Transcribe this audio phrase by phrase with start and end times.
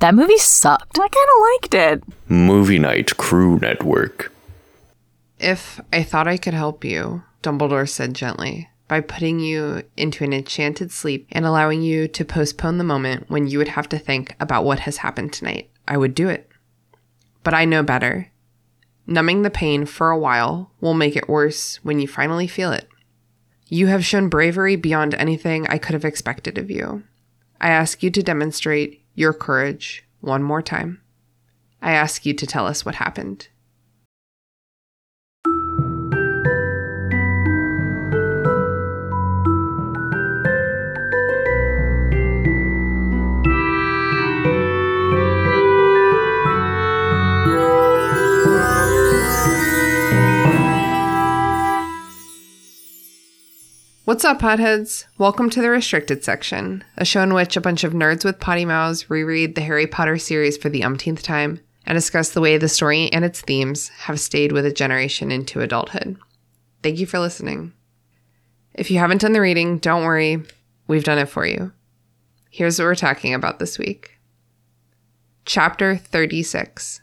[0.00, 0.96] That movie sucked.
[0.98, 2.30] I kind of liked it.
[2.30, 4.32] Movie Night Crew Network.
[5.40, 10.32] If I thought I could help you, Dumbledore said gently, by putting you into an
[10.32, 14.36] enchanted sleep and allowing you to postpone the moment when you would have to think
[14.38, 16.48] about what has happened tonight, I would do it.
[17.42, 18.30] But I know better.
[19.06, 22.88] Numbing the pain for a while will make it worse when you finally feel it.
[23.66, 27.02] You have shown bravery beyond anything I could have expected of you.
[27.60, 31.00] I ask you to demonstrate your courage one more time.
[31.82, 33.48] I ask you to tell us what happened.
[54.08, 55.04] What's up, potheads?
[55.18, 58.64] Welcome to the restricted section, a show in which a bunch of nerds with potty
[58.64, 62.70] mouths reread the Harry Potter series for the umpteenth time and discuss the way the
[62.70, 66.16] story and its themes have stayed with a generation into adulthood.
[66.82, 67.74] Thank you for listening.
[68.72, 70.42] If you haven't done the reading, don't worry,
[70.86, 71.74] we've done it for you.
[72.48, 74.12] Here's what we're talking about this week
[75.44, 77.02] Chapter 36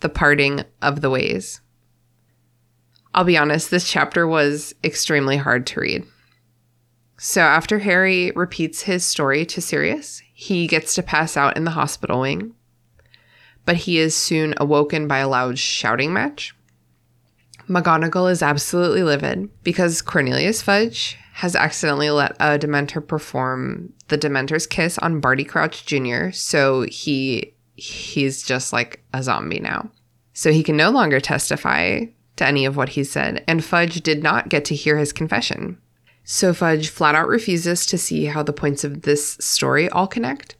[0.00, 1.60] The Parting of the Ways.
[3.14, 6.06] I'll be honest, this chapter was extremely hard to read.
[7.18, 11.72] So, after Harry repeats his story to Sirius, he gets to pass out in the
[11.72, 12.54] hospital wing,
[13.66, 16.54] but he is soon awoken by a loud shouting match.
[17.68, 24.66] McGonagall is absolutely livid because Cornelius Fudge has accidentally let a Dementor perform the Dementor's
[24.66, 29.90] kiss on Barty Crouch Jr., so he he's just like a zombie now.
[30.32, 34.22] So he can no longer testify to any of what he said, and Fudge did
[34.22, 35.78] not get to hear his confession.
[36.24, 40.56] So Fudge flat out refuses to see how the points of this story all connect.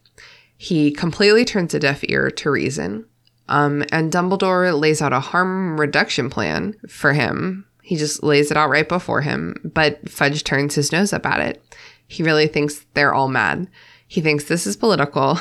[0.57, 3.07] He completely turns a deaf ear to reason.
[3.49, 7.67] Um, and Dumbledore lays out a harm reduction plan for him.
[7.83, 11.41] He just lays it out right before him, but Fudge turns his nose up at
[11.41, 11.63] it.
[12.07, 13.69] He really thinks they're all mad.
[14.07, 15.39] He thinks this is political,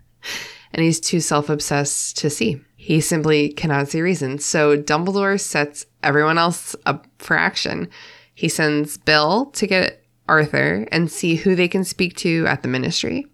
[0.72, 2.60] and he's too self obsessed to see.
[2.90, 4.40] He simply cannot see reason.
[4.40, 7.88] So Dumbledore sets everyone else up for action.
[8.34, 12.68] He sends Bill to get Arthur and see who they can speak to at the
[12.68, 13.26] ministry.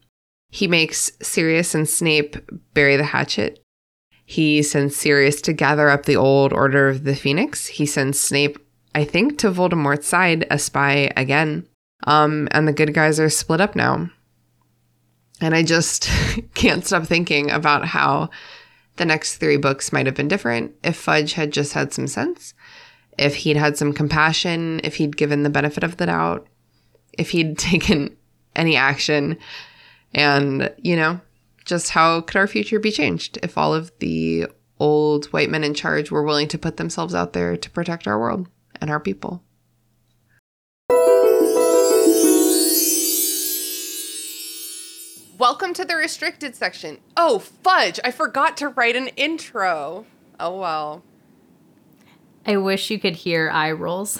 [0.51, 2.37] He makes Sirius and Snape
[2.75, 3.65] bury the hatchet.
[4.27, 7.67] He sends Sirius to gather up the old Order of the Phoenix.
[7.67, 8.59] He sends Snape,
[8.95, 11.67] I think, to Voldemort's side, a spy again.
[12.07, 14.11] Um, and the good guys are split up now.
[15.41, 16.11] And I just
[16.55, 18.29] can't stop thinking about how
[18.97, 22.55] the next three books might have been different if Fudge had just had some sense,
[23.19, 26.47] if he'd had some compassion, if he'd given the benefit of the doubt,
[27.13, 28.17] if he'd taken
[28.55, 29.39] any action,
[30.15, 31.21] and, you know,
[31.65, 34.47] just how could our future be changed if all of the
[34.79, 38.19] old white men in charge were willing to put themselves out there to protect our
[38.19, 38.49] world
[38.81, 39.43] and our people?
[45.39, 46.97] Welcome to the restricted section.
[47.15, 48.01] Oh, fudge!
[48.03, 50.07] I forgot to write an intro.
[50.41, 51.03] Oh well.
[52.47, 54.19] I wish you could hear eye rolls.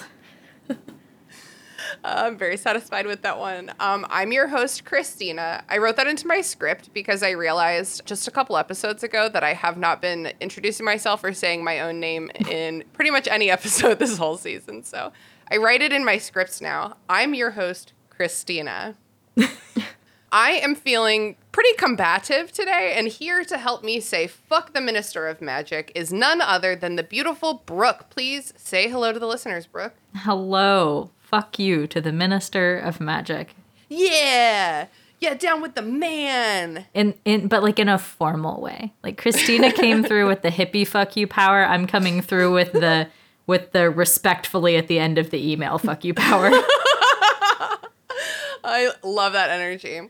[2.03, 3.71] I'm very satisfied with that one.
[3.79, 5.63] Um, I'm your host, Christina.
[5.67, 9.43] I wrote that into my script because I realized just a couple episodes ago that
[9.43, 13.49] I have not been introducing myself or saying my own name in pretty much any
[13.49, 14.83] episode this whole season.
[14.83, 15.11] So
[15.49, 16.97] I write it in my scripts now.
[17.09, 18.97] I'm your host, Christina.
[20.31, 25.27] I am feeling pretty combative today, and here to help me say fuck the Minister
[25.27, 28.09] of Magic is none other than the beautiful Brooke.
[28.09, 29.93] Please say hello to the listeners, Brooke.
[30.15, 31.11] Hello.
[31.21, 33.55] Fuck you to the Minister of Magic.
[33.89, 34.87] Yeah.
[35.19, 36.85] Yeah, down with the man.
[36.93, 38.93] In in but like in a formal way.
[39.03, 41.63] Like Christina came through with the hippie fuck you power.
[41.63, 43.07] I'm coming through with the
[43.47, 46.49] with the respectfully at the end of the email fuck you power.
[48.63, 50.01] I love that energy.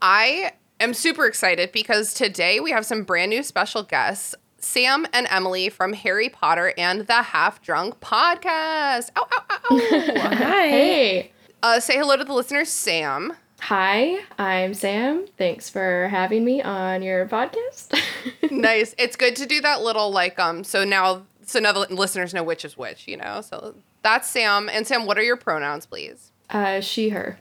[0.00, 4.34] I am super excited because today we have some brand new special guests.
[4.60, 9.10] Sam and Emily from Harry Potter and the Half Drunk Podcast.
[9.16, 9.78] Ow, ow, ow, ow.
[10.20, 10.68] Hi.
[10.68, 11.32] Hey.
[11.62, 13.34] Uh, say hello to the listeners, Sam.
[13.60, 15.26] Hi, I'm Sam.
[15.36, 18.00] Thanks for having me on your podcast.
[18.50, 18.94] nice.
[18.98, 20.62] It's good to do that little like um.
[20.64, 23.08] So now, so now the listeners know which is which.
[23.08, 23.40] You know.
[23.40, 24.68] So that's Sam.
[24.68, 26.30] And Sam, what are your pronouns, please?
[26.50, 27.38] Uh, she, her.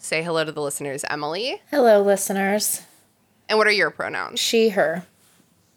[0.00, 1.60] Say hello to the listeners, Emily.
[1.70, 2.82] Hello, listeners.
[3.48, 4.38] And what are your pronouns?
[4.38, 5.04] She, her.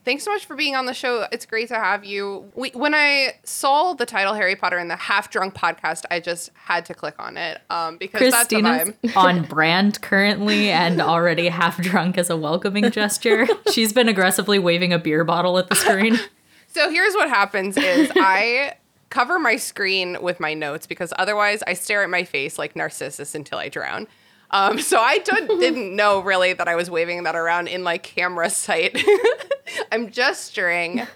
[0.03, 1.25] thanks so much for being on the show.
[1.31, 2.51] It's great to have you.
[2.55, 6.51] We, when I saw the title Harry Potter and the Half Drunk podcast, I just
[6.55, 11.81] had to click on it um, because Christina's that's on brand currently and already half
[11.81, 13.47] drunk as a welcoming gesture.
[13.71, 16.19] She's been aggressively waving a beer bottle at the screen.
[16.73, 18.75] So here's what happens is I
[19.11, 23.35] cover my screen with my notes because otherwise I stare at my face like Narcissus
[23.35, 24.07] until I drown.
[24.49, 28.49] Um, so I didn't know really that I was waving that around in like camera
[28.49, 29.01] sight.
[29.91, 31.07] I'm gesturing,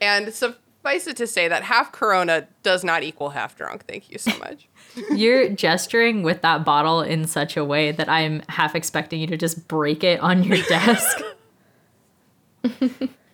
[0.00, 3.86] and suffice it to say that half Corona does not equal half drunk.
[3.86, 4.68] Thank you so much.
[5.10, 9.36] You're gesturing with that bottle in such a way that I'm half expecting you to
[9.36, 11.22] just break it on your desk.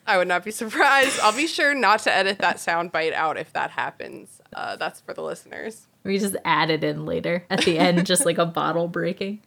[0.07, 1.19] I would not be surprised.
[1.21, 4.41] I'll be sure not to edit that sound bite out if that happens.
[4.55, 5.87] Uh, that's for the listeners.
[6.05, 9.41] We just add it in later at the end, just like a bottle breaking.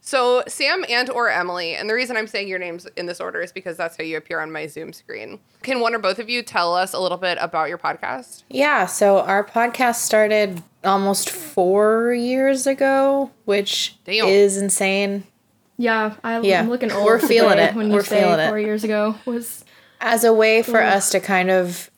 [0.00, 3.42] So Sam and or Emily, and the reason I'm saying your names in this order
[3.42, 5.38] is because that's how you appear on my Zoom screen.
[5.62, 8.44] Can one or both of you tell us a little bit about your podcast?
[8.48, 14.28] Yeah, so our podcast started almost four years ago, which Damn.
[14.28, 15.24] is insane.
[15.76, 17.04] Yeah, I, Yeah, I'm looking old.
[17.04, 17.74] we're feeling it.
[17.74, 18.48] When you We're say feeling it.
[18.48, 19.64] four years ago was
[20.00, 21.90] As a way for us to kind of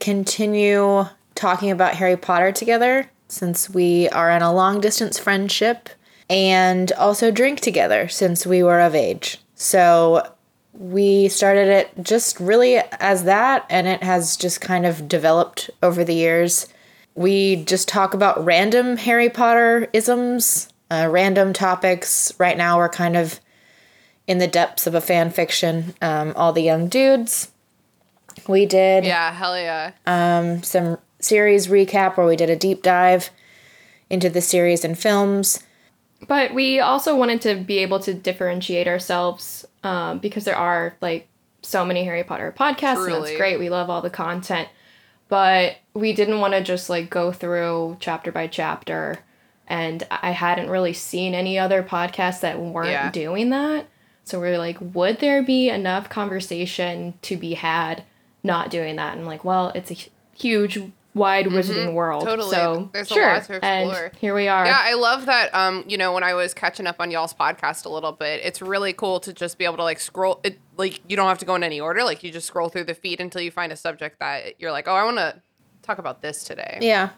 [0.00, 1.04] continue
[1.34, 5.88] talking about Harry Potter together, since we are in a long distance friendship,
[6.30, 9.38] and also drink together since we were of age.
[9.54, 10.32] So
[10.72, 16.04] we started it just really as that, and it has just kind of developed over
[16.04, 16.66] the years.
[17.14, 22.32] We just talk about random Harry Potter isms, uh, random topics.
[22.38, 23.38] Right now, we're kind of
[24.26, 25.94] in the depths of a fan fiction.
[26.00, 27.50] Um, All the Young Dudes.
[28.48, 30.60] We did Yeah, hell yeah.
[30.62, 33.30] some series recap where we did a deep dive
[34.10, 35.62] into the series and films.
[36.26, 41.28] But we also wanted to be able to differentiate ourselves um, because there are like
[41.62, 43.20] so many Harry Potter podcasts, and Truly.
[43.28, 43.58] that's great.
[43.58, 44.68] We love all the content,
[45.28, 49.18] but we didn't want to just like go through chapter by chapter.
[49.68, 53.10] And I hadn't really seen any other podcasts that weren't Yeah.
[53.10, 53.86] doing that.
[54.24, 58.04] So we are like, would there be enough conversation to be had
[58.42, 59.16] not doing that?
[59.16, 59.96] And like, well, it's a
[60.36, 60.78] huge,
[61.14, 62.22] wide wizarding world.
[62.22, 62.30] Mm-hmm.
[62.30, 62.50] Totally.
[62.50, 63.26] So There's a sure.
[63.26, 64.04] lot to explore.
[64.06, 64.64] And here we are.
[64.64, 65.54] Yeah, I love that.
[65.54, 68.62] Um, you know, when I was catching up on y'all's podcast a little bit, it's
[68.62, 70.40] really cool to just be able to like scroll.
[70.44, 72.04] It like you don't have to go in any order.
[72.04, 74.88] Like you just scroll through the feed until you find a subject that you're like,
[74.88, 75.42] oh, I want to
[75.82, 76.78] talk about this today.
[76.80, 77.10] Yeah.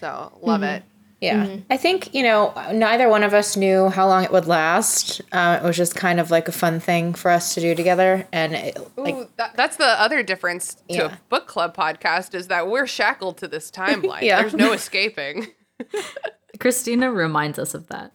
[0.00, 0.82] So love it.
[1.20, 1.56] Yeah.
[1.68, 5.20] I think, you know, neither one of us knew how long it would last.
[5.32, 8.26] Uh, it was just kind of like a fun thing for us to do together.
[8.32, 11.12] And it, like, that, that's the other difference to Yeah.
[11.14, 14.22] a book club podcast is that we're shackled to this timeline.
[14.22, 14.40] Yeah.
[14.40, 15.48] There's no escaping.
[16.58, 18.12] Christina reminds us of that.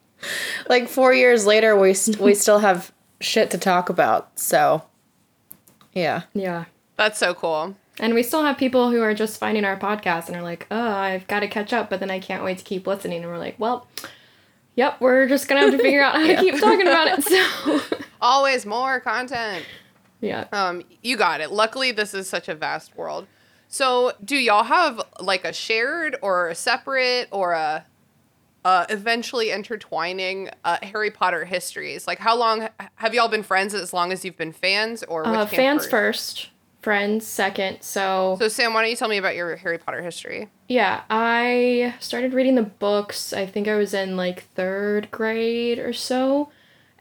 [0.68, 4.38] like four years later, we, st- we still have shit to talk about.
[4.38, 4.82] So,
[5.92, 6.22] yeah.
[6.34, 6.64] yeah.
[6.96, 7.76] That's so cool.
[7.98, 10.90] And we still have people who are just finding our podcast and are like, oh,
[10.90, 13.22] I've got to catch up, but then I can't wait to keep listening.
[13.22, 13.86] And we're like, well,
[14.74, 17.24] yep, we're just going to have to figure out how to keep talking about it.
[17.24, 17.80] So,
[18.20, 19.64] Always more content.
[20.20, 20.46] yeah.
[20.52, 21.50] Um, you got it.
[21.50, 23.26] Luckily, this is such a vast world.
[23.68, 27.84] So, do y'all have like a shared or a separate or a
[28.64, 32.06] uh, eventually intertwining uh, Harry Potter histories?
[32.06, 33.74] Like, how long have y'all been friends?
[33.74, 36.50] As long as you've been fans, or which Uh, fans first,
[36.86, 37.78] friends second.
[37.82, 40.48] So, So, Sam, why don't you tell me about your Harry Potter history?
[40.68, 43.32] yeah, I started reading the books.
[43.32, 46.48] I think I was in like third grade or so.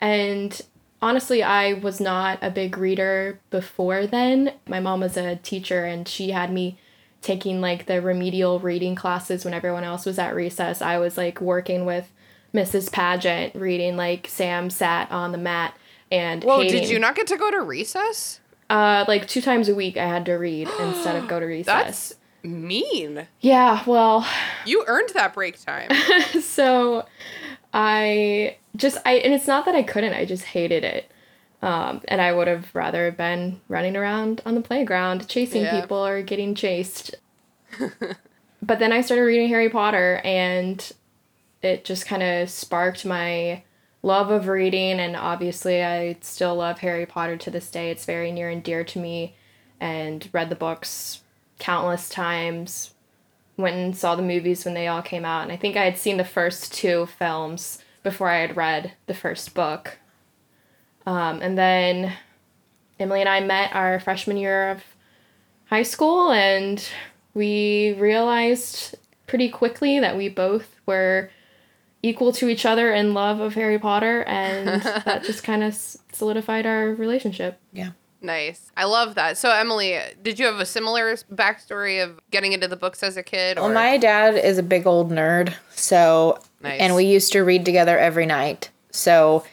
[0.02, 0.60] And
[1.04, 4.54] honestly, I was not a big reader before then.
[4.68, 6.80] My mom was a teacher and she had me
[7.22, 10.82] taking like the remedial reading classes when everyone else was at recess.
[10.82, 12.12] I was like working with
[12.56, 12.92] Mrs.
[12.92, 15.78] Pageant reading like Sam sat on the mat
[16.12, 18.40] and Whoa, hating- did you not get to go to recess?
[18.70, 22.10] Uh like two times a week I had to read instead of go to recess.
[22.10, 23.28] That's mean.
[23.42, 24.28] yeah, well,
[24.66, 25.90] You earned that break time.
[26.42, 27.06] so
[27.74, 31.12] I just I and it's not that I couldn't, I just hated it.
[31.62, 35.82] Um, and I would have rather been running around on the playground chasing Yeah.
[35.82, 37.16] people or getting chased.
[38.62, 40.92] but then I started reading Harry Potter and
[41.64, 43.64] it just kind of sparked my
[44.06, 47.90] love of reading and obviously I still love Harry Potter to this day.
[47.90, 49.36] It's very near and dear to me
[49.80, 51.24] and read the books
[51.58, 52.94] countless times.
[53.58, 55.98] Went and saw the movies when they all came out and I think I had
[55.98, 59.98] seen the first two films before I had read the first book.
[61.08, 62.14] Um, and then
[63.00, 64.84] Emily and I met our freshman year of
[65.66, 66.88] high school and
[67.34, 68.94] we realized
[69.26, 71.32] pretty quickly that we both were
[72.06, 75.74] equal to each other in love of Harry Potter and that just kind of
[76.12, 77.60] solidified our relationship.
[77.74, 77.92] Yeah.
[78.22, 78.72] Nice.
[78.78, 79.38] I love that.
[79.38, 83.24] So, Emily, did you have a similar backstory of getting into the books as a
[83.24, 83.58] kid?
[83.58, 86.80] Well, my dad is a big old nerd, so Nice.
[86.80, 88.70] and we used to read together every night.
[88.92, 89.44] So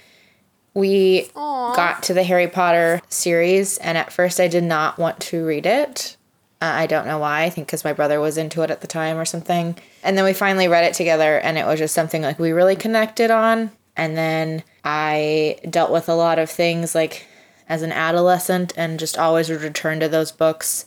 [0.74, 1.74] we Aw.
[1.74, 5.66] got to the Harry Potter series, and at first I did not want to read
[5.66, 6.16] it.
[6.66, 7.42] I don't know why.
[7.42, 9.76] I think because my brother was into it at the time or something.
[10.02, 12.76] And then we finally read it together, and it was just something like we really
[12.76, 13.70] connected on.
[13.96, 17.26] And then I dealt with a lot of things like
[17.68, 20.86] as an adolescent, and just always would return to those books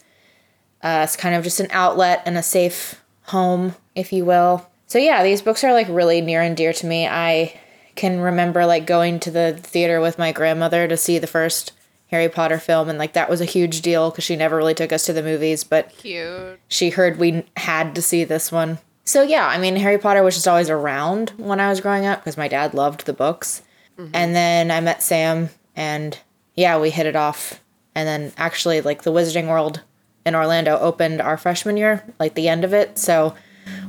[0.86, 4.70] uh, it's kind of just an outlet and a safe home, if you will.
[4.86, 7.08] So yeah, these books are like really near and dear to me.
[7.08, 7.60] I
[7.96, 11.72] can remember like going to the theater with my grandmother to see the first
[12.12, 14.92] Harry Potter film, and like that was a huge deal because she never really took
[14.92, 16.60] us to the movies, but Cute.
[16.68, 18.78] she heard we had to see this one.
[19.06, 22.20] So yeah, I mean Harry Potter was just always around when I was growing up
[22.20, 23.62] because my dad loved the books.
[23.98, 24.12] Mm-hmm.
[24.14, 26.18] And then I met Sam and
[26.56, 27.62] yeah, we hit it off.
[27.94, 29.82] And then actually like the Wizarding World
[30.26, 32.98] in Orlando opened our freshman year, like the end of it.
[32.98, 33.36] So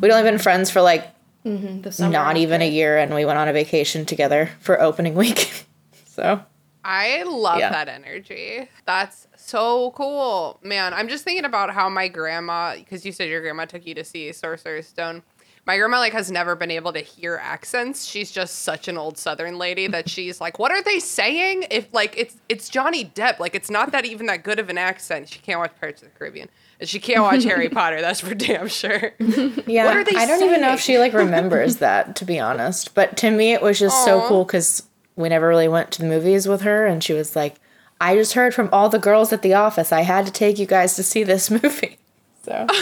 [0.00, 1.08] we'd only been friends for like
[1.44, 1.80] mm-hmm.
[1.80, 5.14] The summer not even a year and we went on a vacation together for opening
[5.14, 5.64] week.
[6.06, 6.42] so
[6.88, 7.70] I love Yeah.
[7.70, 8.68] that energy.
[8.86, 10.60] That's so cool.
[10.62, 13.94] Man, I'm just thinking about how my grandma, because you said your grandma took you
[13.96, 15.22] to see Sorcerer's Stone.
[15.66, 18.04] My grandma like has never been able to hear accents.
[18.04, 21.88] She's just such an old southern lady that she's like, "What are they saying?" If
[21.92, 25.28] like it's it's Johnny Depp, like it's not that even that good of an accent.
[25.28, 26.48] She can't watch Pirates of the Caribbean.
[26.78, 29.12] And she can't watch Harry Potter, that's for damn sure.
[29.66, 32.38] Yeah, What are they I don't even know if she like remembers that to be
[32.38, 32.94] honest.
[32.94, 34.84] But to me, it was just so cool because
[35.16, 37.56] we never really went to the movies with her, and she was like,
[38.00, 39.90] "I just heard from all the girls at the office.
[39.92, 41.98] I had to take you guys to see this movie."
[42.44, 42.66] So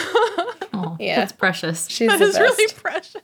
[0.76, 1.16] Oh, Yeah.
[1.16, 1.88] That's precious.
[1.88, 2.58] she's That the is best.
[2.58, 3.22] really precious.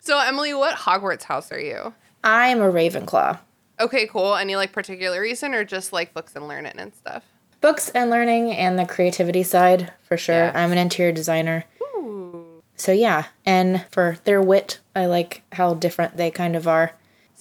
[0.00, 1.94] So Emily, what Hogwarts house are you?
[2.24, 3.38] I'm a Ravenclaw.
[3.78, 4.34] Okay, cool.
[4.36, 7.22] Any like particular reason or just like books and learning and stuff?
[7.60, 10.34] Books and learning and the creativity side for sure.
[10.34, 10.52] Yeah.
[10.54, 11.64] I'm an interior designer.
[11.96, 12.62] Ooh.
[12.76, 16.92] So yeah, and for their wit, I like how different they kind of are.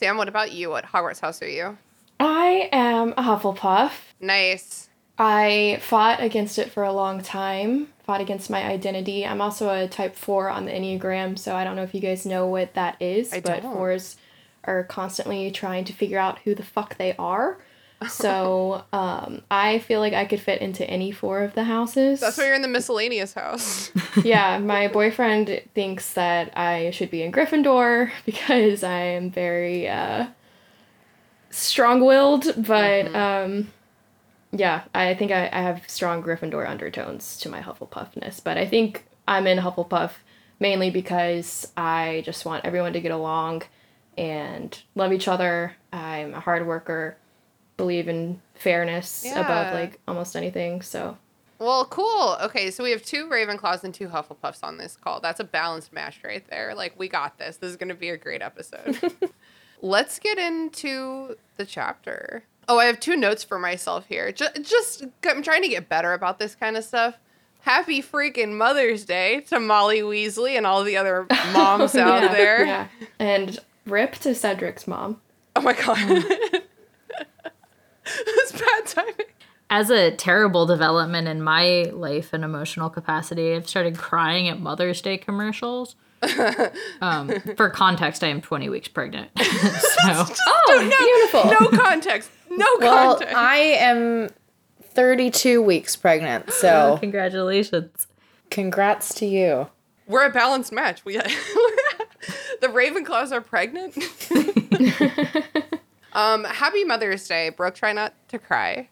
[0.01, 0.72] Sam, what about you?
[0.72, 1.77] What Hogwarts house are you?
[2.20, 3.91] I am a Hufflepuff.
[4.20, 4.89] Nice.
[5.20, 9.27] I fought against it for a long time, fought against my identity.
[9.27, 12.25] I'm also a type 4 on the Enneagram, so I don't know if you guys
[12.25, 13.74] know what that is, I but don't.
[13.74, 14.17] fours
[14.63, 17.60] are constantly trying to figure out who the fuck they are.
[18.10, 22.20] So um, I feel like I could fit into any four of the houses.
[22.20, 23.91] That's why you're in the miscellaneous house.
[24.24, 30.27] yeah, my boyfriend thinks that I should be in Gryffindor because I am very uh,
[31.51, 33.72] strong-willed, but um,
[34.51, 38.43] yeah, I think I, I have strong Gryffindor undertones to my Hufflepuffness.
[38.43, 40.12] But I think I'm in Hufflepuff
[40.60, 43.63] mainly because I just want everyone to get along
[44.17, 45.75] and love each other.
[45.91, 47.17] I'm a hard worker,
[47.81, 50.83] believe in fairness above like almost anything.
[50.83, 51.17] So
[51.57, 52.38] well, cool.
[52.41, 55.19] Okay, so we have two Ravenclaws and two Hufflepuffs on this call.
[55.19, 56.75] That's a balanced match right there.
[56.75, 57.57] Like we got this.
[57.57, 59.00] This is going to be a great episode.
[59.81, 62.43] Let's get into the chapter.
[62.67, 64.31] Oh, I have two notes for myself here.
[64.31, 67.15] Just, just I'm trying to get better about this kind of stuff.
[67.61, 72.65] Happy freaking Mother's Day to Molly Weasley and all the other moms out yeah, there.
[72.65, 75.19] yeah, and rip to Cedric's mom.
[75.55, 75.97] Oh my god.
[75.97, 76.50] Mm.
[78.81, 79.25] It's bad timing.
[79.69, 85.01] As a terrible development in my life and emotional capacity, I've started crying at Mother's
[85.01, 85.95] Day commercials.
[87.01, 89.29] um, for context, I am 20 weeks pregnant.
[89.39, 89.45] so
[90.47, 91.45] Oh, beautiful.
[91.51, 92.29] No context.
[92.50, 93.35] No Well, context.
[93.35, 94.29] I am
[94.83, 98.07] 32 weeks pregnant, so congratulations.
[98.50, 99.69] congrats to you.
[100.05, 101.05] We're a balanced match.
[101.05, 103.95] We the Ravenclaws are pregnant.
[106.13, 107.75] Um, happy Mother's Day, Brooke.
[107.75, 108.89] Try not to cry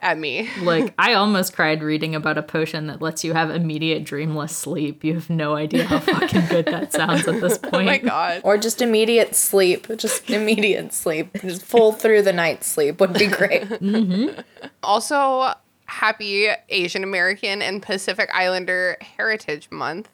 [0.00, 0.48] at me.
[0.62, 5.02] Like, I almost cried reading about a potion that lets you have immediate dreamless sleep.
[5.04, 7.74] You have no idea how fucking good that sounds at this point.
[7.74, 8.40] Oh my god.
[8.44, 9.86] Or just immediate sleep.
[9.96, 11.36] Just immediate sleep.
[11.40, 13.66] Just full through the night sleep would be great.
[14.82, 15.52] Also,
[15.86, 20.08] happy Asian American and Pacific Islander Heritage Month.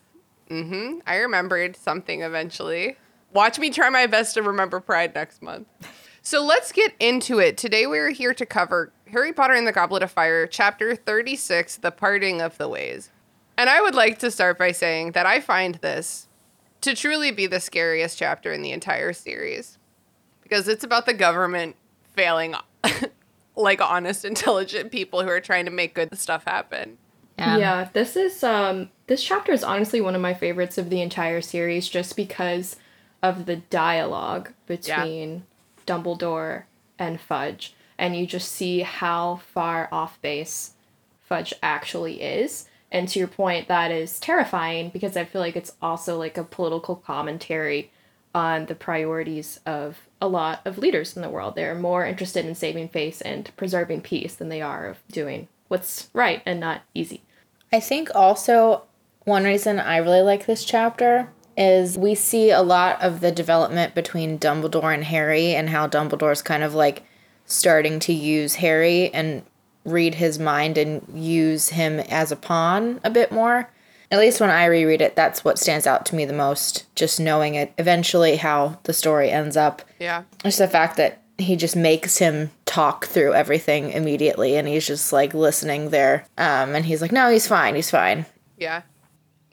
[0.48, 2.96] hmm I remembered something eventually.
[3.32, 5.66] Watch me try my best to remember Pride next month.
[6.26, 7.58] So let's get into it.
[7.58, 11.90] Today we're here to cover Harry Potter and the Goblet of Fire, Chapter 36 The
[11.90, 13.10] Parting of the Ways.
[13.58, 16.28] And I would like to start by saying that I find this
[16.80, 19.76] to truly be the scariest chapter in the entire series
[20.42, 21.76] because it's about the government
[22.14, 22.54] failing
[23.54, 26.96] like honest, intelligent people who are trying to make good stuff happen.
[27.38, 27.58] Yeah.
[27.58, 31.42] Yeah, this is um this chapter is honestly one of my favorites of the entire
[31.42, 32.76] series just because
[33.22, 35.44] of the dialogue between
[35.86, 36.64] Dumbledore
[36.98, 37.74] and Fudge.
[37.96, 40.72] and you just see how far off base
[41.22, 42.68] Fudge actually is.
[42.90, 46.44] And to your point, that is terrifying because I feel like it's also like a
[46.44, 47.90] political commentary
[48.34, 51.54] on the priorities of a lot of leaders in the world.
[51.54, 56.08] They're more interested in saving face and preserving peace than they are of doing what's
[56.12, 57.22] right and not easy.
[57.72, 58.82] I think also
[59.24, 63.94] one reason I really like this chapter is we see a lot of the development
[63.94, 67.04] between Dumbledore and Harry and how Dumbledore's kind of like
[67.46, 69.42] starting to use Harry and
[69.84, 73.70] read his mind and use him as a pawn a bit more.
[74.10, 76.86] At least when I reread it, that's what stands out to me the most.
[76.94, 79.82] Just knowing it eventually how the story ends up.
[79.98, 80.22] Yeah.
[80.42, 85.12] Just the fact that he just makes him talk through everything immediately and he's just
[85.12, 86.26] like listening there.
[86.38, 88.26] Um, and he's like, no, he's fine, he's fine.
[88.56, 88.82] Yeah.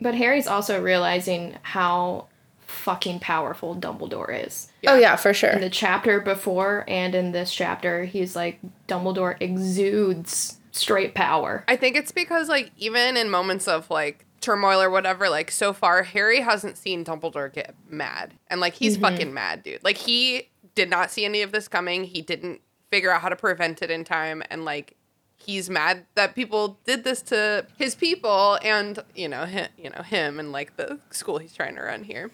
[0.02, 2.28] But Harry's also realizing how
[2.60, 4.72] fucking powerful Dumbledore is.
[4.88, 5.52] Oh, yeah, for sure.
[5.52, 11.64] In the chapter before and in this chapter, he's like, Dumbledore exudes straight power.
[11.68, 15.74] I think it's because like even in moments of like turmoil or whatever, like so
[15.74, 18.34] far Harry hasn't seen Dumbledore get mad.
[18.50, 19.04] And like he's mm-hmm.
[19.04, 19.84] fucking mad, dude.
[19.84, 22.06] Like he did not see any of this coming.
[22.06, 24.96] He didn't figure out how to prevent it in time and like
[25.46, 30.02] he's mad that people did this to his people and you know him, you know
[30.04, 32.32] him and like the school he's trying to run here.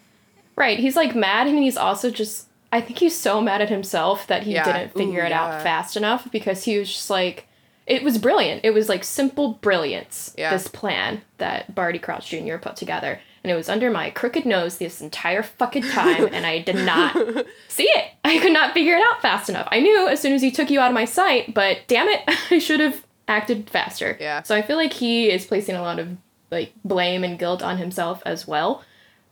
[0.55, 0.79] Right.
[0.79, 4.43] He's like mad and he's also just I think he's so mad at himself that
[4.43, 4.65] he Yeah.
[4.65, 5.43] didn't figure Ooh, it yeah.
[5.57, 7.47] out fast enough because he was just like
[7.85, 8.61] it was brilliant.
[8.65, 10.33] It was like simple brilliance.
[10.37, 10.49] Yeah.
[10.51, 12.57] This plan that Barty Crouch Jr.
[12.57, 13.19] put together.
[13.43, 17.15] And it was under my crooked nose this entire fucking time, and I did not
[17.67, 18.11] see it.
[18.25, 19.67] I could not figure it out fast enough.
[19.71, 22.21] I knew as soon as he took you out of my sight, but damn it,
[22.51, 24.17] I should have acted faster.
[24.19, 24.43] Yeah.
[24.43, 26.17] So I feel like he is placing a lot of
[26.51, 28.83] like blame and guilt on himself as well.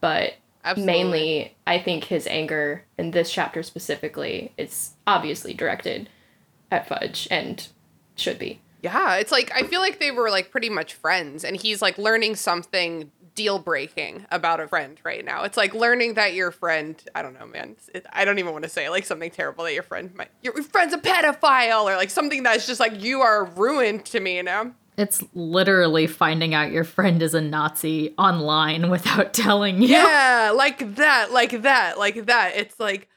[0.02, 0.94] But Absolutely.
[0.94, 6.10] mainly I think his anger in this chapter specifically is obviously directed
[6.72, 7.68] at Fudge and
[8.16, 8.60] should be.
[8.82, 11.98] Yeah, it's like I feel like they were like pretty much friends, and he's like
[11.98, 15.44] learning something deal breaking about a friend right now.
[15.44, 17.76] It's like learning that your friend, I don't know, man.
[17.94, 20.54] It, I don't even want to say like something terrible that your friend might, your
[20.64, 24.44] friend's a pedophile or like something that's just like you are ruined to me you
[24.44, 24.74] know?
[24.98, 29.90] It's literally finding out your friend is a Nazi online without telling you.
[29.90, 32.56] Yeah, like that, like that, like that.
[32.56, 33.10] It's like,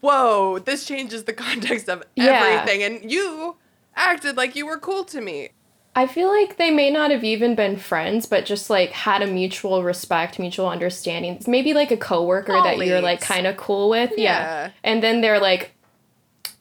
[0.00, 2.58] whoa, this changes the context of Yeah.
[2.60, 3.56] everything, and you
[3.96, 5.50] acted like you were cool to me.
[5.96, 9.26] I feel like they may not have even been friends, but just like had a
[9.26, 11.40] mutual respect, mutual understanding.
[11.46, 14.12] Maybe like a coworker that you're like kind of cool with.
[14.16, 14.70] Yeah.
[14.82, 15.70] And then they're like,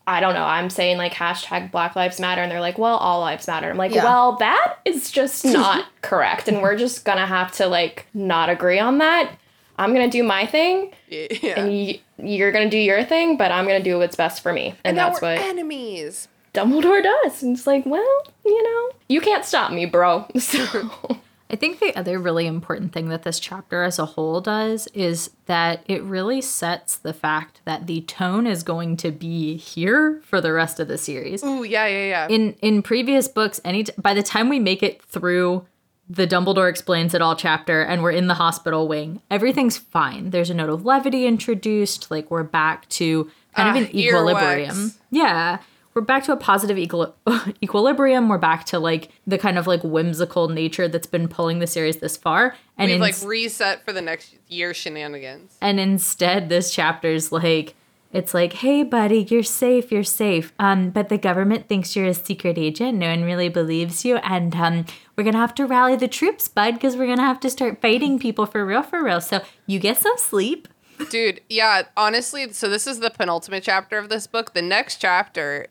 [0.06, 2.41] I don't know, I'm saying like hashtag Black Lives Matter.
[2.41, 3.69] And they're like, well, all lives matter.
[3.69, 4.04] I'm like, Yeah.
[4.04, 6.48] well, that is just not correct.
[6.48, 9.32] And we're just going to have to like not agree on that.
[9.80, 11.60] I'm going to do my thing Yeah.
[11.60, 14.43] and y- you're going to do your thing, but I'm going to do what's best
[14.43, 14.67] for me.
[14.67, 16.28] And, and that's what enemies.
[16.54, 17.42] Dumbledore does.
[17.44, 20.26] And it's like, well, you know, you can't stop me, bro.
[20.39, 21.18] So.
[21.50, 25.30] I think the other really important thing that this chapter as a whole does is
[25.46, 30.42] that it really sets the fact that the tone is going to be here for
[30.42, 31.44] the rest of the series.
[31.44, 32.28] Ooh, yeah, yeah, yeah.
[32.28, 35.63] In in previous books, any t- by the time we make it through
[36.10, 40.32] the Dumbledore explains it all chapter and we're in the hospital wing, everything's fine.
[40.32, 44.76] There's a note of levity introduced, like we're back to kind Ah, of an equilibrium.
[44.76, 44.98] earwax.
[45.12, 45.60] Yeah.
[45.93, 47.13] We're back to a positive equil-
[47.63, 48.29] equilibrium.
[48.29, 51.97] We're back to like the kind of like whimsical nature that's been pulling the series
[51.97, 52.56] this far.
[52.77, 55.56] And We've like reset for the next year shenanigans.
[55.62, 57.75] and instead this chapter's like
[58.12, 62.13] it's like hey buddy you're safe you're safe um but the government thinks you're a
[62.13, 66.08] secret agent no one really believes you and um we're gonna have to rally the
[66.08, 69.41] troops bud because we're gonna have to start fighting people for real for real so
[69.65, 70.67] you get some sleep
[71.10, 74.53] Dude, yeah, honestly, so this is the penultimate chapter of this book.
[74.53, 75.65] The next chapter,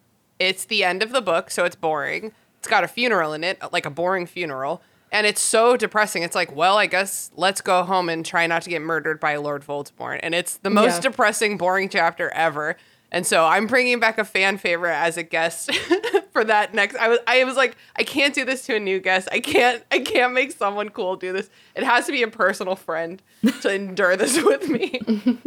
[0.49, 2.33] it's the end of the book, so it's boring.
[2.59, 4.83] It's got a funeral in it, like a boring funeral.
[5.11, 6.23] And it's so depressing.
[6.23, 9.37] It's like, well, I guess let's go home and try not to get murdered by
[9.37, 10.21] Lord Voldemort.
[10.23, 11.01] And it's the most Yeah.
[11.11, 12.77] depressing, boring chapter ever.
[13.11, 15.71] And so I'm bringing back a fan favorite as a guest
[16.33, 16.97] for that next.
[16.97, 19.29] I was, I was like, I can't do this to a new guest.
[19.31, 21.51] I can't, I can't make someone cool do this.
[21.75, 23.21] It has to be a personal friend
[23.61, 25.01] to endure this with me.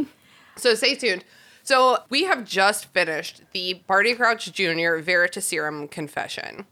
[0.58, 1.26] So stay tuned.
[1.66, 5.02] So we have just finished the Barty Crouch Jr.
[5.02, 6.68] Veritaserum confession.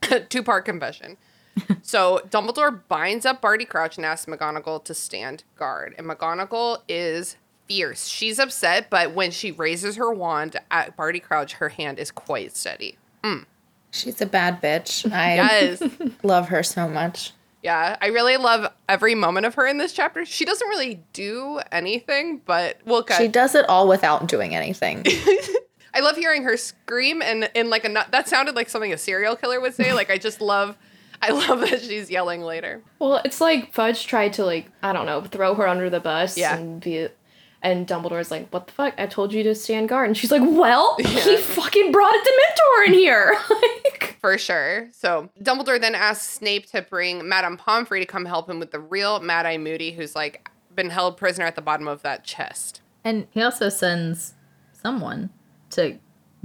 [0.30, 1.18] Two part confession.
[1.82, 5.94] so Dumbledore binds up Barty Crouch and asks McGonagall to stand guard.
[5.98, 7.36] And McGonagall is
[7.68, 8.06] fierce.
[8.08, 12.56] She's upset, but when she raises her wand at Barty Crouch, her hand is quite
[12.56, 12.96] steady.
[13.22, 13.44] Mm.
[13.90, 15.10] She's a bad bitch.
[15.12, 15.82] I Yes.
[16.22, 17.32] love her so much.
[17.66, 17.96] Yeah.
[18.00, 20.24] I really love every moment of her in this chapter.
[20.24, 23.18] She doesn't really do anything, but we'll cut.
[23.18, 25.04] She does it all without doing anything.
[25.94, 28.98] I love hearing her scream and in like a nu- that sounded like something a
[28.98, 29.92] serial killer would say.
[29.92, 30.76] Like I just love
[31.22, 32.82] I love that she's yelling later.
[32.98, 36.36] Well, it's like Fudge tried to like I don't know throw her under the bus
[36.36, 36.56] Yeah.
[36.56, 37.08] and be,
[37.62, 38.94] and Dumbledore's like, "What the fuck?
[38.98, 41.08] I told you to stand guard." And she's like, "Well, Yeah.
[41.08, 43.34] he fucking brought a Dementor in here."
[44.20, 44.88] For sure.
[44.92, 48.80] So Dumbledore then asks Snape to bring Madame Pomfrey to come help him with the
[48.80, 52.80] real Mad Eye Moody, who's like been held prisoner at the bottom of that chest.
[53.04, 54.34] And he also sends
[54.72, 55.30] someone
[55.70, 55.98] to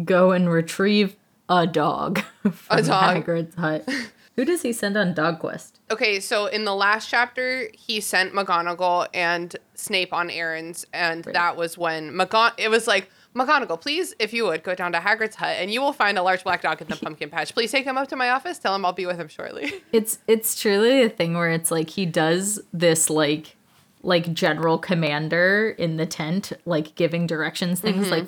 [0.03, 1.15] go and retrieve
[1.49, 2.19] a dog
[2.51, 3.25] from dog.
[3.25, 3.87] Hagrid's hut.
[4.37, 5.81] Who does he send on dog quest?
[5.91, 11.57] Okay, so in the last chapter, he sent McGonagall and Snape on errands, and that
[11.57, 12.53] was when McGon.
[12.57, 15.81] It was like McGonagall, please, if you would, go down to Hagrid's hut, and you
[15.81, 17.53] will find a large black dog in the pumpkin patch.
[17.53, 18.57] Please take him up to my office.
[18.59, 19.73] Tell him I'll be with him shortly.
[19.91, 23.57] It's it's truly a thing where it's like he does this like
[24.03, 28.11] like general commander in the tent, like giving directions things mm-hmm.
[28.11, 28.27] like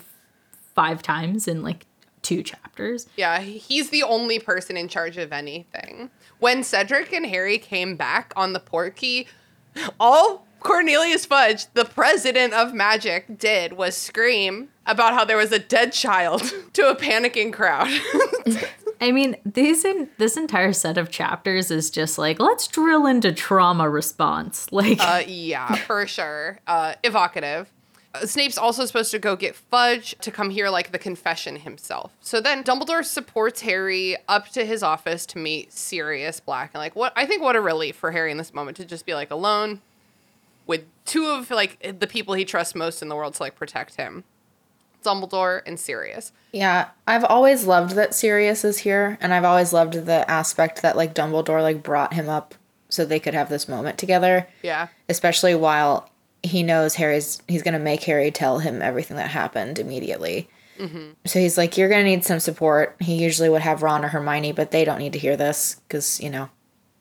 [0.76, 1.86] five times in like
[2.22, 3.08] two chapters.
[3.18, 6.10] yeah, he's the only person in charge of anything.
[6.40, 9.28] When Cedric and Harry came back on the portkey,
[10.00, 15.60] all Cornelius Fudge, the president of magic, did was scream about how there was a
[15.60, 16.42] dead child
[16.74, 17.90] to a panicking crowd.
[19.02, 23.32] I mean, these in this entire set of chapters is just like let's drill into
[23.32, 24.68] trauma response.
[24.74, 26.60] Like Uh, yeah, for sure.
[26.66, 27.72] Uh, evocative.
[28.16, 32.12] Uh, Snape's also supposed to go get Fudge to come hear like the confession himself.
[32.22, 36.72] So then Dumbledore supports Harry up to his office to meet Sirius Black.
[36.74, 39.06] And like what I think what a relief for Harry in this moment to just
[39.06, 39.82] be like alone
[40.68, 43.96] with two of like the people he trusts most in the world to like protect
[43.96, 44.24] him.
[45.04, 46.32] Dumbledore and Sirius.
[46.54, 50.96] Yeah, I've always loved that Sirius is here, and I've always loved the aspect that
[50.96, 52.56] like Dumbledore like brought him up
[52.90, 54.48] so they could have this moment together.
[54.62, 54.88] Yeah.
[55.10, 56.10] Especially while
[56.42, 60.50] he knows Harry's he's gonna make Harry tell him everything that happened immediately.
[60.80, 61.12] Mm-hmm.
[61.26, 64.54] So he's like, "You're gonna need some support." He usually would have Ron or Hermione,
[64.54, 66.50] but they don't need to hear this because you know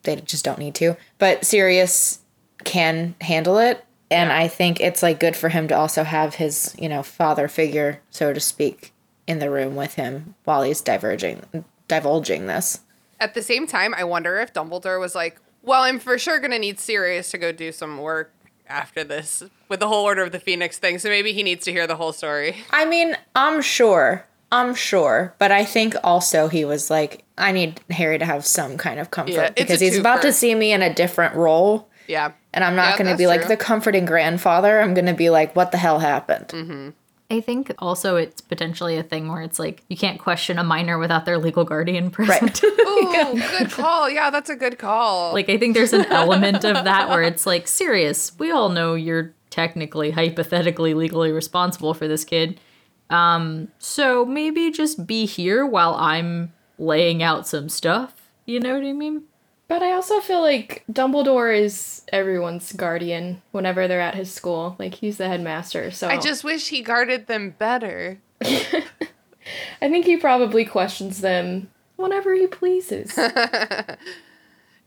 [0.03, 0.97] they just don't need to.
[1.19, 2.21] But Sirius
[2.65, 6.75] can handle it, and I think it's like good for him to also have his
[6.79, 8.93] you know father figure, so to speak,
[9.27, 11.43] in the room with him while he's diverging,
[11.89, 12.81] divulging this.
[13.21, 16.59] At the same time, I wonder if Dumbledore was like, "Well, I'm for sure gonna
[16.59, 18.33] need Sirius to go do some work
[18.69, 21.73] after this with the whole Order of the Phoenix thing, so maybe he needs to
[21.73, 24.27] hear the whole story." I mean, I'm sure.
[24.53, 28.77] I'm sure, but I think also he was like, I need Harry to have some
[28.77, 31.89] kind of comfort Yeah, because he's about to see me in a different role.
[32.07, 32.33] Yeah.
[32.55, 33.49] And I'm not Yeah, going to that's be like true.
[33.49, 34.81] the comforting grandfather.
[34.81, 36.49] I'm going to be like, what the hell happened?
[36.49, 36.93] Mm.
[37.31, 40.99] I think also it's potentially a thing where it's like you can't question a minor
[40.99, 42.63] without their legal guardian present.
[42.65, 44.11] Ooh, good call.
[44.11, 45.33] Yeah, that's a good call.
[45.33, 48.39] like I think there's an element of that where it's like Sirius.
[48.39, 52.61] We all know you're technically hypothetically legally responsible for this kid.
[53.09, 58.31] Um so maybe just be here while I'm laying out some stuff.
[58.45, 59.23] You know what I mean?
[59.69, 64.77] But I also feel like Dumbledore is everyone's guardian whenever they're at his school.
[64.79, 68.19] Like he's the headmaster, so I just wish he guarded them better.
[68.43, 73.19] I think he probably questions them whenever he pleases.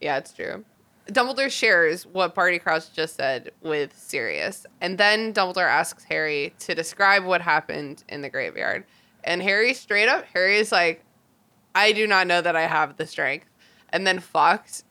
[0.02, 0.66] Yeah, it's true.
[1.08, 6.76] Dumbledore shares what Barty Crouch just said with Sirius, and then Dumbledore asks Harry to
[6.76, 8.84] describe what happened in the graveyard.
[9.24, 11.04] And Harry straight up, Harry is like,
[11.74, 13.48] "I do not know that I have the strength."
[13.96, 14.84] And then Fawkes,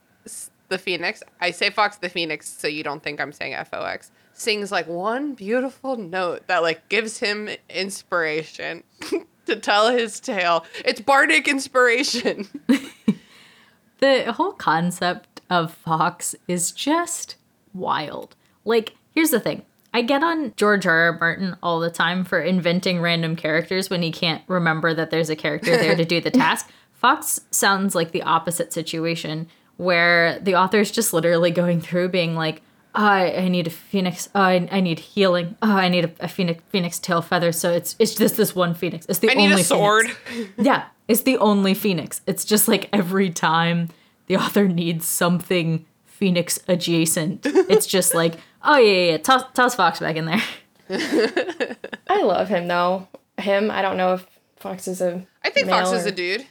[0.70, 3.82] the Phoenix, I say Fawkes the Phoenix, so you don't think I'm saying F O
[3.82, 8.82] X, sings like one beautiful note that like gives him inspiration
[9.46, 10.64] to tell his tale.
[10.86, 12.48] It's bardic inspiration.
[14.00, 17.36] the whole concept of Fawkes is just
[17.74, 18.36] wild.
[18.64, 19.66] Like, here's the thing.
[19.92, 21.12] I get on George R.
[21.12, 21.18] R.
[21.18, 25.36] Martin all the time for inventing random characters when he can't remember that there's a
[25.36, 26.70] character there to do the task.
[27.04, 32.34] Fawkes sounds like the opposite situation where the author is just literally going through being
[32.34, 32.62] like,
[32.94, 34.30] oh, I, I need a phoenix.
[34.34, 35.54] Oh, I, I need healing.
[35.60, 37.52] Oh, I need a, a phoenix phoenix tail feather.
[37.52, 39.04] So it's it's just this one phoenix.
[39.06, 40.08] It's the I need only a sword.
[40.12, 40.52] Phoenix.
[40.56, 42.22] Yeah, it's the only Phoenix.
[42.26, 43.90] It's just like every time
[44.26, 49.18] the author needs something Phoenix adjacent, it's just like, oh yeah, yeah, yeah.
[49.18, 50.42] Toss, toss Fawkes back in there.
[52.08, 53.08] I love him though.
[53.36, 56.46] Him, I don't know if Fawkes is a I think Fawkes male is a dude.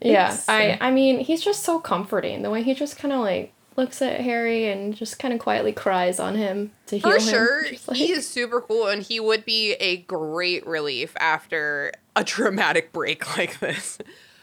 [0.00, 2.42] Yeah, I I mean, he's just so comforting.
[2.42, 5.72] The way he just kind of like looks at Harry and just kind of quietly
[5.72, 7.22] cries on him to heal For him.
[7.22, 12.24] sure, like- he is super cool, and he would be a great relief after a
[12.34, 13.98] traumatic break like this.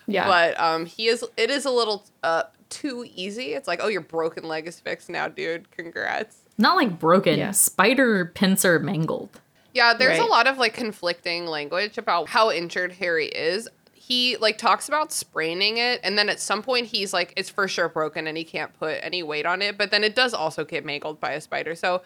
[0.07, 0.27] yeah.
[0.27, 1.25] But um, he is.
[1.35, 3.53] It is a little uh too easy.
[3.53, 5.69] It's like, oh, your broken leg is fixed now, dude.
[5.71, 6.37] Congrats.
[6.57, 7.51] Not like broken, Yeah.
[7.51, 9.41] spider pincer mangled.
[9.73, 13.67] Yeah, there's a lot of like conflicting language about how injured Harry is.
[14.05, 17.69] He like talks about spraining it, and then at some point he's like, it's for
[17.69, 19.77] sure broken and he can't put any weight on it.
[19.77, 21.73] But then it does also get mangled by a spider.
[21.73, 22.01] So,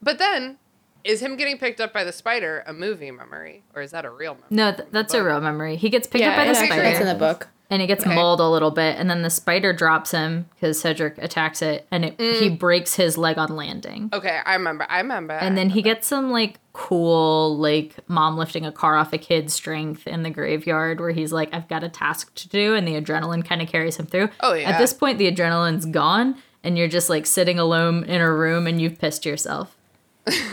[0.00, 0.58] but then
[1.02, 4.10] is him getting picked up by the spider a movie memory or is that a
[4.10, 4.46] real memory?
[4.50, 5.74] No, th- that's a real memory.
[5.74, 6.82] He gets picked Yeah, up by the spider.
[6.82, 7.48] It's in the book.
[7.70, 8.14] And it gets Okay.
[8.14, 12.04] mauled a little bit and then the spider drops him because cedric attacks it and
[12.04, 12.58] it, he mm.
[12.58, 14.86] breaks his leg on landing Okay, I remember.
[14.88, 15.34] I remember.
[15.34, 19.50] and then he gets some like cool like mom lifting a car off a kid
[19.50, 22.92] strength in the graveyard where he's like i've got a task to do and the
[23.00, 24.70] adrenaline kind of carries him through Oh, yeah.
[24.70, 28.66] at this point the adrenaline's gone and you're just like sitting alone in a room
[28.66, 29.76] and you've pissed yourself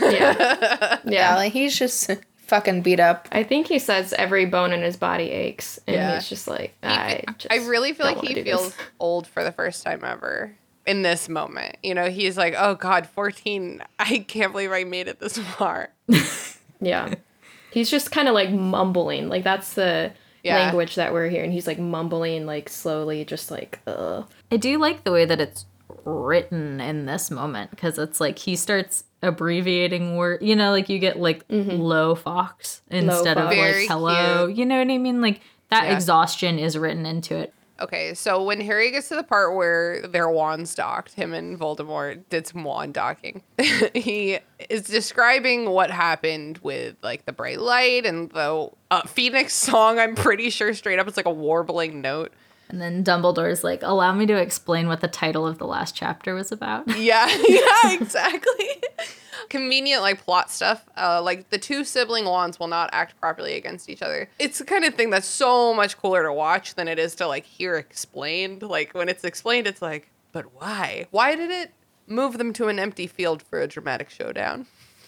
[0.10, 1.36] Yeah, yeah.
[1.36, 2.10] like he's just
[2.48, 3.28] fucking beat up.
[3.30, 6.14] I think he says every bone in his body aches, and Yeah.
[6.16, 7.52] he's just like, I just.
[7.52, 8.86] I really feel like he feels this.
[8.98, 10.54] old for the first time ever
[10.86, 11.76] in this moment.
[11.82, 13.82] You know, he's like, "Oh God, fourteen!
[13.98, 15.90] I can't believe I made it this far."
[16.80, 17.14] Yeah.
[17.72, 19.28] He's just kind of like mumbling.
[19.28, 20.12] Like that's the
[20.44, 20.56] Yeah.
[20.56, 21.50] language that we're hearing.
[21.50, 24.26] He's like mumbling, like slowly, just like, ugh.
[24.52, 25.66] I do like the way that it's
[26.04, 30.42] written in this moment because it's like he starts abbreviating word.
[30.42, 33.56] You know, like you get like low Fawkes instead of Fawkes.
[33.56, 34.46] Very like hello.
[34.46, 34.58] cute.
[34.58, 35.20] You know what I mean?
[35.20, 35.94] Like that Yeah.
[35.94, 37.52] exhaustion is written into it.
[37.80, 42.22] Okay, so when Harry gets to the part where their wands docked, him and Voldemort
[42.28, 43.40] did some wand docking.
[43.94, 50.00] he is describing what happened with like the bright light and the uh, Phoenix song.
[50.00, 52.32] I'm pretty sure straight up it's like a warbling note.
[52.70, 56.34] And then Dumbledore's like, allow me to explain what the title of the last chapter
[56.34, 56.86] was about.
[56.98, 58.82] Yeah, yeah, exactly.
[59.48, 60.84] Convenient like plot stuff.
[60.96, 64.28] Uh, like the two sibling wands will not act properly against each other.
[64.38, 67.26] It's the kind of thing that's so much cooler to watch than it is to
[67.26, 68.62] like hear explained.
[68.62, 71.06] Like when it's explained, it's like, but why?
[71.10, 71.72] Why did it
[72.06, 74.66] move them to an empty field for a dramatic showdown?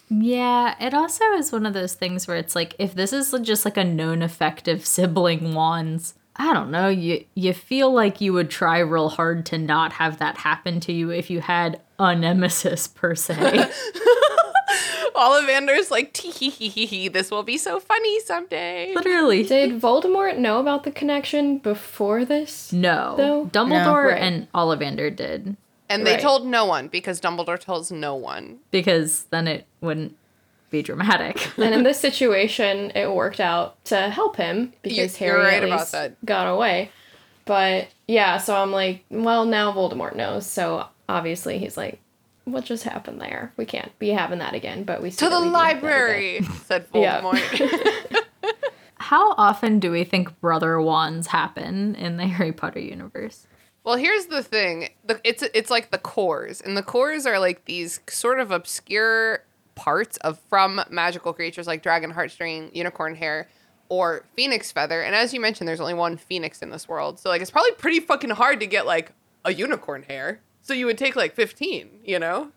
[0.08, 3.64] Yeah, it also is one of those things where it's like if this is just
[3.64, 8.50] like a known effective sibling wands, I don't know, you you feel like you would
[8.50, 12.86] try real hard to not have that happen to you if you had a nemesis
[12.88, 13.68] per se.
[15.14, 17.08] Ollivander's like, tee hee hee hee hee.
[17.08, 18.92] This will be so funny someday.
[18.94, 19.42] Literally.
[19.42, 22.72] Did Voldemort know about the connection before this?
[22.72, 23.14] No.
[23.16, 23.46] Though?
[23.52, 23.94] Dumbledore No.
[24.12, 24.22] Right.
[24.22, 25.56] and Ollivander did
[25.90, 26.20] And they Right.
[26.22, 28.60] told no one because Dumbledore tells no one.
[28.70, 30.16] because then it wouldn't
[30.70, 31.48] be dramatic.
[31.58, 35.64] And in this situation, it worked out to help him because you're Harry right at
[35.64, 36.24] about least that.
[36.24, 36.90] got away.
[37.44, 40.46] But yeah, so I'm like, well, now Voldemort knows.
[40.46, 42.00] So obviously he's like,
[42.44, 43.52] what just happened there?
[43.56, 44.84] We can't be having that again.
[44.84, 45.82] But we see To the we do have that again.
[45.82, 48.24] library, said Voldemort.
[48.96, 53.46] How often do we think brother wands happen in the Harry Potter universe?
[53.82, 54.90] Well, here's the thing.
[55.04, 59.42] The, it's it's like the cores, and the cores are like these sort of obscure
[59.80, 63.48] parts of from magical creatures like dragon heartstring, unicorn hair,
[63.88, 65.00] or phoenix feather.
[65.00, 67.72] And as you mentioned, there's only one phoenix in this world, so like it's probably
[67.72, 69.12] pretty fucking hard to get like
[69.46, 70.40] a unicorn hair.
[70.60, 72.52] So you would take like 15, you know?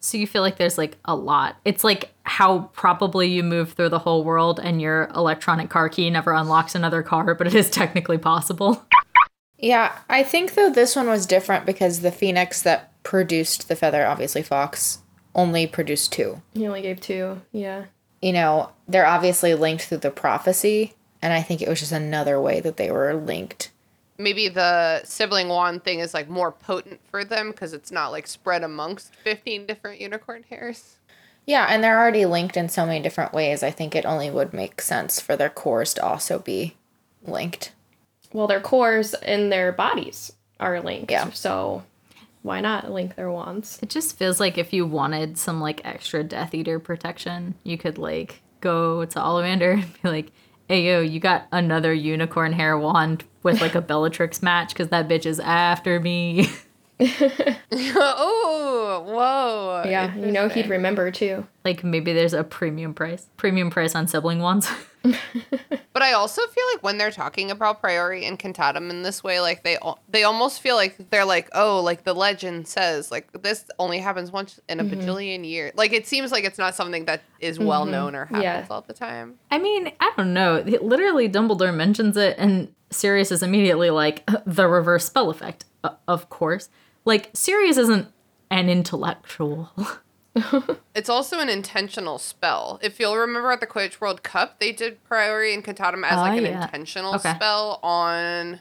[0.00, 1.56] So you feel like there's like a lot.
[1.64, 6.10] It's like how probably you move through the whole world and your electronic car key
[6.10, 8.84] never unlocks another car, but it is technically possible.
[9.56, 14.04] Yeah, I think though this one was different because the phoenix that produced the feather,
[14.04, 14.98] obviously Fawkes,
[15.34, 16.42] only produced two.
[16.54, 17.40] He only gave two.
[17.52, 17.84] Yeah.
[18.20, 22.40] You know, they're obviously linked through the prophecy, and I think it was just another
[22.40, 23.70] way that they were linked.
[24.18, 28.26] Maybe the sibling wand thing is like more potent for them because it's not like
[28.26, 30.96] spread amongst 15 different unicorn hairs.
[31.46, 33.62] Yeah, and they're already linked in so many different ways.
[33.62, 36.76] I think it only would make sense for their cores to also be
[37.22, 37.72] linked.
[38.32, 41.10] Well, their cores and their bodies are linked.
[41.10, 41.30] Yeah.
[41.30, 41.84] So
[42.42, 43.78] why not link their wands?
[43.82, 47.98] It just feels like if you wanted some like extra Death Eater protection, you could
[47.98, 50.32] like go to Ollivander and be like,
[50.68, 55.08] hey yo, you got another unicorn hair wand with like a Bellatrix match because that
[55.08, 56.48] bitch is after me.
[57.70, 59.82] oh, whoa.
[59.88, 61.46] Yeah, you know he'd remember too.
[61.64, 63.26] like maybe there's a premium price.
[63.36, 64.68] Premium price on sibling ones.
[65.98, 69.64] But I also feel like when they're talking about Priori Incantatem in this way, like
[69.64, 69.76] they
[70.08, 74.30] they almost feel like they're like, oh, like the legend says, like this only happens
[74.30, 75.00] once in a mm-hmm.
[75.00, 75.72] bajillion years.
[75.74, 77.66] Like it seems like it's not something that is mm-hmm.
[77.66, 78.66] well known or happens Yeah.
[78.70, 79.40] all the time.
[79.50, 80.62] I mean, I don't know.
[80.80, 85.96] Literally, Dumbledore mentions it, and Sirius is immediately like, uh, the reverse spell effect, O-
[86.06, 86.68] of course.
[87.04, 88.08] Like, Sirius isn't
[88.50, 89.70] an intellectual.
[90.94, 92.78] It's also an intentional spell.
[92.80, 96.38] If you'll remember at the Quidditch World Cup, they did Priori Incantatem as Ah, like
[96.38, 96.62] an yeah.
[96.62, 97.34] intentional Okay.
[97.34, 98.60] spell on.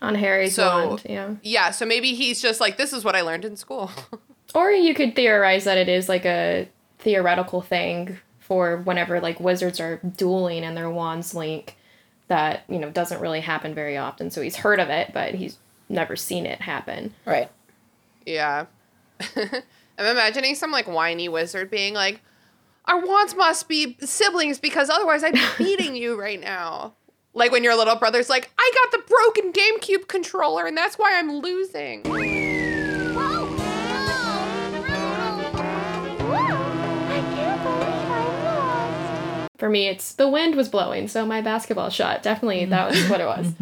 [0.00, 1.30] On Harry's So- wand, yeah.
[1.42, 3.90] Yeah, so maybe he's just like, this is what I learned in school.
[4.54, 9.80] Or you could theorize that it is like a theoretical thing for whenever like wizards
[9.80, 11.76] are dueling and their wands link
[12.28, 14.30] that, you know, doesn't really happen very often.
[14.30, 15.56] So he's heard of it, but he's
[15.88, 17.14] never seen it happen.
[17.26, 17.50] Right.
[18.26, 18.66] Yeah.
[19.36, 22.20] I'm imagining some like whiny wizard being like,
[22.86, 26.94] Our wands must be siblings because otherwise I'd be beating you right now.
[27.34, 31.18] Like when your little brother's like, I got the broken GameCube controller and that's why
[31.18, 32.02] I'm losing.
[39.62, 42.24] For me, it's the wind was blowing, so my basketball shot.
[42.24, 43.52] Definitely, that was what it was.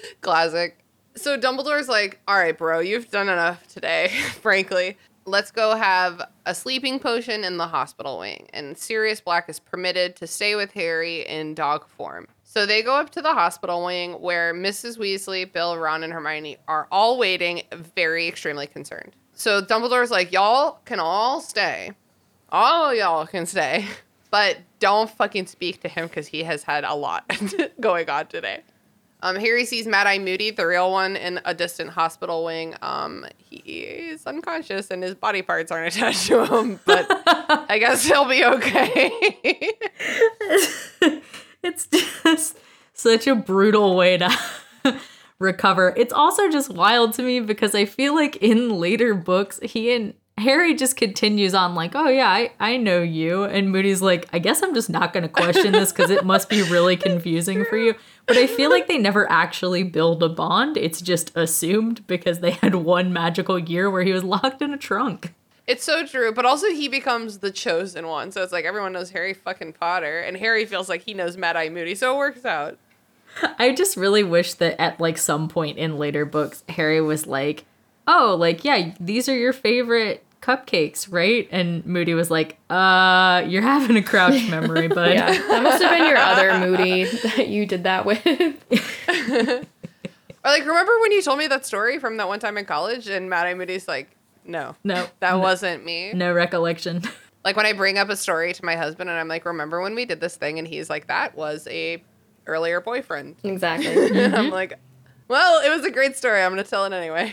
[0.20, 0.76] Classic.
[1.14, 4.08] So Dumbledore's like, all right, bro, you've done enough today,
[4.40, 4.96] frankly.
[5.24, 8.48] Let's go have a sleeping potion in the hospital wing.
[8.52, 12.26] And Sirius Black is permitted to stay with Harry in dog form.
[12.42, 14.98] So they go up to the hospital wing where Mrs.
[14.98, 17.62] Weasley, Bill, Ron, and Hermione are all waiting,
[17.94, 19.14] very extremely concerned.
[19.32, 21.92] So Dumbledore's like, y'all can all stay.
[22.50, 23.86] All y'all can stay.
[24.30, 27.30] But don't fucking speak to him because he has had a lot
[27.80, 28.62] going on today.
[29.22, 32.74] Um, Harry sees Mad Eye Moody, the real one, in a distant hospital wing.
[32.82, 38.04] Um, he is unconscious and his body parts aren't attached to him, but I guess
[38.04, 39.72] he'll be okay.
[41.62, 42.58] It's just
[42.92, 44.30] such a brutal way to
[45.38, 45.94] recover.
[45.96, 50.14] It's also just wild to me because I feel like in later books, he and
[50.38, 54.40] Harry just continues on like, "Oh yeah, I, I know you," and Moody's like, "I
[54.40, 57.76] guess I'm just not going to question this because it must be really confusing for
[57.76, 57.94] you."
[58.26, 60.76] But I feel like they never actually build a bond.
[60.76, 64.78] It's just assumed because they had one magical year where he was locked in a
[64.78, 65.34] trunk.
[65.66, 68.30] it's so true, but also he becomes the chosen one.
[68.32, 71.56] So it's like everyone knows Harry fucking Potter, and Harry feels like he knows Mad
[71.56, 72.78] Eye Moody, so it works out.
[73.58, 77.64] I just really wish that at like some point in later books, Harry was like,
[78.06, 83.62] "Oh, like yeah, these are your favorite cupcakes, right?" And Moody was like, "Uh, you're
[83.62, 87.64] having a crouch memory, bud." Yeah, that must have been your other Moody that you
[87.66, 88.22] did that with.
[90.44, 93.06] Or like, remember when you told me that story from that one time in college,
[93.06, 94.10] and Mad Eye Moody's like,
[94.44, 95.38] no, No, that no.
[95.38, 96.12] wasn't me.
[96.12, 97.02] No recollection.
[97.44, 99.96] Like when I bring up a story to my husband, and I'm like, remember when
[99.96, 102.00] we did this thing, and he's like, that was a
[102.46, 103.34] earlier boyfriend.
[103.42, 104.22] exactly.
[104.22, 104.74] And I'm like,
[105.26, 106.40] well, it was a great story.
[106.40, 107.32] I'm gonna tell it anyway.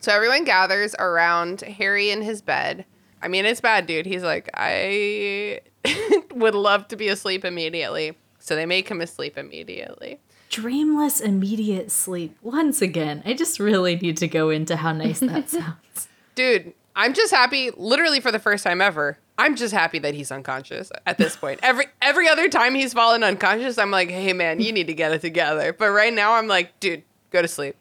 [0.00, 2.84] So everyone gathers around Harry in his bed.
[3.20, 4.06] I mean, it's bad, dude.
[4.06, 5.60] He's like, I
[6.34, 8.16] would love to be asleep immediately.
[8.38, 10.20] So they make him asleep immediately.
[10.50, 12.36] Dreamless immediate sleep.
[12.42, 16.08] Once again, I just really need to go into how nice that sounds.
[16.34, 19.18] Dude, I'm just happy, literally for the first time ever.
[19.36, 21.60] I'm just happy that he's unconscious at this point.
[21.62, 25.12] Every every other time he's fallen unconscious, I'm like, hey man, you need to get
[25.12, 25.72] it together.
[25.72, 27.76] But right now, I'm like, dude, go to sleep.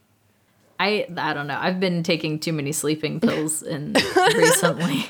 [0.79, 1.57] I I don't know.
[1.59, 3.93] I've been taking too many sleeping pills in
[4.35, 5.07] recently.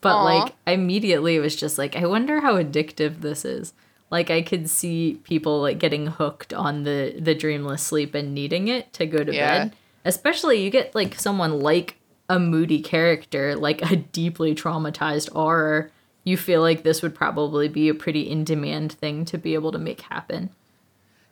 [0.00, 0.22] But Aw.
[0.24, 3.72] like immediately it was just like I wonder how addictive this is.
[4.10, 8.68] Like I could see people like getting hooked on the the dreamless sleep and needing
[8.68, 9.64] it to go to Yeah.
[9.64, 9.76] bed.
[10.04, 11.96] Especially you get like someone like
[12.28, 15.90] a moody character, like a deeply traumatized auror.
[16.24, 19.72] You feel like this would probably be a pretty in demand thing to be able
[19.72, 20.50] to make happen.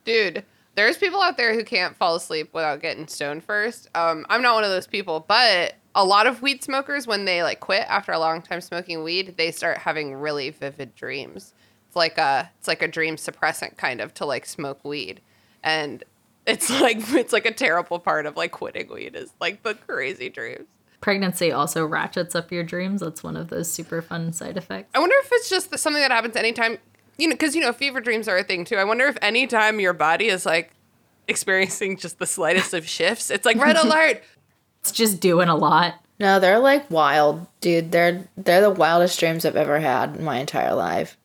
[0.05, 0.43] Dude,
[0.75, 3.87] there's people out there who can't fall asleep without getting stoned first.
[3.95, 7.41] Um, I'm not one of those people, but a lot of weed smokers, when they
[7.41, 11.53] like quit after a long time smoking weed, they start having really vivid dreams.
[11.87, 15.21] It's like a it's like a dream suppressant kind of to like smoke weed,
[15.63, 16.03] and
[16.45, 20.29] it's like it's like a terrible part of like quitting weed is like the crazy
[20.29, 20.67] dreams.
[21.01, 23.01] Pregnancy also ratchets up your dreams.
[23.01, 24.89] That's one of those super fun side effects.
[24.95, 26.79] I wonder if it's just something that happens anytime,
[27.17, 28.75] you know, because you know fever dreams are a thing too.
[28.77, 30.71] I wonder if anytime your body is like
[31.27, 34.23] experiencing just the slightest of shifts, it's like red alert.
[34.81, 35.95] It's just doing a lot.
[36.19, 37.91] No, they're like wild, dude.
[37.91, 41.17] They're they're the wildest dreams I've ever had in my entire life.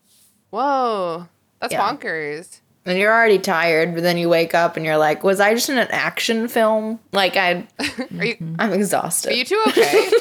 [0.50, 1.28] Whoa,
[1.60, 1.80] that's Yeah.
[1.80, 2.60] bonkers.
[2.86, 5.68] And you're already tired, but then you wake up and you're like, "Was I just
[5.68, 7.66] in an action film?" Like I,
[8.18, 9.30] Are you I'm exhausted.
[9.32, 10.10] are you two okay?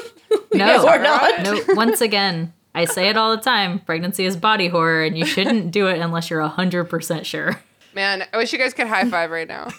[0.54, 1.42] No, or not.
[1.42, 1.60] no.
[1.70, 3.80] Once again, I say it all the time.
[3.80, 7.62] Pregnancy is body horror, and you shouldn't do it unless you're hundred percent sure.
[7.94, 9.70] Man, I wish you guys could high five right now.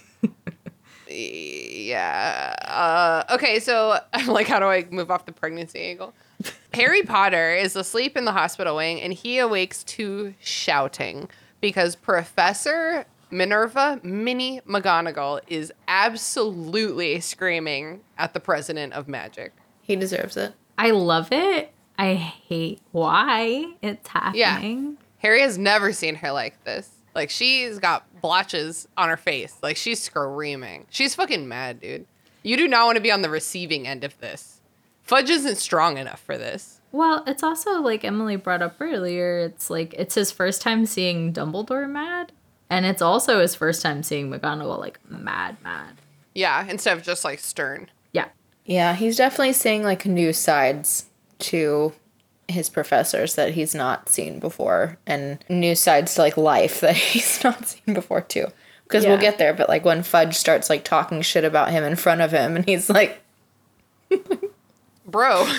[1.09, 2.55] yeah.
[2.67, 6.15] Uh, okay, so I'm like, how do I move off the pregnancy angle?
[6.73, 11.29] Harry Potter is asleep in the hospital wing and he awakes to shouting
[11.61, 19.53] because Professor Minerva Minnie McGonagall is absolutely screaming at the president of magic.
[19.83, 20.55] he deserves it.
[20.79, 21.73] I love it.
[22.01, 24.85] I hate why it's happening.
[24.85, 25.05] Yeah.
[25.19, 26.89] Harry has never seen her like this.
[27.15, 29.59] Like she's got blotches on her face.
[29.63, 30.87] Like she's screaming.
[30.89, 32.07] She's fucking mad, dude.
[32.43, 34.63] You do not want to be on the receiving end of this.
[35.03, 36.81] Fudge isn't strong enough for this.
[36.91, 41.35] Well, it's also like Emily brought up earlier, it's like it's his first time seeing
[41.35, 42.33] Dumbledore mad.
[42.71, 45.97] And it's also his first time seeing McGonagall like mad, mad.
[46.35, 47.91] Yeah, instead of just like stern.
[48.13, 48.29] Yeah.
[48.65, 51.10] Yeah, he's definitely seeing like new sides
[51.41, 51.93] to
[52.49, 57.43] his professors that he's not seen before and new sides to like life that he's
[57.45, 58.47] not seen before too.
[58.85, 61.95] Because we'll get there, but like when Fudge starts like talking shit about him in
[61.95, 63.21] front of him and he's like,
[65.07, 65.51] Bro.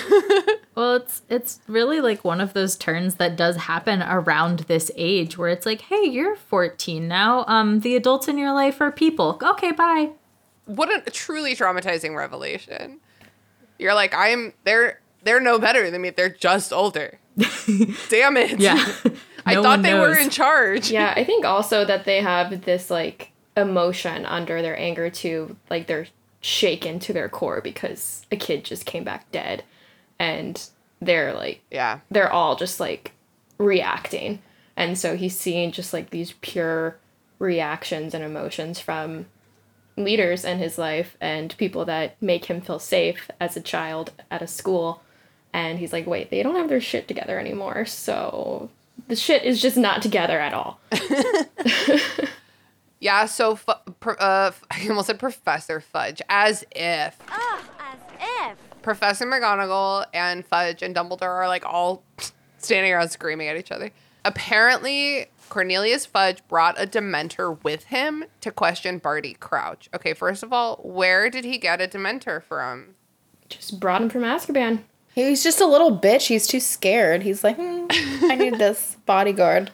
[0.74, 5.36] Well, it's it's really like one of those turns that does happen around this age
[5.36, 7.44] where it's like, "Hey, you're 14 now.
[7.46, 9.38] Um the adults in your life are people.
[9.42, 10.12] Okay, bye."
[10.66, 13.00] what a truly traumatizing revelation.
[13.78, 16.10] You're like, I'm they're they're no better than me.
[16.10, 17.18] They're just older.
[18.08, 18.58] Damn it.
[18.60, 18.76] Yeah.
[19.46, 20.90] I thought one they were in charge.
[20.90, 25.86] Yeah, I think also that they have this like emotion under their anger too, like
[25.86, 26.06] they're
[26.40, 29.62] shaken to their core because a kid just came back dead
[30.18, 30.68] and
[31.00, 32.00] they're like Yeah.
[32.10, 33.12] they're all just like
[33.58, 34.40] reacting.
[34.76, 36.96] And so he's seeing just like these pure
[37.38, 39.26] reactions and emotions from
[39.96, 44.40] leaders in his life and people that make him feel safe as a child at
[44.42, 45.02] a school.
[45.52, 47.84] And he's like, wait, they don't have their shit together anymore.
[47.84, 48.70] So
[49.08, 50.80] the shit is just not together at all.
[53.00, 57.98] Yeah, so fu- pro- uh, f- I almost said Professor Fudge, as if Ugh, as
[58.52, 58.58] if.
[58.82, 62.04] Professor McGonagall and Fudge and Dumbledore are like all
[62.58, 63.90] standing around screaming at each other.
[64.24, 69.88] Apparently, Cornelius Fudge brought a Dementor with him to question Barty Crouch.
[69.92, 72.94] Okay, first of all, where did he get a Dementor from?
[73.48, 74.84] Just brought him from Azkaban.
[75.14, 76.26] He's just a little bitch.
[76.28, 77.22] He's too scared.
[77.22, 77.86] He's like, "Hmm,
[78.30, 79.70] I need this bodyguard.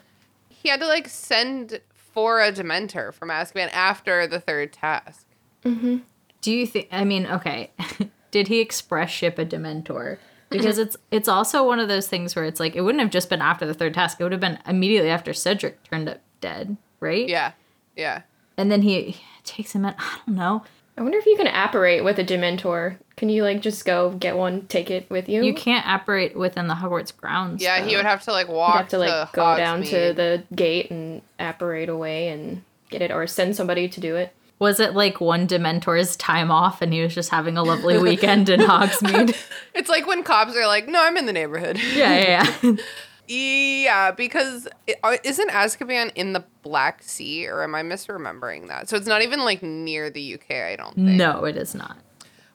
[0.49, 1.80] He had to like send
[2.18, 5.24] for a Dementor from Azkaban after the third task.
[5.62, 7.70] Do you think I mean, okay.
[8.30, 10.18] Did he express ship a Dementor?
[10.51, 13.28] Because it's it's also one of those things where it's like it wouldn't have just
[13.28, 14.18] been after the third task.
[14.18, 17.28] It would have been immediately after Cedric turned up dead, right?
[17.28, 17.53] Yeah,
[17.97, 18.22] yeah.
[18.57, 19.95] And then he takes him in.
[19.99, 20.64] I don't know.
[20.99, 22.96] I wonder if you can apparate with a Dementor.
[23.16, 25.44] Can you like just go get one, take it with you?
[25.44, 27.62] You can't apparate within the Hogwarts grounds.
[27.62, 30.42] Yeah, he would have to like You walk have to like go down to the
[30.53, 34.34] gate and apparate away and get it, or send somebody to do it.
[34.59, 38.49] Was it like one Dementor's time off and he was just having a lovely weekend
[38.49, 39.36] in Hogsmeade?
[39.74, 42.72] It's like when cops are like, "No, I'm in the neighborhood." Yeah, yeah, yeah.
[43.28, 48.88] Yeah, because it, uh, isn't Azkaban in the Black Sea, or am I misremembering that?
[48.88, 50.50] So it's not even like near the UK.
[50.50, 51.08] I don't think.
[51.08, 51.98] No, it is not.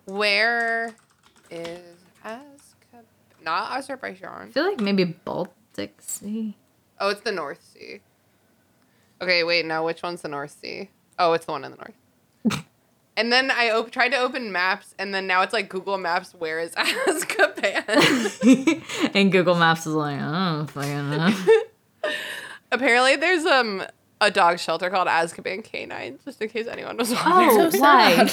[0.05, 0.95] Where
[1.51, 1.79] is
[2.25, 3.03] Azkaban?
[3.43, 4.47] Not Azerbaijan.
[4.47, 6.55] I feel like maybe Baltic Sea.
[6.99, 7.99] Oh, it's the North Sea.
[9.21, 9.65] Okay, wait.
[9.65, 10.89] Now, which one's the North Sea?
[11.19, 12.65] Oh, it's the one in the north.
[13.17, 16.33] and then I op- tried to open maps, and then now it's like Google Maps.
[16.33, 18.81] Where is Azkaban?
[19.15, 21.33] And Google Maps is like, oh, fucking know.
[22.71, 23.83] Apparently, there's um
[24.21, 27.71] a dog shelter called Azkaban Canine, just in case anyone was wondering.
[27.75, 28.29] Oh, why?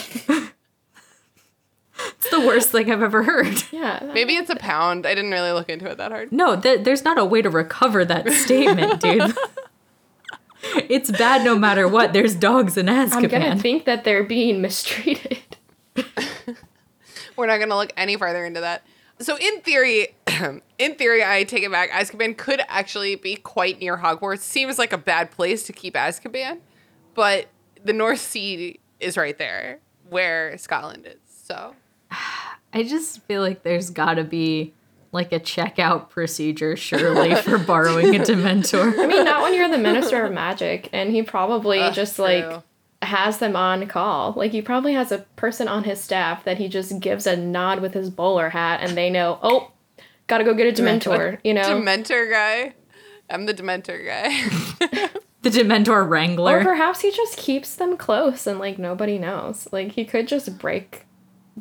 [2.17, 3.63] It's the worst thing I've ever heard.
[3.73, 4.11] Yeah.
[4.15, 5.05] Maybe it's a pound.
[5.07, 6.33] I didn't really look into it that hard.
[6.33, 9.37] No, th- there's not a way to recover that statement, dude.
[10.89, 12.13] it's bad no matter what.
[12.13, 13.13] There's dogs in Azkaban.
[13.15, 13.61] I'm gonna Azkaban.
[13.61, 15.39] think that they're being mistreated.
[17.37, 18.85] We're not gonna look any farther into that.
[19.21, 20.15] So in theory,
[20.79, 21.91] in theory, I take it back.
[21.91, 24.41] Azkaban could actually be quite near Hogwarts.
[24.41, 26.59] Seems like a bad place to keep Azkaban,
[27.15, 27.49] but
[27.83, 31.19] the North Sea is right there where Scotland is.
[31.27, 31.75] So
[32.73, 34.75] I just feel like there's gotta be
[35.13, 38.99] like a checkout procedure, surely, for borrowing a Dementor.
[38.99, 42.25] I mean, not when you're the Minister of Magic, and he probably Ugh, just true.
[42.27, 42.63] like
[43.03, 44.35] has them on call.
[44.37, 47.81] Like he probably has a person on his staff that he just gives a nod
[47.81, 49.73] with his bowler hat, and they know, oh,
[50.27, 51.39] gotta go get a Dementor.
[51.43, 52.75] You know, Dementor guy.
[53.29, 55.09] I'm the Dementor guy.
[55.43, 56.59] The Dementor Wrangler.
[56.59, 59.67] or perhaps he just keeps them close and like nobody knows.
[59.73, 61.07] Like he could just break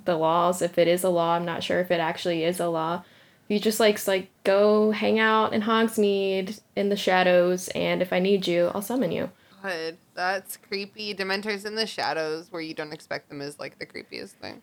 [0.04, 1.36] the laws if it is a law.
[1.36, 3.04] I'm not sure if it actually is a law.
[3.50, 8.20] He just likes like go hang out in Hogsmeade in the shadows, and if I
[8.20, 9.32] need you, I'll summon you.
[9.64, 11.16] God, that's creepy.
[11.16, 14.62] Dementors in the shadows where you don't expect them is like the creepiest thing.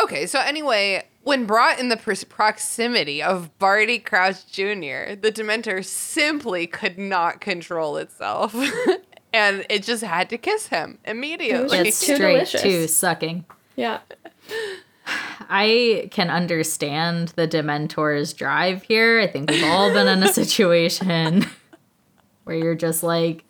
[0.00, 5.84] Okay, so anyway, when brought in the pros- proximity of Barty Crouch Jr., the Dementor
[5.84, 8.54] simply could not control itself.
[9.32, 11.78] and it just had to kiss him immediately.
[11.78, 12.62] It's too straight delicious.
[12.62, 13.44] to sucking.
[13.74, 13.98] Yeah.
[15.50, 19.20] I can understand the Dementor's drive here.
[19.20, 21.46] I think we've all been in a situation
[22.44, 23.44] where you're just like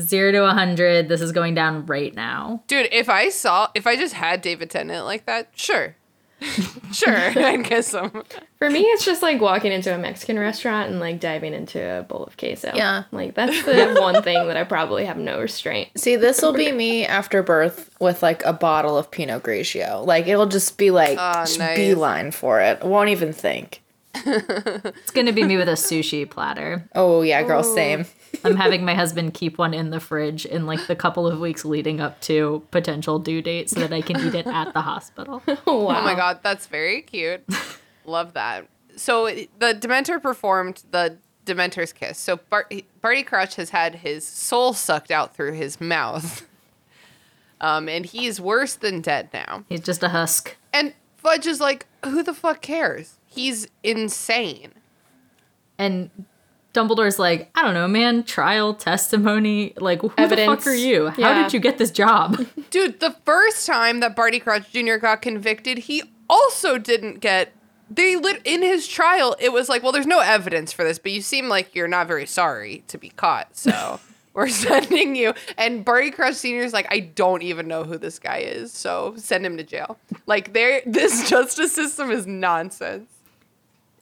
[0.00, 1.08] zero to a hundred.
[1.08, 2.62] This is going down right now.
[2.66, 5.96] Dude, if I saw, if I just had David Tennant like that, sure.
[6.92, 8.24] Sure, I'd kiss some.
[8.58, 12.02] For me, it's just like walking into a Mexican restaurant and like diving into a
[12.02, 12.72] bowl of queso.
[12.74, 13.04] Yeah.
[13.12, 15.90] Like that's the one thing that I probably have no restraint.
[15.98, 20.04] See, this will be me after birth with like a bottle of Pinot Grigio.
[20.06, 21.76] Like it'll just be like ah, just nice.
[21.76, 22.82] beeline for it.
[22.82, 23.82] Won't even think.
[24.24, 26.88] It's gonna be me with a sushi platter.
[26.94, 28.06] Oh yeah, girl, same.
[28.44, 31.64] I'm having my husband keep one in the fridge in like the couple of weeks
[31.64, 35.42] leading up to potential due date so that I can eat it at the hospital.
[35.46, 35.56] wow.
[35.66, 37.44] Oh my god, that's very cute.
[38.04, 38.66] Love that.
[38.96, 42.18] So the Dementor performed the Dementor's kiss.
[42.18, 46.44] So Bart- Barty Crouch has had his soul sucked out through his mouth.
[47.60, 49.64] Um, and he's worse than dead now.
[49.68, 50.56] He's just a husk.
[50.72, 53.18] And Fudge is like, who the fuck cares?
[53.26, 54.72] He's insane.
[55.76, 56.10] And
[56.74, 61.08] Dumbledore's like, I don't know, man, trial, testimony, like who the fuck are you?
[61.08, 61.42] How Yeah.
[61.42, 62.46] did you get this job?
[62.70, 64.96] Dude, the first time that Barty Crouch Jr.
[64.96, 67.52] got convicted, he also didn't get.
[67.90, 69.34] They lit in his trial.
[69.40, 72.06] It was like, well, there's no evidence for this, but you seem like you're not
[72.06, 73.98] very sorry to be caught, so
[74.34, 75.32] we're sending you.
[75.56, 76.62] And Barty Crouch Sr.
[76.64, 79.96] is like, I don't even know who this guy is, so send him to jail.
[80.26, 83.08] Like, there, this justice system is nonsense.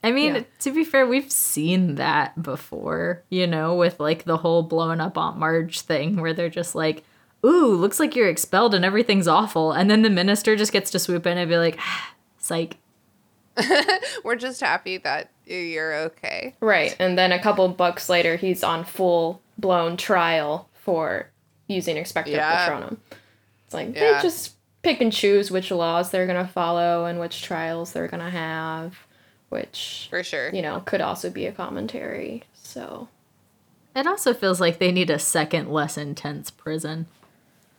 [0.03, 0.43] I mean, Yeah.
[0.59, 5.17] to be fair, we've seen that before, you know, with like the whole blowing up
[5.17, 7.03] Aunt Marge thing where they're just like,
[7.45, 9.71] ooh, looks like you're expelled and everything's awful.
[9.71, 12.77] And then the minister just gets to swoop in and be like, ah, psych.
[14.23, 16.53] We're just happy that you're okay.
[16.59, 16.95] Right.
[16.99, 21.29] And then a couple bucks later, he's on full blown trial for
[21.67, 22.69] using expecto Yeah.
[22.69, 22.97] patronum.
[23.65, 24.17] It's like Yeah.
[24.17, 28.07] they just pick and choose which laws they're going to follow and which trials they're
[28.07, 28.95] going to have,
[29.49, 30.53] which, For sure.
[30.53, 32.43] you know, could also be a commentary.
[32.53, 33.07] So,
[33.95, 37.07] It also feels like they need a second, less intense prison.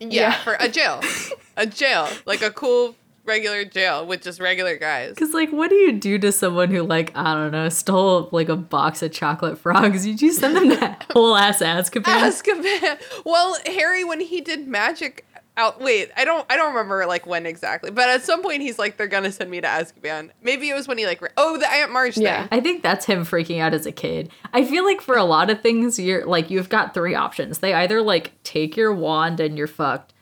[0.01, 0.33] Yeah, Yeah.
[0.33, 1.01] for a jail.
[1.57, 2.09] a jail.
[2.27, 2.95] Like a cool
[3.25, 5.11] regular jail with just regular guys.
[5.11, 8.49] Because, like, what do you do to someone who, like, I don't know, stole like
[8.49, 10.07] a box of chocolate frogs?
[10.07, 12.05] You just send them to whole ass Azkaban?
[12.05, 12.99] Azkaban.
[13.27, 15.27] Well, Harry, when he did magic
[15.59, 18.79] out, wait, I don't, I don't remember like when exactly, but at some point he's
[18.79, 20.31] like, they're gonna send me to Azkaban.
[20.41, 22.47] Maybe it was when he like, re- oh, the Aunt Marge Yeah.
[22.47, 22.59] thing.
[22.59, 24.31] I think that's him freaking out as a kid.
[24.55, 27.59] I feel like for a lot of things, you're like, you've got three options.
[27.59, 30.15] They either like take your wand and you're fucked,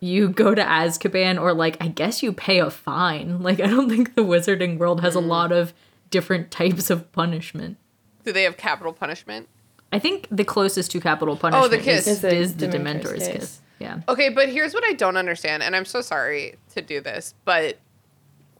[0.00, 3.40] you go to Azkaban, or like, I guess you pay a fine.
[3.42, 5.28] Like, I don't think the wizarding world has a mm.
[5.28, 5.72] lot of
[6.10, 7.78] different types of punishment.
[8.24, 9.48] Do they have capital punishment?
[9.92, 12.06] I think the closest to capital oh, punishment kiss.
[12.06, 13.28] is, Is the is the Dementor's Dementor's kiss.
[13.28, 13.60] kiss.
[13.82, 14.00] Yeah.
[14.08, 17.78] Okay, but here's what I don't understand, and I'm so sorry to do this, but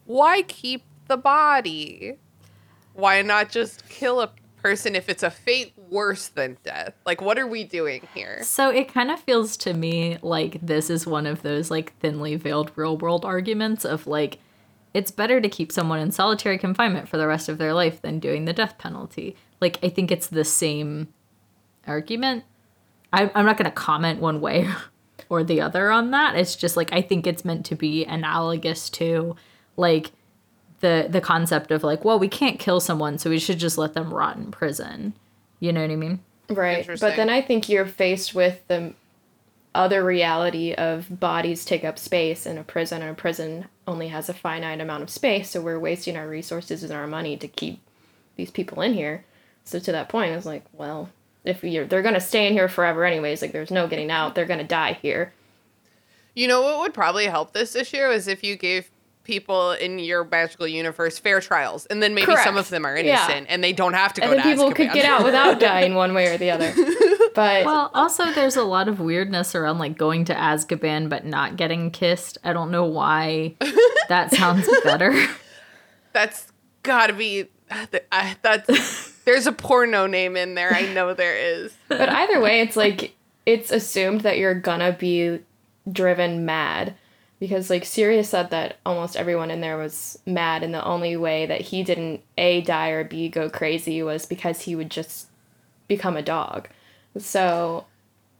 [0.05, 2.17] why keep the body?
[2.93, 4.29] Why not just kill a
[4.61, 6.93] person if it's a fate worse than death?
[7.05, 8.43] Like, what are we doing here?
[8.43, 12.35] So it kind of feels to me like this is one of those like thinly
[12.35, 14.39] veiled real world arguments of like
[14.93, 18.19] it's better to keep someone in solitary confinement for the rest of their life than
[18.19, 19.35] doing the death penalty.
[19.61, 21.13] Like I think it's the same
[21.87, 22.43] argument.
[23.11, 24.67] I, I'm not going to comment one way
[25.33, 26.35] or the other on that.
[26.35, 29.35] It's just like I think it's meant to be analogous to
[29.75, 30.11] like
[30.81, 33.95] the the concept of like, well, we can't kill someone, so we should just let
[33.95, 35.13] them rot in prison.
[35.59, 36.19] You know what I mean?
[36.49, 36.85] Right.
[36.85, 38.93] But then I think you're faced with the
[39.73, 44.29] other reality of bodies take up space in a prison, and a prison only has
[44.29, 47.79] a finite amount of space, so we're wasting our resources and our money to keep
[48.35, 49.25] these people in here.
[49.63, 51.09] So to that point, it's like, well,
[51.43, 54.45] if you're they're gonna stay in here forever anyways, like there's no getting out, they're
[54.45, 55.33] gonna die here.
[56.35, 58.89] You know what would probably help this issue is if you gave
[59.23, 63.23] people in your magical universe fair trials, and then maybe some of them are Yeah.
[63.25, 65.59] innocent and they don't have to go And then to people could get out without
[65.61, 66.73] dying one way or the other.
[67.35, 71.55] But Well, also there's a lot of weirdness around like going to Azkaban but not
[71.57, 72.37] getting kissed.
[72.43, 73.55] I don't know why
[74.07, 75.15] that sounds better.
[76.11, 76.51] That's
[76.83, 77.45] gotta be.
[78.11, 80.73] I- That's there's a porno name in there.
[80.73, 81.75] I know there is.
[81.87, 83.15] But either way, it's like
[83.45, 85.39] it's assumed that you're gonna be
[85.91, 86.95] driven mad
[87.39, 91.45] because like Sirius said that almost everyone in there was mad and the only way
[91.45, 95.27] that he didn't A die or B go crazy was because he would just
[95.87, 96.69] become a dog.
[97.17, 97.85] So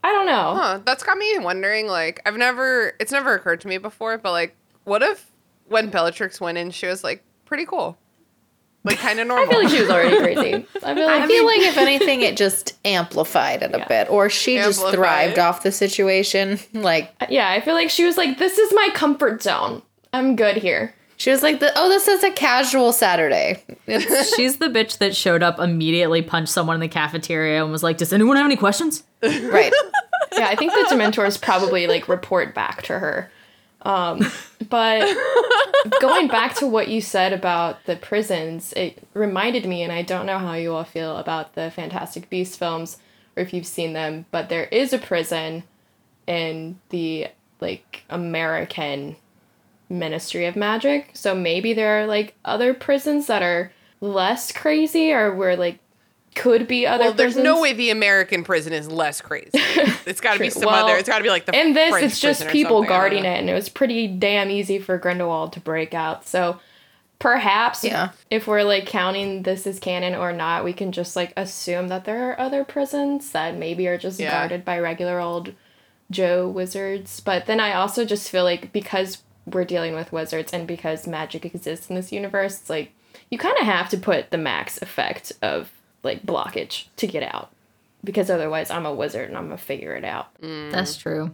[0.03, 0.55] I don't know.
[0.55, 1.87] Huh, that's got me wondering.
[1.87, 2.93] Like, I've never.
[2.99, 5.31] It's never occurred to me before, but like, what if
[5.67, 7.97] when Bellatrix went in, she was like pretty cool,
[8.83, 9.47] like kind of normal.
[9.47, 10.65] I feel like she was already crazy.
[10.83, 13.87] I feel like I feel like if anything, it just amplified it a Yeah.
[13.87, 16.59] bit, or she just thrived off the situation.
[16.73, 19.81] Like uh, yeah, I feel like she was like, "This is my comfort zone.
[20.11, 24.97] I'm good here." she was like, "Oh, this is a casual Saturday." She's the bitch
[24.97, 28.45] that showed up immediately, punched someone in the cafeteria, and was like, "Does anyone have
[28.45, 29.71] any questions?" right.
[30.33, 33.31] yeah, I think the Dementors probably like report back to her.
[33.83, 34.25] Um,
[34.69, 35.15] but
[35.99, 40.25] going back to what you said about the prisons, it reminded me, and I don't
[40.25, 42.97] know how you all feel about the Fantastic Beasts films
[43.35, 45.63] or if you've seen them, but there is a prison
[46.27, 47.27] in the
[47.59, 49.15] like American
[49.89, 51.11] Ministry of Magic.
[51.13, 53.71] So maybe there are like other prisons that are
[54.01, 55.79] less crazy or where like
[56.35, 57.43] could be other Well, there's prisons.
[57.43, 59.49] no way the American prison is less crazy.
[60.05, 60.61] It's got to be True.
[60.61, 60.97] some Well, other.
[60.97, 62.99] It's got to be like the In this, French it's just people something, I don't
[62.99, 66.27] guarding it, and it was pretty damn easy for Grindelwald to break out.
[66.27, 66.59] So
[67.19, 68.09] perhaps Yeah.
[68.29, 72.05] if we're like counting this as canon or not, we can just like assume that
[72.05, 74.31] there are other prisons that maybe are just Yeah.
[74.31, 75.53] guarded by regular old
[76.11, 77.19] Joe wizards.
[77.21, 81.45] But then I also just feel like because we're dealing with wizards and because magic
[81.45, 82.91] exists in this universe, it's like
[83.29, 85.71] you kind of have to put the max effect of
[86.03, 87.49] like blockage to get out.
[88.03, 90.27] Because otherwise, I'm a wizard and I'm gonna figure it out.
[90.41, 91.33] That's true.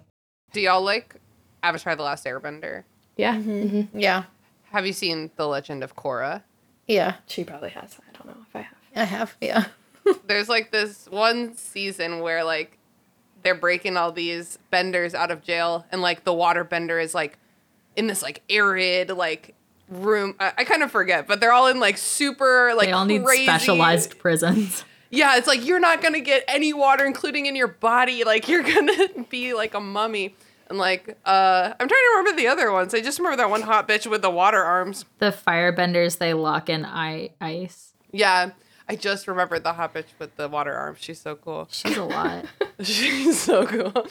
[0.54, 1.16] Do y'all like
[1.64, 2.84] Avatar: The Last Airbender?
[3.18, 3.36] Yeah.
[3.42, 4.24] hmm Yeah.
[4.72, 6.44] Have you seen The Legend of Korra?
[6.88, 7.16] Yeah.
[7.28, 7.98] She probably has.
[8.08, 8.78] I don't know if I have.
[8.96, 9.36] I have.
[9.42, 9.66] Yeah.
[10.28, 12.78] There's like this one season where like
[13.42, 17.38] they're breaking all these benders out of jail, and like the water bender is like
[17.96, 19.56] in this like arid like
[19.90, 20.36] room.
[20.40, 23.24] I, I kind of forget, but they're all in like super like They all need
[23.24, 24.84] crazy- specialized prisons.
[25.12, 28.24] Yeah, it's like you're not gonna get any water, including in your body.
[28.30, 30.36] Like you're gonna be like a mummy.
[30.70, 32.94] And like, uh, I'm trying to remember the other ones.
[32.94, 35.04] I just remember that one hot bitch with the water arms.
[35.18, 37.94] The firebenders they lock in I- ice.
[38.12, 38.52] Yeah,
[38.88, 41.00] I just remembered the hot bitch with the water arms.
[41.02, 41.68] She's so cool.
[41.72, 42.46] She's a lot.
[42.82, 44.08] She's so cool.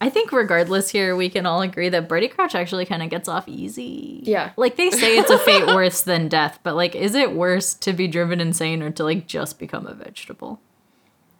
[0.00, 3.28] I think regardless here, we can all agree that Brady Crouch actually kind of gets
[3.28, 4.20] off easy.
[4.22, 4.52] Yeah.
[4.56, 7.92] Like they say it's a fate worse than death, but like is it worse to
[7.92, 10.60] be driven insane or to like just become a vegetable?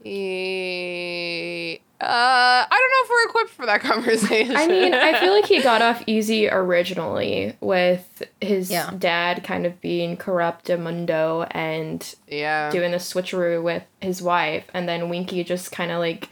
[0.05, 4.57] Eh, Uh, I don't know if we're equipped for that conversation.
[4.57, 8.91] I mean, I feel like he got off easy originally with his Yeah.
[8.97, 15.09] dad kind of being corruptamundo and yeah, doing the switcheroo with his wife, and then
[15.09, 16.31] Winky just kind of like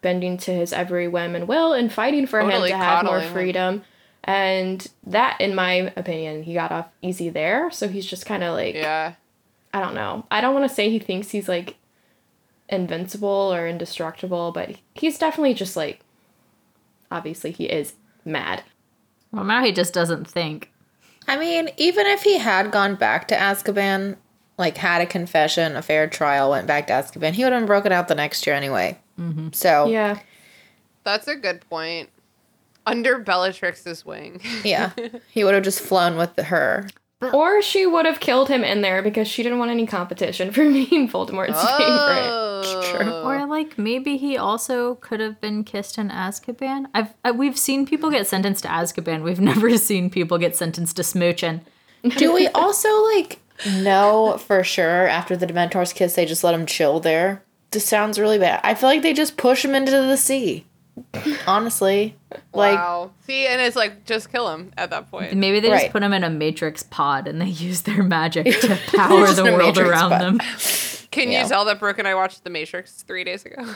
[0.00, 3.12] bending to his every whim and will and fighting for Totally him to have more
[3.14, 3.32] coddling him.
[3.32, 3.82] freedom.
[4.24, 7.70] And that, in my opinion, he got off easy there.
[7.70, 9.14] So he's just kind of like, yeah.
[9.72, 10.26] I don't know.
[10.30, 11.76] I don't want to say he thinks he's like
[12.68, 16.00] invincible or indestructible, but he's definitely just like,
[17.10, 17.94] obviously, he is
[18.24, 18.62] mad.
[19.32, 20.70] Well, now he just doesn't think.
[21.26, 24.16] I mean, even if he had gone back to Azkaban,
[24.56, 27.92] like had a confession, a fair trial, went back to Azkaban, he would have broken
[27.92, 28.98] out the next year anyway.
[29.18, 29.48] Mm-hmm.
[29.52, 30.20] So yeah, Yeah.
[31.04, 32.10] That's a good point.
[32.86, 34.40] Under Bellatrix's wing.
[34.64, 34.92] Yeah,
[35.30, 36.88] he would have just flown with her.
[37.32, 40.62] Or she would have killed him in there because she didn't want any competition for
[40.70, 42.84] being Voldemort's favorite.
[42.84, 43.12] True.
[43.12, 46.86] Or like maybe he also could have been kissed in Azkaban.
[46.94, 49.22] I've uh, we've seen people get sentenced to Azkaban.
[49.22, 51.60] We've never seen people get sentenced to smooching.
[52.16, 56.66] Do we also like know for sure after the Dementors kiss, they just let him
[56.66, 57.42] chill there?
[57.70, 58.60] This sounds really bad.
[58.64, 60.64] I feel like they just push him into the sea.
[61.46, 62.16] Honestly,
[62.52, 63.12] like wow.
[63.26, 65.32] See, and it's like just kill him at that point.
[65.36, 65.80] Maybe they Right.
[65.82, 69.44] just put him in a matrix pod and they use their magic to power the
[69.44, 70.20] world around pod.
[70.20, 70.38] them.
[71.10, 71.42] Can Yeah.
[71.44, 73.74] you tell that Brooke and I watched The Matrix three days ago?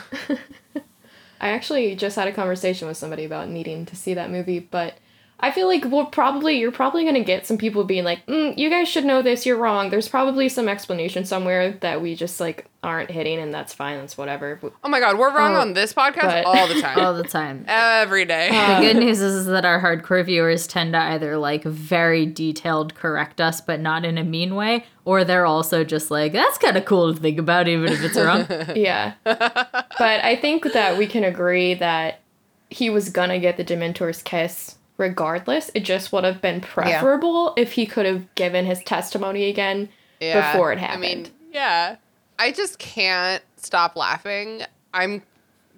[1.41, 4.95] I actually just had a conversation with somebody about needing to see that movie, but
[5.43, 8.69] I feel like we'll probably you're probably gonna get some people being like, mm, "You
[8.69, 9.45] guys should know this.
[9.45, 13.73] You're wrong." There's probably some explanation somewhere that we just like aren't hitting, and that's
[13.73, 13.99] fine.
[13.99, 14.57] That's whatever.
[14.83, 16.97] Oh my god, we're wrong Oh, on this podcast but- all the time.
[17.05, 17.65] all the time.
[17.67, 18.49] Every day.
[18.51, 23.41] The good news is that our hardcore viewers tend to either like very detailed correct
[23.41, 26.85] us, but not in a mean way, or they're also just like, that's kind of
[26.85, 28.45] cool to think about, even if it's wrong.
[28.77, 32.21] yeah, but I think that we can agree that
[32.69, 35.71] he was gonna get the Dementor's kiss regardless.
[35.73, 39.89] It just would have been preferable if he could have given his testimony again
[40.19, 41.03] before it happened.
[41.03, 41.95] I mean, yeah.
[42.39, 44.63] I just can't stop laughing.
[44.93, 45.21] I'm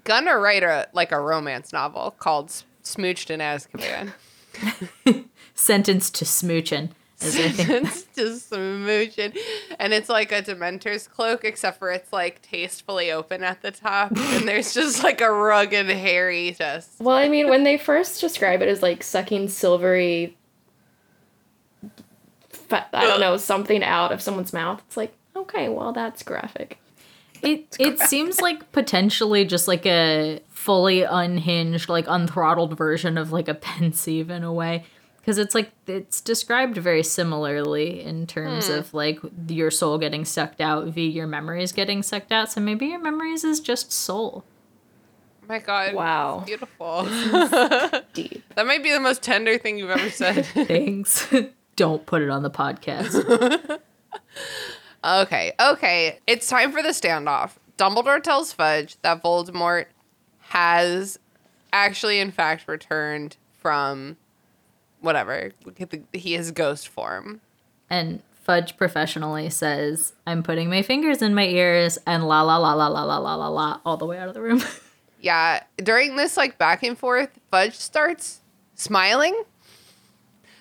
[0.03, 4.13] gonna write a like a romance novel called Smooched in Azkaban.
[5.55, 6.91] Sentenced to smooching.
[7.22, 7.88] As I think.
[7.88, 8.05] it's.
[9.80, 14.11] And it's like a Dementor's cloak, except for it's like tastefully open at the top.
[14.18, 16.91] and there's just like a rugged, hairy chest.
[16.99, 20.36] Well, I mean, when they first describe it as like sucking silvery,
[22.72, 26.80] I don't know, something out of someone's mouth, it's like, okay, well, that's graphic.
[27.41, 33.47] It it seems like potentially just like a fully unhinged, like unthrottled version of like
[33.47, 34.86] a pensieve in a way.
[35.26, 38.74] Because it's like it's described very similarly in terms hmm.
[38.74, 39.18] of like
[39.48, 42.52] your soul getting sucked out v your memories getting sucked out.
[42.52, 44.46] So maybe your memories is just soul.
[45.42, 45.96] Oh my god.
[45.96, 46.44] Wow.
[46.46, 47.06] Beautiful.
[48.14, 48.44] Deep.
[48.54, 50.46] that might be the most tender thing you've ever said.
[50.68, 51.28] Thanks.
[51.76, 53.80] don't put it on the podcast.
[55.04, 56.20] Okay, okay.
[56.26, 57.54] It's time for the standoff.
[57.78, 59.86] Dumbledore tells Fudge that Voldemort
[60.40, 61.20] has
[61.72, 64.18] actually, in fact, returned from
[65.06, 65.51] whatever.
[66.14, 67.41] He is ghost form.
[67.89, 72.74] and Fudge professionally says, I'm putting my fingers in my ears and la la la
[72.74, 74.62] la la la la la la all the way out of the room.
[75.26, 78.41] Yeah, during this like back and forth, Fudge starts
[78.76, 79.36] smiling.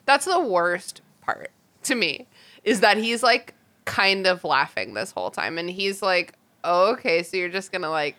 [0.07, 1.51] That's the worst part
[1.82, 2.26] to me
[2.62, 3.53] is that he's like
[3.84, 6.32] kind of laughing this whole time and he's like,
[6.62, 8.16] oh, "Okay, so you're just going to like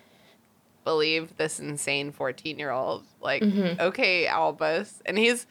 [0.84, 3.80] believe this insane 14-year-old like, mm-hmm.
[3.80, 5.48] okay, Albus." And he's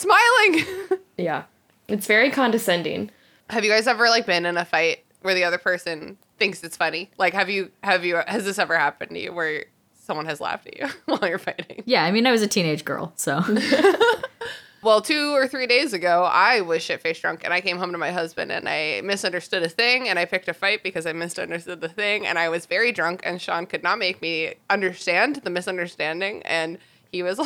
[0.00, 0.64] smiling.
[1.16, 1.42] Yeah.
[1.88, 3.10] It's very condescending.
[3.50, 6.76] have you guys ever like been in a fight where the other person thinks it's
[6.76, 7.10] funny?
[7.18, 9.66] Like have you have you has this ever happened to you where
[10.06, 11.82] someone has laughed at you while you're fighting?
[11.84, 13.42] yeah, I mean, I was a teenage girl, so
[14.82, 17.92] Well, two or three days ago, I was shit faced drunk and I came home
[17.92, 21.12] to my husband and I misunderstood a thing and I picked a fight because I
[21.12, 25.36] misunderstood the thing and I was very drunk and Sean could not make me understand
[25.44, 26.78] the misunderstanding and
[27.12, 27.38] he was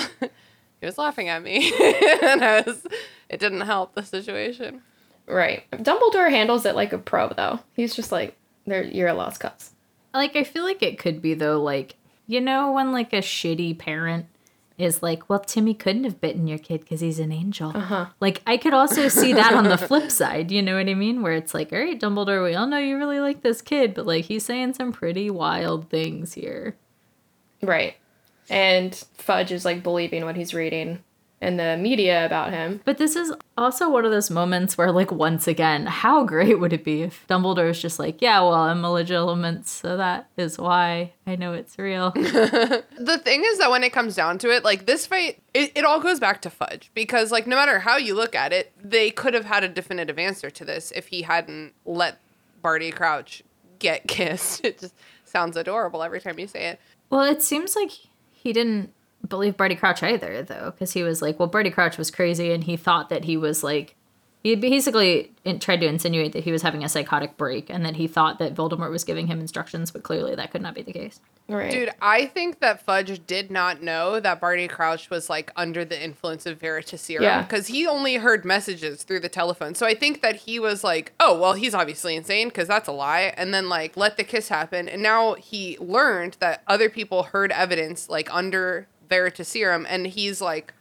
[0.84, 1.72] he was laughing at me
[2.22, 2.86] and I was
[3.30, 4.82] it didn't help the situation.
[5.26, 5.64] Right.
[5.72, 7.60] Dumbledore handles it like a pro, though.
[7.74, 9.70] He's just like, there, you're a lost cause.
[10.12, 11.94] like I feel like it could be though, like
[12.26, 14.26] you know when like a shitty parent
[14.76, 17.72] is like, well, Timmy couldn't have bitten your kid because he's an angel.
[17.74, 18.06] Uh-huh.
[18.20, 20.50] Like I could also see that on the flip side.
[20.50, 21.22] You know what I mean?
[21.22, 24.04] Where it's like, all right, Dumbledore, we all know you really like this kid, but
[24.04, 26.76] like he's saying some pretty wild things here.
[27.62, 27.94] Right.
[28.50, 31.02] And Fudge is like believing what he's reading
[31.40, 32.80] in the media about him.
[32.84, 36.72] But this is also one of those moments where, like, once again, how great would
[36.72, 41.12] it be if Dumbledore is just like, yeah, well, I'm illegitimate, so that is why
[41.26, 42.12] I know it's real.
[42.14, 45.84] The thing is that when it comes down to it, like this fight, it, it
[45.84, 49.10] all goes back to Fudge because, like, no matter how you look at it, they
[49.10, 52.18] could have had a definitive answer to this if he hadn't let
[52.62, 53.42] Barty Crouch
[53.80, 54.64] get kissed.
[54.64, 54.94] It just
[55.26, 56.80] sounds adorable every time you say it.
[57.10, 58.08] well, it seems like he
[58.52, 58.92] didn't
[59.26, 62.64] believe Barty Crouch either, though, because he was like, well, Barty Crouch was crazy, and
[62.64, 63.96] he thought that he was like,
[64.44, 68.06] he basically tried to insinuate that he was having a psychotic break, and that he
[68.06, 71.18] thought that Voldemort was giving him instructions, but clearly that could not be the case.
[71.48, 71.70] Right.
[71.70, 76.02] Dude, I think that Fudge did not know that Barty Crouch was like under the
[76.02, 77.42] influence of Veritaserum Yeah.
[77.42, 79.74] because he only heard messages through the telephone.
[79.74, 82.92] So I think that he was like, "Oh, well, he's obviously insane because that's a
[82.92, 84.88] lie," and then like let the kiss happen.
[84.90, 90.72] And now he learned that other people heard evidence like under Veritaserum, and he's like,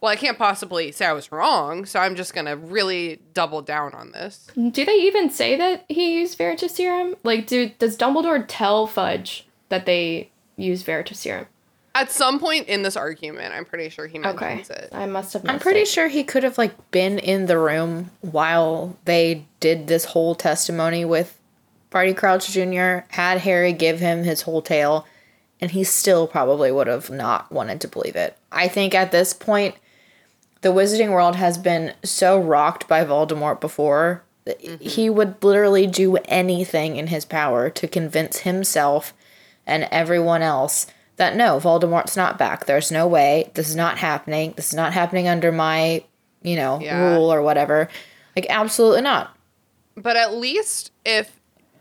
[0.00, 3.94] "Well, I can't possibly say I was wrong, so I'm just gonna really double down
[3.94, 7.16] on this." Do they even say that he used Veritaserum?
[7.24, 11.46] Like, do does Dumbledore tell Fudge that they use Veritaserum?
[11.94, 14.46] At some point in this argument, I'm pretty sure he Okay.
[14.56, 14.90] mentions it.
[14.92, 15.42] I must have.
[15.48, 15.88] I'm pretty it.
[15.88, 21.06] sure he could have like been in the room while they did this whole testimony
[21.06, 21.38] with
[21.88, 22.98] Barty Crouch Jr.
[23.08, 25.06] Had Harry give him his whole tale,
[25.58, 28.36] and he still probably would have not wanted to believe it.
[28.52, 29.74] I think at this point,
[30.62, 34.84] the Wizarding World has been so rocked by Voldemort before that mm-hmm.
[34.84, 39.12] he would literally do anything in his power to convince himself
[39.66, 40.86] and everyone else
[41.16, 42.66] that no, Voldemort's not back.
[42.66, 43.50] There's no way.
[43.54, 44.52] This is not happening.
[44.56, 46.04] This is not happening under my,
[46.42, 47.14] you know, Yeah.
[47.14, 47.88] rule or whatever.
[48.34, 49.36] Like, absolutely not.
[49.96, 51.40] But at least if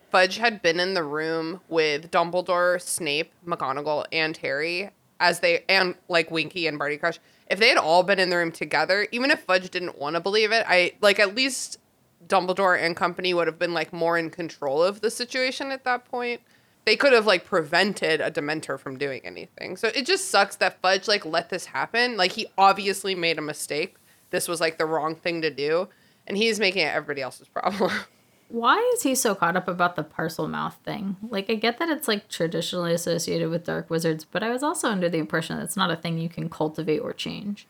[0.09, 5.95] Fudge had been in the room with Dumbledore, Snape, McGonagall, and Harry, as they and
[6.07, 9.31] like Winky and Barty Crouch, if they had all been in the room together, even
[9.31, 11.79] if Fudge didn't want to believe it, I like at least
[12.27, 16.05] Dumbledore and company would have been like more in control of the situation at that
[16.05, 16.41] point.
[16.85, 19.77] They could have like prevented a Dementor from doing anything.
[19.77, 22.17] So it just sucks that Fudge like let this happen.
[22.17, 23.95] Like he obviously made a mistake.
[24.31, 25.87] This was like the wrong thing to do,
[26.27, 27.91] and he's making it everybody else's problem.
[28.49, 31.17] Why is he so caught up about the Parselmouth thing?
[31.29, 34.87] Like, I get that it's like traditionally associated with dark wizards, but I was also
[34.89, 37.67] under the impression that it's not a thing you can cultivate or change.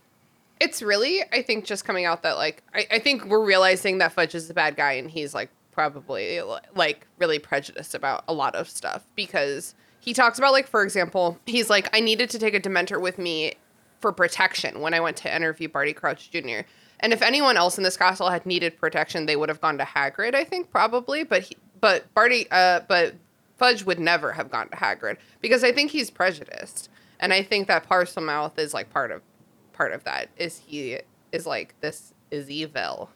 [0.59, 4.13] it's really i think just coming out that like I, I think we're realizing that
[4.13, 6.39] fudge is a bad guy and he's like probably
[6.73, 11.38] like really prejudiced about a lot of stuff because he talks about like for example
[11.45, 13.55] he's like i needed to take a dementor with me
[13.99, 16.61] for protection when i went to interview barty crouch jr
[16.99, 19.83] and if anyone else in this castle had needed protection they would have gone to
[19.83, 23.15] hagrid i think probably but he, but barty uh but
[23.57, 26.89] fudge would never have gone to hagrid because i think he's prejudiced
[27.19, 29.21] and i think that Parselmouth is like part of
[29.73, 30.99] part of that is he
[31.31, 33.09] is like this is evil.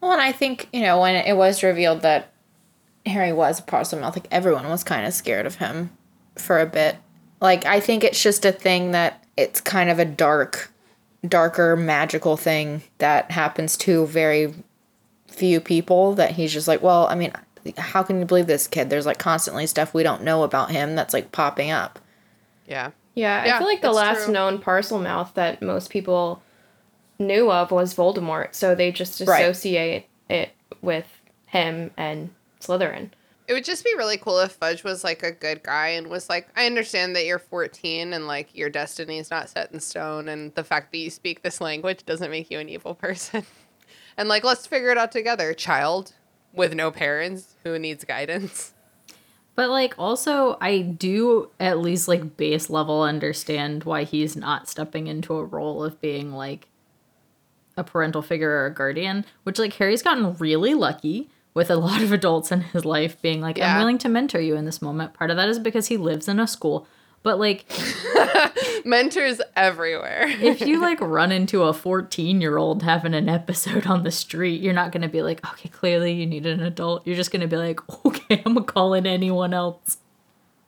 [0.00, 2.32] Well, and I think, you know, when it was revealed that
[3.06, 5.90] Harry was a Parselmouth, like everyone was kind of scared of him
[6.36, 6.96] for a bit.
[7.40, 10.69] Like, I think it's just a thing that it's kind of a dark
[11.26, 14.54] darker magical thing that happens to very
[15.28, 17.32] few people that he's just like, well, I mean,
[17.76, 18.90] how can you believe this kid?
[18.90, 21.98] There's like constantly stuff we don't know about him that's like popping up.
[22.66, 22.90] Yeah.
[23.14, 24.32] Yeah, I feel like the last true.
[24.32, 26.42] known Parselmouth that most people
[27.18, 29.42] knew of was Voldemort, so they just Right.
[29.44, 30.50] associate it
[30.80, 31.06] with
[31.46, 33.10] him and Slytherin.
[33.50, 36.28] It would just be really cool if Fudge was like a good guy and was
[36.28, 40.28] like, I understand that you're 14 and like your destiny is not set in stone,
[40.28, 43.44] and the fact that you speak this language doesn't make you an evil person.
[44.16, 46.12] and like, let's figure it out together, child
[46.52, 48.72] with no parents who needs guidance.
[49.56, 55.08] But like also I do at least like base level understand why he's not stepping
[55.08, 56.68] into a role of being like
[57.76, 62.02] a parental figure or a guardian, which like Harry's gotten really lucky with a lot
[62.02, 63.72] of adults in his life being like Yeah.
[63.74, 65.14] I'm willing to mentor you in this moment.
[65.14, 66.86] Part of that is because he lives in a school.
[67.22, 67.66] But like
[68.84, 70.24] Mentors everywhere.
[70.40, 74.60] if you like run into a 14 year old having an episode on the street,
[74.62, 77.06] you're not going to be like, okay, clearly you need an adult.
[77.06, 79.98] You're just going to be like, okay, I'm going to call in anyone else.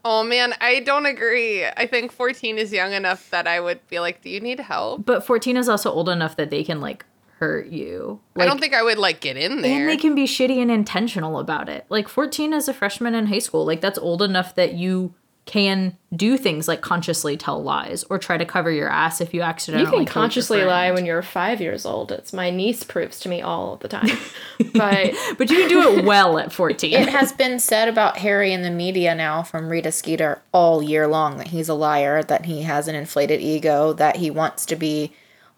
[0.05, 1.65] oh man, I don't agree.
[1.65, 5.07] I think 14 is young enough that I would be like, do you need help?
[5.07, 7.07] But 14 is also old enough that they can like
[7.43, 8.21] hurt you.
[8.37, 9.81] Like, I don't think I would like get in there.
[9.81, 11.85] and they can be shitty and intentional about it.
[11.89, 13.67] Like 14 is a freshman in high school.
[13.67, 15.13] Like that's old enough that you
[15.45, 19.43] can do things like consciously tell lies or try to cover your ass if you
[19.43, 19.91] accidentally.
[19.91, 22.13] You can consciously lie when you're five years old.
[22.13, 24.17] It's my niece proves to me all the time.
[24.73, 26.93] but but you can do it well at 14.
[26.93, 31.09] It has been said about Harry in the media now from Rita Skeeter all year
[31.09, 34.77] long that he's a liar, that he has an inflated ego, that he wants to
[34.77, 35.13] be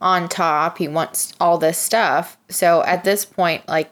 [0.05, 2.37] on top, he wants all this stuff.
[2.51, 3.91] So at this point, like,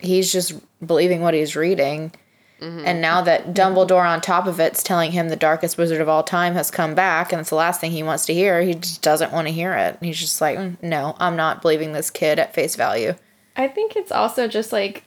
[0.00, 2.12] he's just believing what he's reading.
[2.58, 6.22] And now that Dumbledore on top of it's telling him the darkest wizard of all
[6.22, 9.02] time has come back and it's the last thing he wants to hear, he just
[9.02, 9.98] doesn't want to hear it.
[10.00, 13.14] He's just like, "Mm, no, I'm not believing this kid at face value.
[13.58, 15.04] I think it's also just like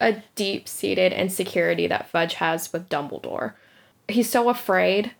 [0.00, 3.54] a deep seated insecurity that Fudge has with Dumbledore.
[4.08, 5.10] He's so afraid.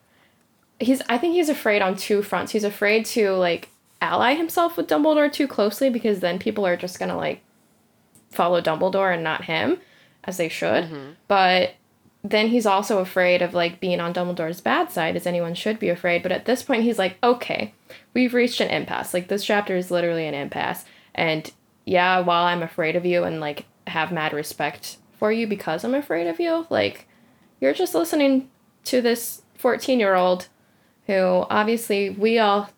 [0.78, 2.53] He's I think he's afraid on two fronts.
[2.53, 3.70] He's afraid to like
[4.07, 7.42] ally himself with Dumbledore too closely because then people are just gonna like
[8.30, 9.78] follow Dumbledore and not him,
[10.24, 10.84] as they should.
[10.84, 11.11] Mm-hmm.
[11.28, 11.74] But
[12.22, 15.88] then he's also afraid of like being on Dumbledore's bad side, as anyone should be
[15.88, 16.22] afraid.
[16.22, 17.74] But at this point, he's like, okay,
[18.14, 19.14] we've reached an impasse.
[19.14, 20.84] Like this chapter is literally an impasse.
[21.14, 21.50] And
[21.84, 25.94] yeah, while I'm afraid of you and like have mad respect for you because I'm
[25.94, 27.09] afraid of you, like
[27.61, 28.50] you're just listening
[28.84, 30.48] to this 14 year old
[31.07, 32.68] who obviously we all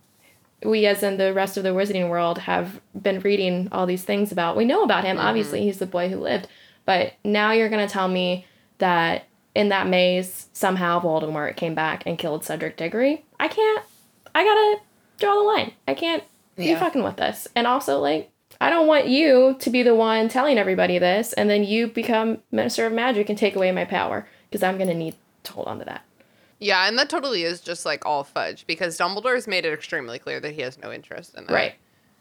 [0.65, 4.33] we as in the rest of the wizarding world have been reading all these things
[4.33, 4.57] about.
[4.57, 5.63] We know about him obviously.
[5.63, 6.49] He's the boy who lived.
[6.85, 8.47] But now you're going to tell me
[8.79, 13.25] that in that maze somehow voldemort came back and killed cedric diggory?
[13.41, 13.85] I can't.
[14.35, 14.81] I gotta
[15.19, 15.73] draw the line.
[15.87, 16.23] I can't
[16.57, 16.79] be Yeah.
[16.79, 17.49] fucking with this.
[17.55, 18.31] And also like
[18.61, 22.39] i don't want you to be the one telling everybody this and then you become
[22.51, 25.69] minister of magic and take away my power because i'm going to need to hold
[25.69, 26.03] on to that
[26.61, 30.19] Yeah, and that totally is just like all fudge because Dumbledore has made it extremely
[30.19, 31.53] clear that he has no interest in that.
[31.53, 31.75] right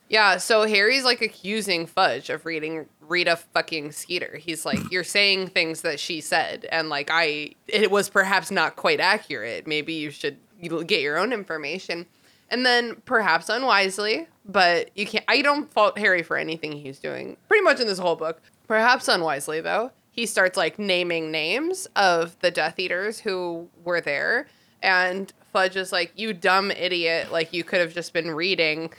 [0.10, 4.38] Yeah, so Harry's like accusing Fudge of reading Rita fucking Skeeter.
[4.38, 8.76] He's like, You're saying things that she said, and like I it was perhaps not
[8.76, 9.68] quite accurate.
[9.68, 12.06] Maybe you should get your own information.
[12.50, 17.38] And then perhaps unwisely, but you can't I don't fault Harry for anything he's doing.
[17.50, 18.42] Pretty much in this whole book.
[18.68, 19.92] Perhaps unwisely though.
[20.18, 24.48] He starts like naming names of the Death Eaters who were there.
[24.82, 28.90] And Fudge is like, You dumb idiot, like you could have just been reading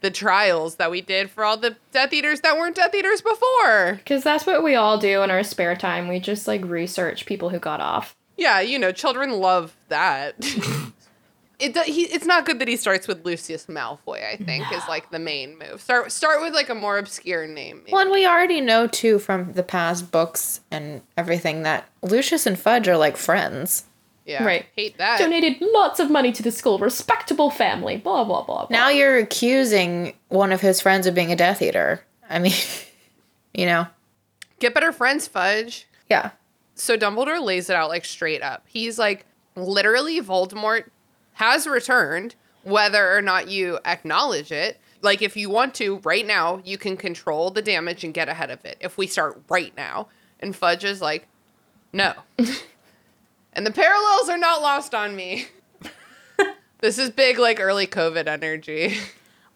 [0.00, 3.94] the trials that we did for all the Death Eaters that weren't Death Eaters before.
[3.94, 6.08] Because that's what we all do in our spare time.
[6.08, 8.16] We just like research people who got off.
[8.36, 10.34] Yeah, you know, children love that.
[11.58, 14.24] it do- he, it's not good that he starts with Lucius Malfoy.
[14.24, 15.80] I think is like the main move.
[15.80, 17.78] Start start with like a more obscure name.
[17.78, 17.92] maybe.
[17.92, 22.58] Well, and we already know too from the past books and everything that Lucius and
[22.58, 23.84] Fudge are like friends.
[24.26, 24.66] yeah, Right.
[24.76, 25.18] Hate that.
[25.18, 26.78] Donated lots of money to the school.
[26.78, 27.96] Respectable family.
[27.96, 28.66] Blah, blah, blah.
[28.66, 28.76] blah.
[28.76, 32.02] Now you're accusing one of his friends of being a Death Eater.
[32.28, 32.52] I mean,
[33.54, 33.86] you know,
[34.58, 35.86] Get better friends, Fudge.
[36.10, 36.30] yeah.
[36.74, 38.64] so Dumbledore lays it out like straight up.
[38.66, 40.84] He's like, literally, Voldemort
[41.36, 42.34] has returned,
[42.64, 44.78] whether or not you acknowledge it.
[45.02, 48.50] Like, if you want to, right now, you can control the damage and get ahead
[48.50, 48.76] of it.
[48.80, 50.08] If we start right now.
[50.40, 51.28] And Fudge is like,
[51.92, 52.12] no.
[53.52, 55.46] and the parallels are not lost on me.
[56.80, 58.96] this is big, like, early COVID energy.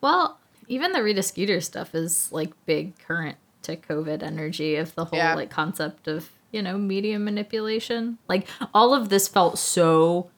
[0.02, 5.04] Well, even the Rita Skeeter stuff is like big current to COVID energy of the
[5.04, 5.34] whole Yeah.
[5.34, 8.16] like concept of, you know, media manipulation.
[8.28, 10.30] Like all of this felt so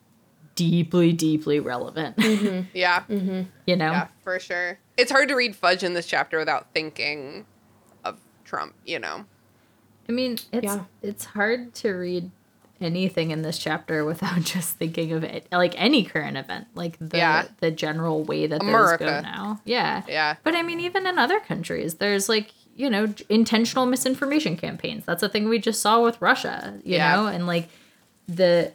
[0.54, 2.16] deeply, deeply relevant.
[2.22, 2.60] Mm-hmm.
[2.74, 3.00] Yeah.
[3.08, 3.42] Mm-hmm.
[3.66, 3.90] you know?
[3.92, 4.78] Yeah, for sure.
[4.96, 7.46] It's hard to read Fudge in this chapter without thinking
[8.04, 9.24] of Trump, you know?
[10.08, 10.84] I mean, it's Yeah.
[11.02, 12.30] it's hard to read
[12.80, 17.16] anything in this chapter without just thinking of it like any current event, like the
[17.16, 17.46] Yeah.
[17.60, 19.04] the general way that those America.
[19.04, 19.60] go now.
[19.64, 20.02] Yeah.
[20.08, 20.36] Yeah.
[20.42, 25.04] But I mean, even in other countries, there's like you know intentional misinformation campaigns.
[25.04, 26.78] That's a thing we just saw with Russia.
[26.84, 27.14] You Yeah.
[27.16, 27.68] know, and like
[28.26, 28.72] the.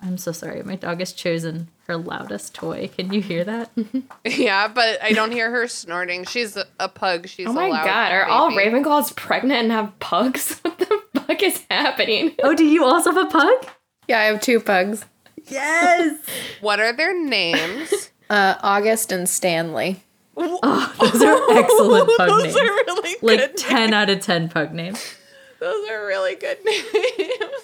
[0.00, 0.12] My god!
[0.12, 0.62] I'm so sorry.
[0.62, 2.88] My dog has chosen her loudest toy.
[2.96, 3.70] Can you hear that?
[4.24, 6.24] Yeah, but I don't hear her snorting.
[6.24, 7.28] She's a, a pug.
[7.28, 8.70] She's Oh a my loud god, are all baby.
[8.70, 10.60] Ravenclaws pregnant and have pugs?
[10.62, 12.34] What the fuck is happening?
[12.42, 13.66] oh, do you also have a pug?
[14.08, 15.04] Yeah, I have two pugs.
[15.48, 16.18] Yes.
[16.60, 18.10] What are their names?
[18.30, 20.02] Uh, August and Stanley.
[20.36, 22.56] Oh, Those are excellent pug Those names.
[22.56, 23.56] are really like good.
[23.56, 25.14] 10 out of 10 pug names.
[25.60, 27.62] Those are really good names.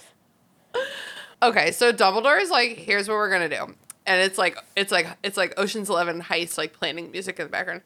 [1.42, 3.74] Okay, so Dumbledore is like, here's what we're gonna do,
[4.06, 7.50] and it's like, it's like, it's like Ocean's Eleven heist, like planning music in the
[7.50, 7.82] background.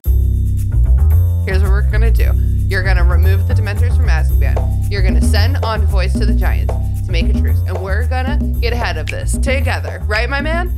[1.47, 2.33] Here's what we're gonna do.
[2.69, 4.91] You're gonna remove the Dementors from Azkaban.
[4.91, 6.75] You're gonna send envoys to the Giants
[7.07, 10.75] to make a truce, and we're gonna get ahead of this together, right, my man?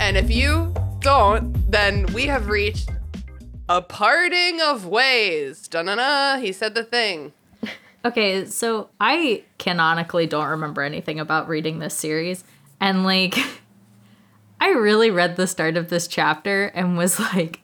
[0.00, 2.88] And if you don't, then we have reached
[3.68, 5.68] a parting of ways.
[5.68, 7.32] Da-na-na, he said the thing.
[8.04, 12.42] Okay, so I canonically don't remember anything about reading this series.
[12.80, 13.36] And like,
[14.60, 17.60] I really read the start of this chapter and was like,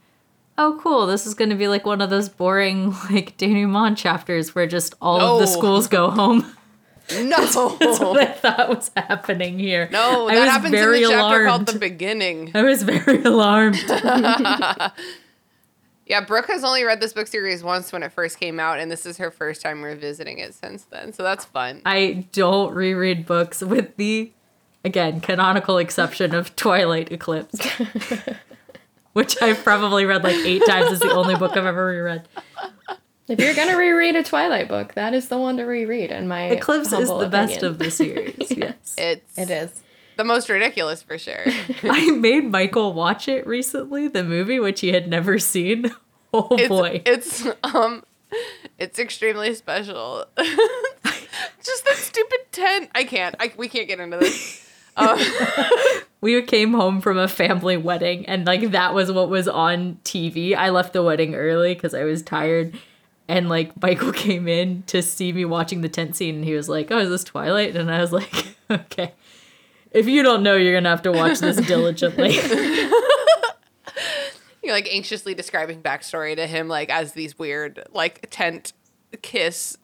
[0.57, 4.55] oh, cool, this is going to be like one of those boring, like, denouement chapters
[4.55, 6.55] where just all of the schools go home.
[7.11, 7.39] No.
[7.39, 9.89] That's what I thought was happening here.
[9.91, 11.49] No, I that was happens in very the chapter alarmed.
[11.49, 12.51] called The Beginning.
[12.53, 13.78] I was very alarmed.
[16.09, 18.91] Yeah, Brooke has only read this book series once when it first came out, and
[18.91, 21.13] this is her first time revisiting it since then.
[21.13, 21.83] So that's fun.
[21.85, 24.33] I don't reread books with the,
[24.87, 27.61] again, canonical exception of Twilight Eclipse,
[29.13, 30.93] which I've probably read like eight times.
[30.93, 32.27] It's the only book I've ever reread.
[33.29, 36.11] If you're gonna reread a Twilight book, that is the one to reread.
[36.11, 38.51] In my Eclipse is humble the best of the series.
[38.57, 38.95] Yes.
[38.97, 39.83] It's It is.
[40.19, 41.45] The most ridiculous for sure.
[41.85, 45.91] I made Michael watch it recently, the movie, which he had never seen.
[46.35, 47.01] Oh It's, boy.
[47.07, 48.05] it's um,
[48.79, 50.27] it's extremely special.
[50.37, 52.91] Just that stupid tent.
[52.95, 53.35] I can't.
[53.41, 54.62] I we can't get into this.
[54.99, 55.19] Um,
[56.21, 60.55] we came home from a family wedding and like that was what was on TV.
[60.55, 62.79] I left the wedding early because I was tired.
[63.27, 66.69] And like Michael came in to see me watching the tent scene and he was
[66.69, 67.75] like, Oh, is this Twilight?
[67.75, 69.14] And I was like, Okay.
[69.93, 72.34] If you don't know, you're gonna have to watch this diligently.
[74.62, 78.72] you're like anxiously describing backstory to him, like as these weird like tent
[79.22, 79.76] kiss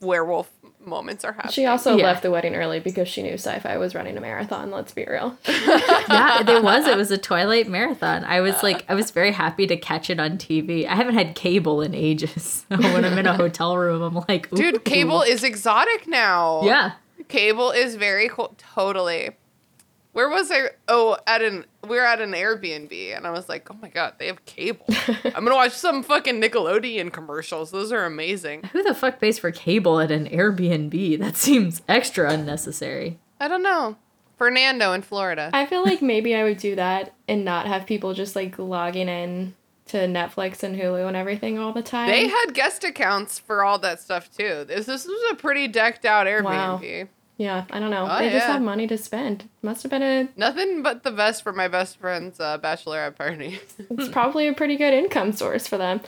[0.00, 0.50] werewolf
[0.84, 1.52] moments are happening.
[1.52, 2.04] She also Yeah.
[2.04, 4.70] left the wedding early because she knew sci-fi was running a marathon.
[4.70, 5.36] Let's be real.
[5.48, 6.86] yeah, there was.
[6.86, 8.22] It was a Twilight marathon.
[8.24, 10.86] I was like, I was very happy to catch it on TV.
[10.86, 12.64] I haven't had cable in ages.
[12.70, 14.56] So when I'm in a hotel room, I'm like, Ooh.
[14.56, 16.62] Dude, cable is exotic now.
[16.62, 16.92] Yeah.
[17.28, 18.54] Cable is very cool.
[18.58, 19.30] Totally.
[20.12, 20.70] Where was I?
[20.88, 24.14] Oh, at an we were at an Airbnb, and I was like, oh my god,
[24.18, 24.86] they have cable.
[25.24, 27.70] I'm gonna watch some fucking Nickelodeon commercials.
[27.70, 28.62] Those are amazing.
[28.72, 31.18] Who the fuck pays for cable at an Airbnb?
[31.18, 33.18] That seems extra unnecessary.
[33.38, 33.96] I don't know.
[34.38, 35.50] Fernando in Florida.
[35.52, 39.08] I feel like maybe I would do that and not have people just like logging
[39.08, 39.54] in
[39.88, 42.08] to Netflix and Hulu and everything all the time.
[42.08, 44.64] They had guest accounts for all that stuff too.
[44.64, 46.44] This this was a pretty decked out Airbnb.
[46.44, 46.80] Wow.
[47.38, 48.08] Yeah, I don't know.
[48.10, 49.48] Oh, they just have money to spend.
[49.60, 53.60] Must have been a Nothing but the best for my best friend's uh, bachelorette party.
[53.90, 56.00] it's probably a pretty good income source for them.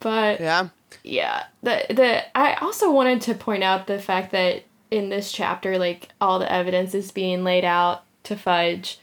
[0.00, 0.68] But yeah.
[1.02, 5.78] yeah the the i also wanted to point out the fact that in this chapter
[5.78, 8.98] like all the evidence is being laid out to fudge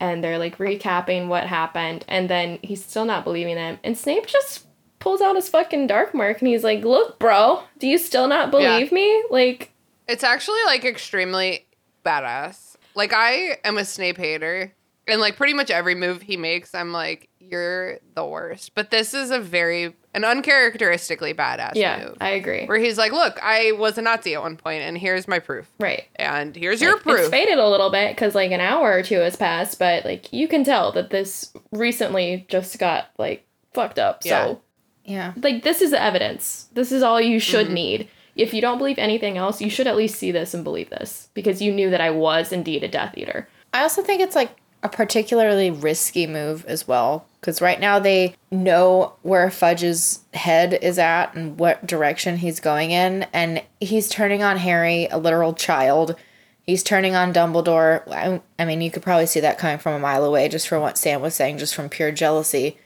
[0.00, 4.26] and they're like recapping what happened and then he's still not believing them and snape
[4.26, 4.64] just
[4.98, 8.50] pulls out his fucking dark mark and he's like look bro do you still not
[8.50, 9.70] believe me like
[10.08, 11.66] It's actually like extremely
[12.04, 12.76] badass.
[12.94, 14.72] Like I am a Snape hater,
[15.06, 18.74] and like pretty much every move he makes, I'm like, you're the worst.
[18.74, 22.16] But this is a very an uncharacteristically badass yeah move.
[22.20, 25.28] i agree where he's like, look, I was a Nazi at one point, and here's
[25.28, 27.20] my proof, right and here's your Like, proof.
[27.20, 30.32] It's faded a little bit because like an hour or two has passed, but like
[30.32, 34.22] you can tell that this recently just got like fucked up.
[34.24, 34.46] Yeah.
[34.46, 34.62] So
[35.04, 35.32] Yeah.
[35.36, 36.68] like this is evidence.
[36.72, 37.74] This is all you should mm-hmm.
[37.74, 38.08] need.
[38.38, 41.28] If you don't believe anything else, you should at least see this and believe this
[41.34, 43.48] because you knew that I was indeed a Death Eater.
[43.74, 48.36] I also think it's like a particularly risky move as well because right now they
[48.50, 54.42] know where Fudge's head is at and what direction he's going in, and he's turning
[54.42, 56.14] on Harry, a literal child.
[56.62, 58.40] He's turning on Dumbledore.
[58.58, 60.98] I, mean, you could probably see that coming from a mile away just from what
[60.98, 62.78] Sam was saying, just from pure jealousy.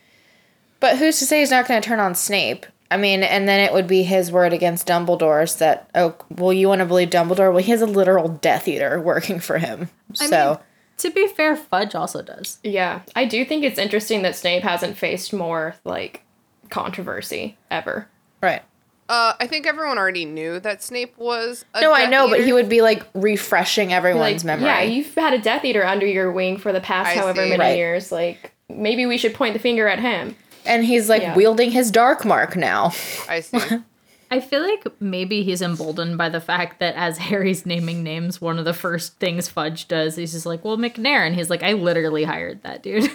[0.80, 2.64] But who's to say he's not going to turn on Snape?
[2.92, 6.68] I mean, and then it would be his word against Dumbledore's that, oh, well, you
[6.68, 7.50] want to believe Dumbledore?
[7.52, 9.88] Well, he has a literal Death Eater working for him.
[10.20, 10.58] I so, mean,
[10.98, 12.58] to be fair, Fudge also does.
[12.62, 16.22] Yeah, I do think it's interesting that Snape hasn't faced more like
[16.70, 18.08] controversy ever.
[18.42, 18.62] right.
[19.08, 21.66] Uh, I think everyone already knew that Snape was.
[21.74, 24.64] A No, I Death know, but he would be like refreshing Like, everyone's memory.
[24.66, 27.50] yeah, you've had a Death Eater under your wing for the past I however see.
[27.50, 27.76] many Right.
[27.76, 28.10] years.
[28.10, 30.34] Like, maybe we should point the finger at him.
[30.64, 31.34] And he's like Yeah.
[31.34, 32.92] wielding his dark mark now.
[33.28, 33.58] I see.
[34.30, 38.58] I feel like maybe he's emboldened by the fact that as Harry's naming names, one
[38.58, 41.26] of the first things Fudge does, he's just like, well, Macnair.
[41.26, 43.10] And he's like, I literally hired that dude.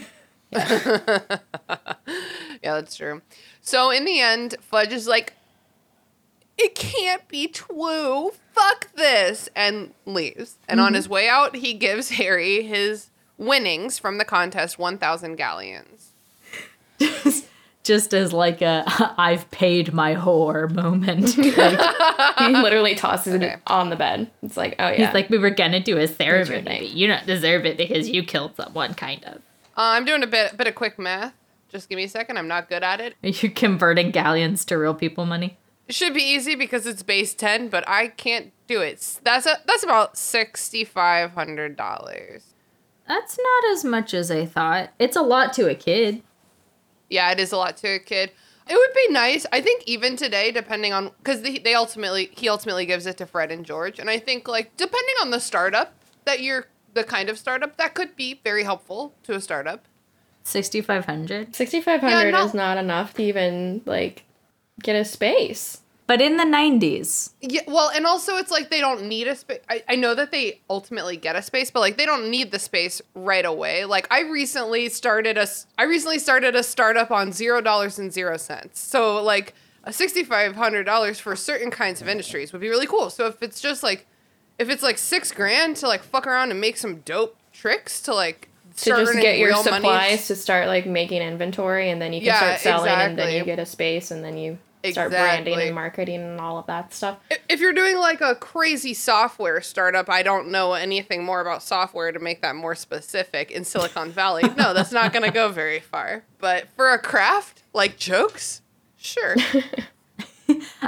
[2.63, 3.21] Yeah, that's true.
[3.61, 5.33] So in the end, Fudge is like,
[6.57, 8.31] it can't be true.
[8.53, 9.47] Fuck this.
[9.55, 10.57] And leaves.
[10.67, 10.95] And on mm-hmm.
[10.95, 16.13] his way out, he gives Harry his winnings from the contest 1,000 galleons.
[17.83, 18.83] just as like a
[19.17, 21.35] I've paid my whore moment.
[21.57, 21.79] Like,
[22.39, 23.53] He literally tosses Okay.
[23.53, 24.29] it on the bed.
[24.43, 25.05] It's like, oh yeah.
[25.05, 28.23] He's like, we were gonna do a ceremony, but you don't deserve it because you
[28.23, 29.35] killed someone, kind of.
[29.77, 31.33] Uh, I'm doing a bit, bit of quick math.
[31.69, 32.37] Just give me a second.
[32.37, 33.15] I'm not good at it.
[33.23, 35.57] Are you converting galleons to real people money?
[35.87, 39.19] It should be easy because it's base 10, but I can't do it.
[39.23, 42.43] That's a, that's about $6,500.
[43.07, 44.89] That's not as much as I thought.
[44.99, 46.21] It's a lot to a kid.
[47.09, 48.31] Yeah, it is a lot to a kid.
[48.69, 49.45] It would be nice.
[49.51, 53.25] I think even today, depending on because they, they ultimately he ultimately gives it to
[53.25, 55.93] Fred and George, and I think like depending on the startup
[56.25, 59.85] that you're the kind of startup that could be very helpful to a startup.
[60.43, 61.55] Sixty five hundred.
[61.55, 64.23] 6500 Yeah, no- is not enough to even like
[64.81, 65.81] get a space.
[66.07, 67.33] But in the nineties.
[67.41, 69.59] Yeah, well, and also it's like they don't need a space.
[69.69, 72.59] I, I know that they ultimately get a space, but like they don't need the
[72.59, 73.83] space right away.
[73.85, 78.11] Like I recently started a s- I recently started a startup on zero dollars and
[78.13, 78.79] zero cents.
[78.79, 79.53] So like
[79.83, 83.09] a sixty five hundred dollars for certain kinds of industries would be really cool.
[83.09, 84.07] So if it's just like
[84.57, 88.13] if it's like six grand to like fuck around and make some dope tricks to
[88.13, 88.47] like
[88.77, 92.21] To just get your real money- supplies to start like making inventory and then you
[92.21, 94.57] can Yeah, start selling and then you get a space and then you
[94.91, 97.17] start branding and marketing and all of that stuff.
[97.30, 101.63] If- If you're doing like a crazy software startup, I don't know anything more about
[101.63, 104.43] software to make that more specific in Silicon Valley.
[104.57, 106.23] No, that's not going to go very far.
[106.39, 108.61] But for a craft like jokes,
[108.97, 109.36] sure.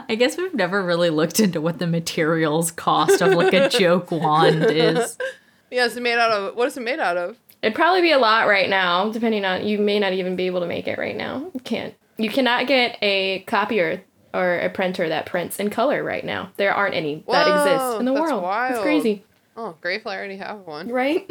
[0.07, 4.11] I guess we've never really looked into what the materials cost of like a joke
[4.11, 5.17] wand is.
[5.71, 7.37] Yeah, it's made out of what is it made out of?
[7.61, 10.61] It'd probably be a lot right now, depending on you may not even be able
[10.61, 11.51] to make it right now.
[11.53, 11.93] You can't.
[12.19, 14.03] You cannot get a copier
[14.33, 16.51] or a printer that prints in color right now.
[16.57, 18.43] There aren't any that exist in the that's world.
[18.43, 18.71] wild.
[18.73, 19.23] It's crazy,
[19.57, 20.89] Oh, grateful I already have one.
[20.91, 21.29] right?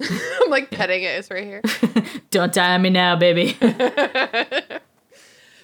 [0.00, 1.18] I'm like petting it.
[1.18, 1.62] It's right here.
[2.30, 3.56] Don't die on me now, baby.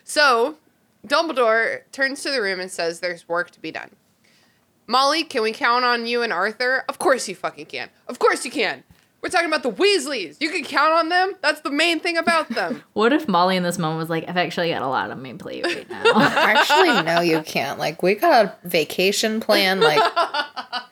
[0.07, 0.57] So,
[1.07, 3.91] Dumbledore turns to the room and says there's work to be done.
[4.87, 6.85] Molly, can we count on you and Arthur?
[6.91, 7.89] Of course you fucking can.
[8.07, 8.85] Of course you can.
[9.25, 10.37] We're talking about the Weasleys.
[10.39, 11.33] You can count on them.
[11.41, 12.83] That's the main thing about them.
[12.93, 15.33] what if Molly in this moment was like, I've actually got a lot on my
[15.33, 16.13] plate right now?
[16.17, 17.79] Actually, no, you can't.
[17.79, 19.81] Like, we got a vacation plan.
[19.81, 19.99] Like,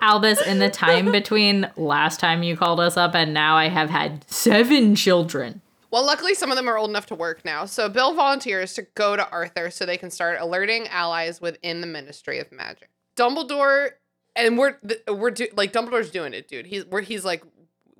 [0.00, 3.90] Albus, in the time between last time you called us up and now, I have
[3.90, 5.62] had seven children.
[5.90, 7.64] well, luckily some of them are old enough to work now.
[7.64, 11.88] So Bill volunteers to go to Arthur so they can start alerting allies within the
[11.88, 12.88] Ministry of Magic.
[13.16, 13.90] Dumbledore
[14.36, 14.76] and we're
[15.08, 16.66] we're do- like Dumbledore's doing it, dude.
[16.66, 17.42] He's we're, he's like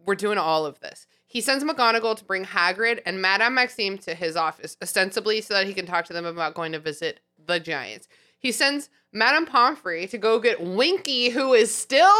[0.05, 1.07] we're doing all of this.
[1.27, 5.67] He sends McGonagall to bring Hagrid and Madame Maxime to his office, ostensibly so that
[5.67, 8.07] he can talk to them about going to visit the Giants.
[8.39, 12.15] He sends Madame Pomfrey to go get Winky, who is still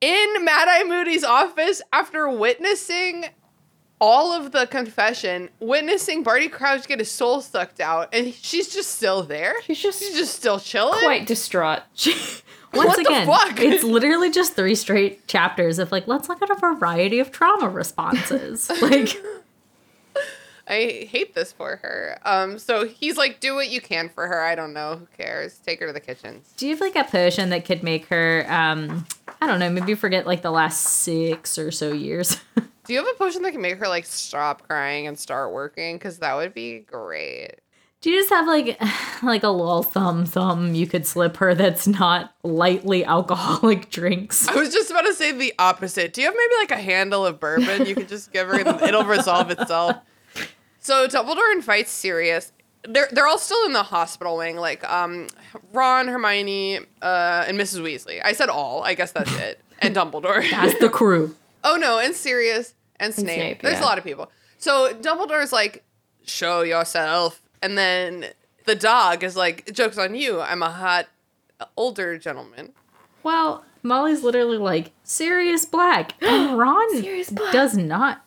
[0.00, 3.26] in Mad Eye Moody's office after witnessing
[4.00, 8.90] all of the confession, witnessing Barty Crouch get his soul sucked out, and she's just
[8.96, 9.54] still there.
[9.62, 10.98] She's just She's just still chilling.
[10.98, 11.82] quite distraught.
[12.76, 13.60] Once What the again, fuck?
[13.60, 17.68] it's literally just three straight chapters of like, let's look at a variety of trauma
[17.68, 18.70] responses.
[18.82, 19.16] like,
[20.66, 22.18] I hate this for her.
[22.24, 24.40] Um, so he's like, do what you can for her.
[24.42, 24.96] I don't know.
[24.96, 25.58] Who cares?
[25.58, 26.52] Take her to the kitchens.
[26.56, 29.06] do you have like a potion that could make her, um,
[29.42, 32.38] I don't know, maybe forget like the last six or so years?
[32.86, 35.96] Do you have a potion that can make her like stop crying and start working?
[35.96, 37.52] Because that would be great.
[38.04, 38.78] Do you just have like
[39.22, 44.46] like a little thumb thumb you could slip her that's not lightly alcoholic drinks?
[44.46, 46.12] I was just about to say the opposite.
[46.12, 48.82] Do you have maybe like a handle of bourbon you could just give her and
[48.82, 49.96] it'll resolve itself?
[50.80, 52.52] So Dumbledore invites Sirius
[52.86, 55.28] they're they're all still in the hospital wing, like um,
[55.72, 57.80] Ron, Hermione, uh, and Mrs.
[57.80, 58.20] Weasley.
[58.22, 58.82] I said all.
[58.82, 59.62] I guess that's it.
[59.78, 60.46] And Dumbledore.
[60.50, 61.34] That's the crew.
[61.64, 63.34] oh no, and Sirius and Snape.
[63.34, 63.82] Snape, There's yeah.
[63.82, 64.30] a lot of people.
[64.58, 65.84] So Dumbledore's like,
[66.26, 68.26] "Show yourself," and then
[68.66, 70.40] the dog is like, "Joke's on you.
[70.40, 71.08] I'm a hot
[71.76, 72.72] older gentleman."
[73.22, 76.14] Well, Molly's literally like, Sirius Black.
[76.22, 77.52] And Ron Black.
[77.52, 78.24] does not.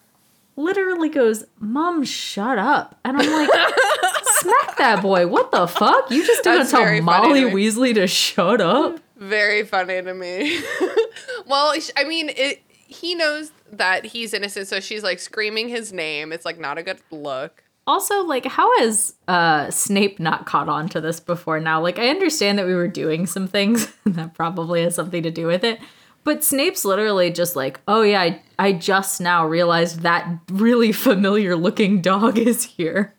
[0.55, 2.99] Literally goes, Mom, shut up.
[3.05, 3.49] And I'm like,
[4.23, 5.27] smack that boy.
[5.27, 6.09] What the fuck?
[6.09, 7.49] You just That's tell Molly to.
[7.49, 8.99] Weasley to shut up?
[9.17, 10.59] Very funny to me.
[11.45, 12.61] well, I mean, it.
[12.89, 16.31] He knows that he's innocent, so she's like screaming his name.
[16.31, 17.63] It's like not a good look.
[17.87, 21.81] Also, like, how has uh, Snape not caught on to this before now?
[21.81, 25.47] Like, I understand that we were doing some things that probably has something to do
[25.47, 25.79] with it.
[26.25, 31.55] But Snape's literally just like, oh yeah, I, I just now realized that really familiar
[31.55, 33.13] looking dog is here.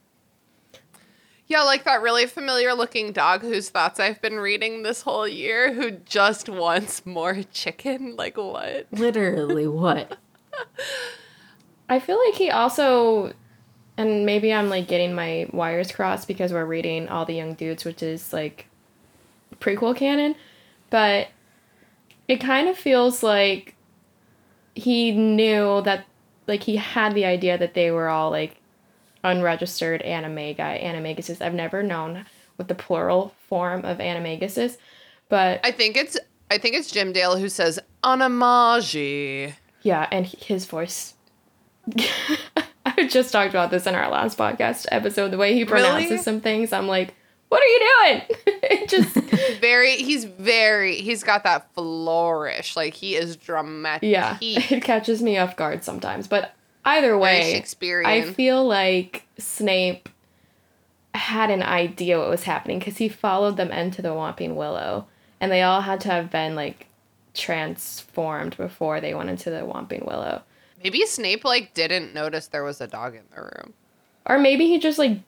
[1.46, 5.72] Yeah, like that really familiar looking dog whose thoughts I've been reading this whole year,
[5.72, 8.16] who just wants more chicken.
[8.16, 8.86] Like what?
[8.92, 10.18] Literally, what?
[11.88, 13.32] I feel like he also,
[13.98, 17.84] and maybe I'm like getting my wires crossed because we're reading All the Young Dudes,
[17.84, 18.66] which is like
[19.60, 20.36] prequel canon,
[20.88, 21.28] but
[22.28, 23.74] it kind of feels like
[24.76, 26.06] he knew that,
[26.46, 28.56] like, he had the idea that they were all like
[29.24, 31.42] unregistered animega, animaguses.
[31.42, 34.78] I've never known what the plural form of animagus is,
[35.28, 36.16] but I think it's
[36.52, 39.54] I think it's Jim Dale who says anamagi.
[39.82, 41.14] Yeah, and his voice.
[43.08, 45.30] Just talked about this in our last podcast episode.
[45.30, 46.22] The way he pronounces Really?
[46.22, 47.14] some things, I'm like,
[47.48, 48.22] "What are you doing?"
[48.62, 49.14] it just,
[49.60, 52.76] Very he's very he's got that flourish.
[52.76, 54.08] Like he is dramatic.
[54.08, 56.26] yeah, He, it catches me off guard sometimes.
[56.28, 56.54] But
[56.84, 57.62] either way.
[58.06, 60.08] I feel like Snape
[61.14, 65.06] had an idea what was happening because he followed them into the Whomping Willow,
[65.40, 66.86] and they all had to have been like
[67.34, 70.42] transformed before they went into the Whomping Willow.
[70.82, 73.74] Maybe Snape like didn't notice there was a dog in the room.
[74.26, 75.18] Or maybe he just like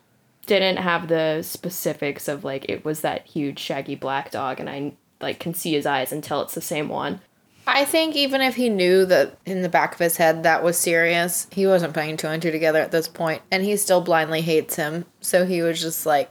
[0.46, 4.94] didn't have the specifics of like it was that huge shaggy black dog and I
[5.20, 7.20] like can see his eyes and tell it's the same one.
[7.66, 10.76] I think even if he knew that in the back of his head that was
[10.76, 14.40] Sirius, he wasn't putting two and two together at this point, and he still blindly
[14.40, 15.04] hates him.
[15.20, 16.30] So he was just like,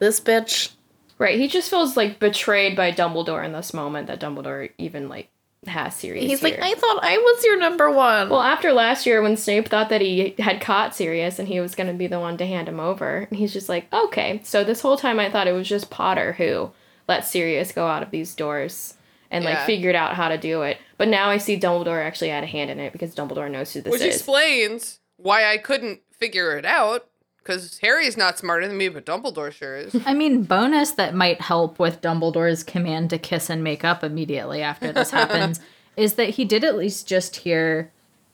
[0.00, 0.72] "This bitch."
[1.16, 5.29] Right, he just feels like betrayed by Dumbledore in this moment that Dumbledore even like
[5.66, 6.24] has Sirius.
[6.24, 9.68] He's like, "I thought I was your number one." Well, after last year when Snape
[9.68, 12.46] thought that he had caught Sirius and he was going to be the one to
[12.46, 15.52] hand him over, and he's just like, "Okay, so this whole time I thought it
[15.52, 16.70] was just Potter who
[17.08, 18.94] let Sirius go out of these doors."
[19.32, 22.42] And like figured out how to do it, but now I see Dumbledore actually had
[22.42, 24.06] a hand in it because Dumbledore knows who this Which is.
[24.06, 27.06] Which explains why I couldn't figure it out.
[27.42, 29.96] Because Harry's not smarter than me, but Dumbledore sure is.
[30.04, 34.62] I mean, bonus that might help with Dumbledore's command to kiss and make up immediately
[34.62, 35.58] after this happens
[35.96, 37.90] is that he did at least just hear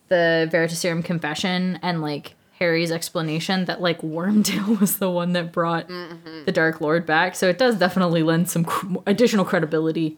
[0.09, 5.87] the Veritaserum confession and like Harry's explanation that like Wormtail was the one that brought
[5.87, 7.35] the Dark Lord back.
[7.35, 10.17] So it does definitely lend some cr- additional credibility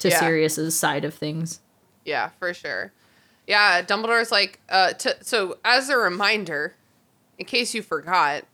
[0.00, 0.20] to Yeah.
[0.20, 1.60] Sirius's side of things.
[2.04, 2.92] Yeah, for sure.
[3.46, 6.74] Yeah, Dumbledore's like, uh, to, so as a reminder,
[7.38, 8.44] in case you forgot,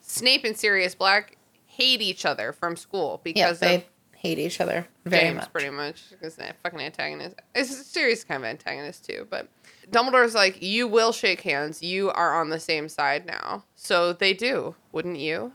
[0.00, 1.36] Snape and Sirius Black
[1.66, 3.84] hate each other from school yeah, because they of
[4.16, 5.52] hate each other very James, much.
[5.52, 6.10] pretty much.
[6.10, 7.36] Because they're fucking antagonist.
[7.54, 9.48] It's Sirius is kind of antagonist too, but
[9.90, 11.82] Dumbledore's like, you will shake hands.
[11.82, 13.64] You are on the same side now.
[13.74, 15.52] So they do, wouldn't you?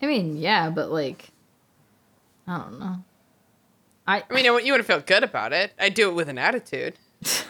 [0.00, 1.30] I mean, yeah, but like,
[2.46, 3.04] I don't know.
[4.06, 5.72] I I mean, you wouldn't feel good about it.
[5.78, 6.94] I'd do it with an attitude.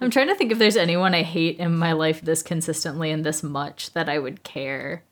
[0.00, 3.24] I'm trying to think if there's anyone I hate in my life this consistently and
[3.24, 5.02] this much that I would care.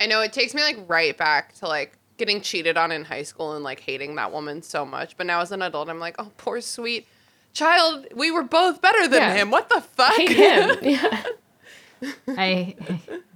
[0.00, 3.22] I know it takes me like right back to like getting cheated on in high
[3.22, 5.16] school and like hating that woman so much.
[5.16, 7.06] But now as an adult, I'm like, oh, poor sweet
[7.52, 8.06] child.
[8.14, 9.34] We were both better than Yeah.
[9.34, 9.50] him.
[9.50, 10.14] What the fuck?
[10.14, 10.78] Hate him.
[10.82, 11.22] yeah.
[12.28, 12.74] I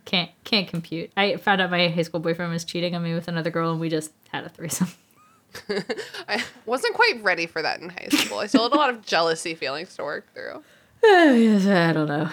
[0.04, 1.10] can't can't compute.
[1.16, 3.80] I found out my high school boyfriend was cheating on me with another girl, and
[3.80, 4.88] we just had a threesome.
[6.28, 8.38] I wasn't quite ready for that in high school.
[8.38, 10.62] I still had a lot of jealousy feelings to work through.
[11.04, 12.30] I don't know.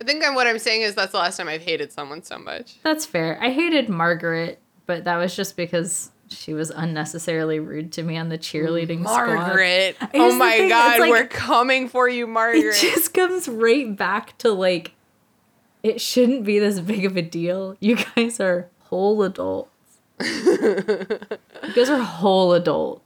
[0.00, 2.38] I think I'm, what I'm saying is that's the last time I've hated someone so
[2.38, 2.76] much.
[2.82, 3.38] That's fair.
[3.40, 8.28] I hated Margaret, but that was just because she was unnecessarily rude to me on
[8.28, 9.34] the cheerleading squad.
[9.34, 9.96] Margaret.
[10.12, 12.64] Here's Oh my thing, god, like- we're coming for you, Margaret.
[12.76, 14.92] It just comes right back to like,
[15.82, 17.76] it shouldn't be this big of a deal.
[17.80, 19.70] You guys are whole adults.
[20.20, 21.06] you
[21.74, 23.01] guys are whole adults.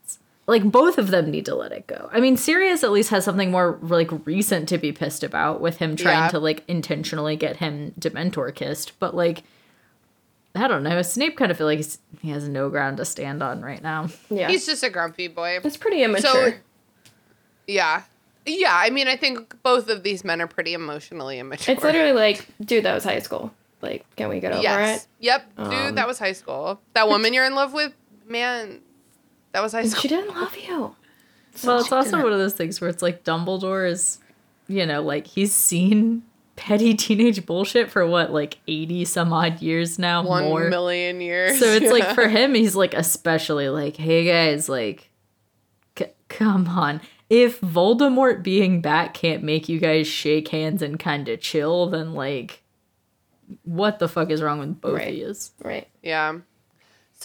[0.48, 2.08] Like both of them need to let it go.
[2.12, 5.78] I mean, Sirius at least has something more like recent to be pissed about with
[5.78, 6.28] him trying Yeah.
[6.28, 8.92] to like intentionally get him Dementor kissed.
[9.00, 9.42] But like,
[10.54, 11.02] I don't know.
[11.02, 14.08] Snape kind of feel like he's, he has no ground to stand on right now.
[14.30, 14.48] Yeah.
[14.48, 15.58] He's just a grumpy boy.
[15.64, 16.30] it's pretty immature.
[16.52, 16.52] So,
[17.66, 18.02] yeah.
[18.48, 21.74] Yeah, I mean, I think both of these men are pretty emotionally immature.
[21.74, 23.52] it's literally like, dude, that was high school.
[23.82, 25.02] Like, can we get over Yes.
[25.02, 25.08] it?
[25.24, 25.56] Yep.
[25.56, 26.80] Dude, Um, that was high school.
[26.94, 27.92] That woman you're in love with,
[28.28, 28.80] man,
[29.56, 30.02] that was high school.
[30.02, 30.94] She didn't love you.
[31.64, 34.18] Well, it's also one of those things where it's like Dumbledore is,
[34.68, 36.22] you know, like he's seen
[36.54, 40.22] petty teenage bullshit for what, like 80 some odd years now?
[40.22, 40.68] One more.
[40.68, 41.58] million years.
[41.58, 45.08] So it's like for him, he's like especially like, hey guys, like,
[45.98, 47.00] c- come on.
[47.30, 52.12] If Voldemort being back can't make you guys shake hands and kind of chill, then
[52.12, 52.62] like,
[53.64, 55.08] what the fuck is wrong with both Right.
[55.08, 55.52] of yous?
[55.64, 55.88] Right.
[56.02, 56.40] Yeah.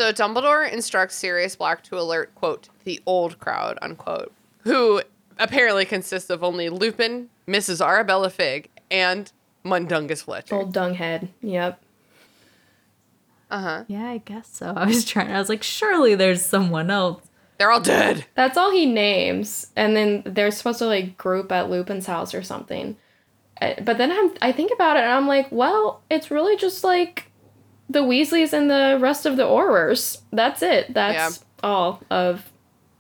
[0.01, 4.33] So Dumbledore instructs Sirius Black to alert, quote, the old crowd, unquote,
[4.63, 5.03] who
[5.37, 7.85] apparently consists of only Lupin, Mrs.
[7.85, 9.31] Arabella Figg, and
[9.63, 10.55] Mundungus Fletcher.
[10.55, 11.29] Old dung head.
[11.43, 11.79] Yep.
[13.51, 13.83] Uh-huh.
[13.87, 14.73] Yeah, I guess so.
[14.75, 15.29] I was trying.
[15.31, 17.21] I was like, surely there's someone else.
[17.59, 18.25] They're all dead.
[18.33, 22.41] That's all he names, and then they're supposed to like group at Lupin's house or
[22.41, 22.97] something.
[23.61, 26.83] Uh, But then I'm, I think about it, and I'm like, well, it's really just
[26.83, 27.30] like
[27.91, 30.21] the Weasleys and the rest of the Aurors.
[30.31, 30.93] That's it.
[30.93, 32.51] That's all of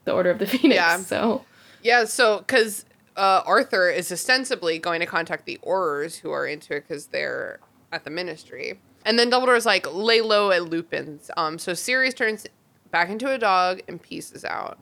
[0.05, 0.75] the Order of the Phoenix.
[0.75, 0.97] Yeah.
[0.97, 1.45] So
[1.83, 2.85] Yeah, so because
[3.15, 7.59] uh, Arthur is ostensibly going to contact the Aurors who are into it because they're
[7.91, 11.31] at the Ministry, and then Dumbledore's like lay low at Lupin's.
[11.37, 12.45] Um, so Sirius turns
[12.91, 14.77] back into a dog and pieces out.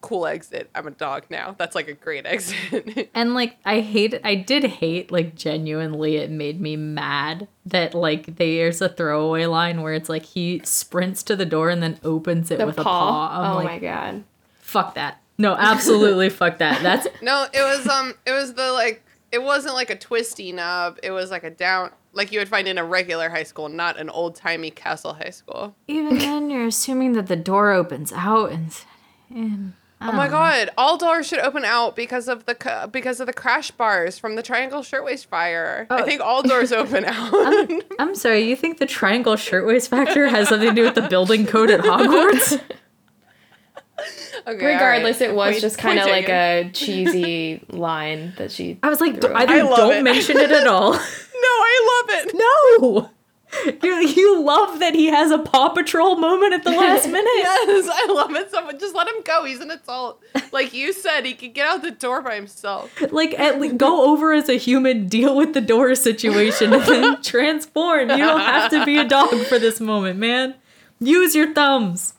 [0.00, 0.70] Cool exit.
[0.74, 1.54] I'm a dog now.
[1.58, 3.10] That's like a great exit.
[3.14, 8.36] And like I hate I did hate like genuinely it made me mad that like
[8.36, 12.50] there's a throwaway line where it's like he sprints to the door and then opens
[12.50, 12.82] it the with paw.
[12.82, 13.40] a paw.
[13.42, 14.24] I'm oh like my god.
[14.60, 15.20] fuck that.
[15.38, 16.82] No, absolutely fuck that.
[16.82, 19.02] That's no, it was um, it was the like,
[19.32, 20.98] it wasn't like a twisty knob.
[21.02, 23.98] It was like a down, like you would find in a regular high school, not
[23.98, 25.74] an old timey castle high school.
[25.88, 28.84] even then you're assuming that the door opens out and
[29.30, 29.72] and
[30.02, 30.70] Oh um, my god!
[30.78, 34.34] All doors should open out because of the ca- because of the crash bars from
[34.34, 35.86] the Triangle Shirtwaist fire.
[35.90, 36.04] I oh.
[36.06, 37.70] think all doors open out.
[37.98, 41.46] I'm sorry, you think the triangle shirtwaist factor has something to do with the building
[41.46, 42.60] code at Hogwarts?
[44.46, 45.32] Okay, Regardless, all right.
[45.32, 48.78] it was Point- just kind of like a cheesy line that she.
[48.82, 50.02] I was like, threw I don't, love don't it.
[50.02, 50.92] mention it at all.
[50.92, 52.34] No, I love it.
[52.34, 53.10] No.
[53.82, 57.30] You, you love that he has a Paw Patrol moment at the last minute.
[57.36, 58.78] Yes, I love it so much.
[58.78, 59.44] Just let him go.
[59.44, 60.22] He's an adult.
[60.52, 62.90] Like you said, he could get out the door by himself.
[63.12, 67.22] Like, at least go over as a human, deal with the door situation, and then
[67.22, 68.10] transform.
[68.10, 70.54] You don't have to be a dog for this moment, man.
[71.00, 72.14] Use your thumbs.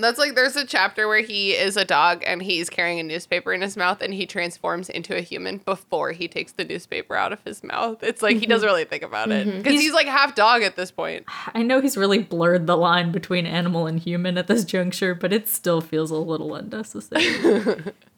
[0.00, 3.52] That's like there's a chapter where he is a dog and he's carrying a newspaper
[3.52, 7.32] in his mouth and he transforms into a human before he takes the newspaper out
[7.32, 8.02] of his mouth.
[8.02, 8.74] It's like he doesn't mm-hmm.
[8.74, 9.58] really think about it mm-hmm.
[9.58, 11.26] because he's, He's- like half dog at this point.
[11.54, 15.32] I know he's really blurred the line between animal and human at this juncture, but
[15.32, 17.82] it still feels a little unnecessary.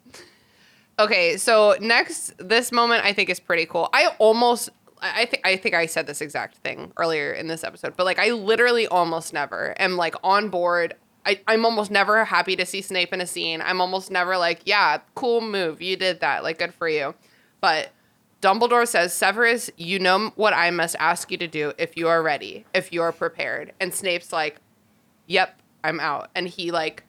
[0.98, 3.88] Okay, so next, this moment I think is pretty cool.
[3.92, 4.68] I almost,
[5.00, 8.18] I think, I think I said this exact thing earlier in this episode, but like
[8.18, 10.94] I literally almost never am like on board.
[11.24, 13.62] I, I'm almost never happy to see Snape in a scene.
[13.62, 17.14] I'm almost never like, yeah, cool move, you did that, like good for you.
[17.60, 17.90] But
[18.40, 22.22] Dumbledore says, Severus, you know what I must ask you to do if you are
[22.22, 23.72] ready, if you are prepared.
[23.80, 24.56] And Snape's like,
[25.26, 26.30] yep, I'm out.
[26.34, 27.04] And he like,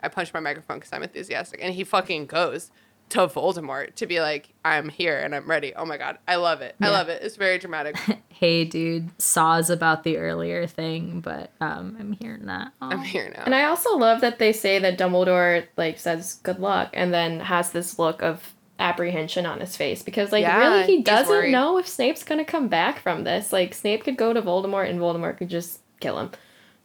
[0.00, 2.70] I punched my microphone because I'm enthusiastic, and he fucking goes
[3.10, 5.74] to Voldemort to be like, I'm here and I'm ready.
[5.74, 6.74] Oh my god, I love it.
[6.80, 7.22] I love it.
[7.22, 7.96] It's very dramatic.
[8.28, 12.72] hey, dude, saws about the earlier thing, but um, I'm hearing that.
[12.80, 12.90] Aw.
[12.90, 13.42] I'm here now.
[13.44, 17.40] And I also love that they say that Dumbledore like says good luck and then
[17.40, 21.52] has this look of apprehension on his face because like Yeah, really he doesn't worried.
[21.52, 23.52] know if Snape's gonna come back from this.
[23.52, 26.30] Like Snape could go to Voldemort and Voldemort could just kill him.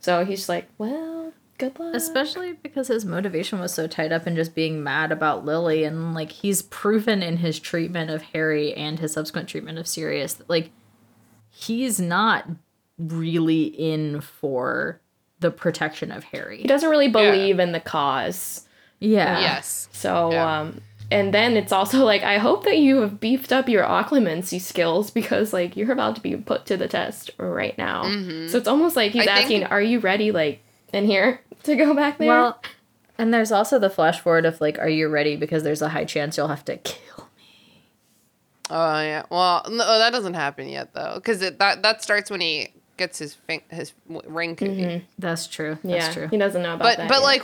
[0.01, 1.95] So he's like, well, good luck.
[1.95, 6.13] Especially because his motivation was so tied up in just being mad about Lily, and
[6.13, 10.49] like he's proven in his treatment of Harry and his subsequent treatment of Sirius that
[10.49, 10.71] like
[11.49, 12.45] he's not
[12.97, 14.99] really in for
[15.39, 16.61] the protection of Harry.
[16.61, 18.67] he doesn't really believe in the cause.
[18.99, 19.39] Yeah.
[19.39, 19.89] yes.
[19.91, 20.59] So Yeah.
[20.61, 24.59] um and then it's also like I hope that you have beefed up your occlumency
[24.59, 28.03] skills because like you're about to be put to the test right now.
[28.47, 29.29] So it's almost like he's Mm-hmm.
[29.29, 30.61] I think- asking, "Are you ready like
[30.93, 32.61] in here to go back there?" Well,
[33.17, 35.35] and there's also the flash forward of like, are you ready?
[35.35, 37.83] Because there's a high chance you'll have to kill me.
[38.69, 39.23] Oh yeah.
[39.29, 43.33] Well, no, that doesn't happen yet though, because that that starts when he gets his
[43.35, 44.71] fin- his w- ring cookie.
[44.83, 45.05] Mm-hmm.
[45.19, 45.77] That's true.
[45.83, 46.27] yeah, That's true.
[46.27, 47.09] he doesn't know about But that.
[47.09, 47.23] but yet.
[47.23, 47.43] like,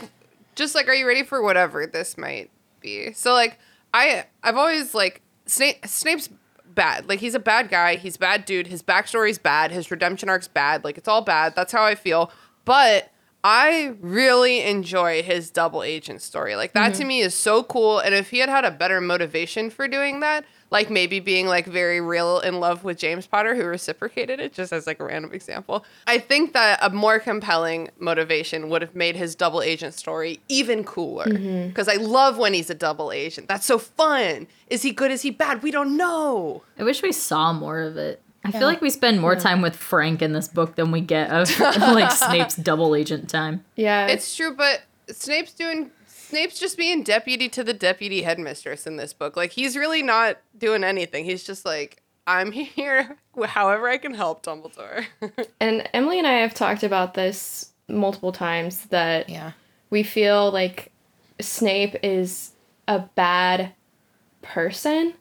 [0.56, 2.50] just like, are you ready for whatever this might
[2.80, 3.12] be?
[3.12, 3.58] So like,
[3.94, 6.28] I I've always like Snape Snape's
[6.66, 7.08] bad.
[7.08, 7.96] Like he's a bad guy.
[7.96, 8.66] He's a bad dude.
[8.66, 9.70] His backstory's bad.
[9.70, 10.82] His redemption arc's bad.
[10.84, 11.54] Like it's all bad.
[11.54, 12.32] That's how I feel.
[12.64, 13.11] But
[13.44, 16.54] I really enjoy his double agent story.
[16.54, 17.08] Like that to mm-hmm.
[17.08, 17.98] me is so cool.
[17.98, 21.66] And if he had had a better motivation for doing that, like maybe being like
[21.66, 25.32] very real in love with James Potter, who reciprocated it, just as like a random
[25.32, 30.40] example, I think that a more compelling motivation would have made his double agent story
[30.48, 31.26] even cooler.
[31.26, 31.68] Mm-hmm.
[31.68, 33.48] Because I love when he's a double agent.
[33.48, 34.46] That's so fun.
[34.68, 35.10] Is he good?
[35.10, 35.62] Is he bad?
[35.62, 36.62] We don't know.
[36.78, 38.22] I wish we saw more of it.
[38.44, 41.30] I feel like we spend more time with Frank in this book than we get
[41.32, 43.64] of like Snape's double agent time.
[43.76, 44.06] Yeah.
[44.08, 49.12] It's true, but Snape's doing Snape's just being deputy to the deputy headmistress in this
[49.12, 49.36] book.
[49.36, 51.24] Like he's really not doing anything.
[51.24, 55.04] He's just like, I'm here however I can help Dumbledore.
[55.60, 59.52] and Emily and I have talked about this multiple times that Yeah.
[59.90, 60.90] we feel like
[61.40, 62.52] Snape is
[62.88, 63.72] a bad
[64.40, 65.14] person,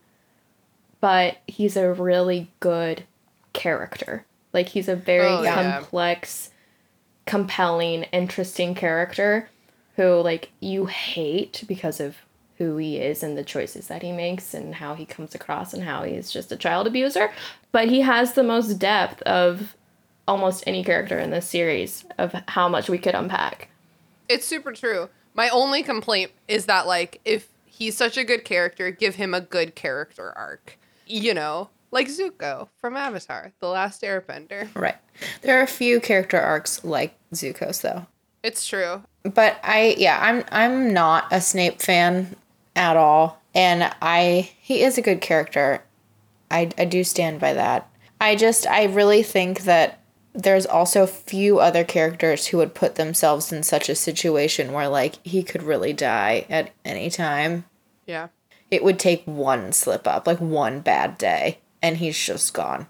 [1.00, 3.04] but he's a really good
[3.54, 4.26] character.
[4.54, 5.80] Like he's a very Oh, yeah.
[5.80, 6.52] complex,
[7.26, 9.50] compelling, interesting character
[9.96, 12.18] who like you hate because of
[12.58, 15.84] who he is and the choices that he makes and how he comes across and
[15.84, 17.32] how he's just a child abuser,
[17.72, 19.76] but he has the most depth of
[20.28, 23.70] almost any character in this series of how much we could unpack.
[24.30, 25.10] it's super true.
[25.34, 29.42] My only complaint is that like if he's such a good character, give him a
[29.42, 30.78] good character arc.
[31.08, 34.70] You know, like Zuko from Avatar, The Last Airbender.
[34.76, 34.96] Right.
[35.42, 38.08] There are a few character arcs like Zuko's though.
[38.44, 39.04] It's true.
[39.24, 42.36] But I yeah, I'm I'm not a Snape fan
[42.76, 43.42] at all.
[43.54, 45.84] And I he is a good character.
[46.50, 47.90] I I do stand by that.
[48.20, 50.00] I just I really think that
[50.34, 55.16] there's also few other characters who would put themselves in such a situation where like
[55.26, 57.66] he could really die at any time.
[58.06, 58.30] Yeah.
[58.70, 62.88] It would take one slip up, like one bad day, and he's just gone.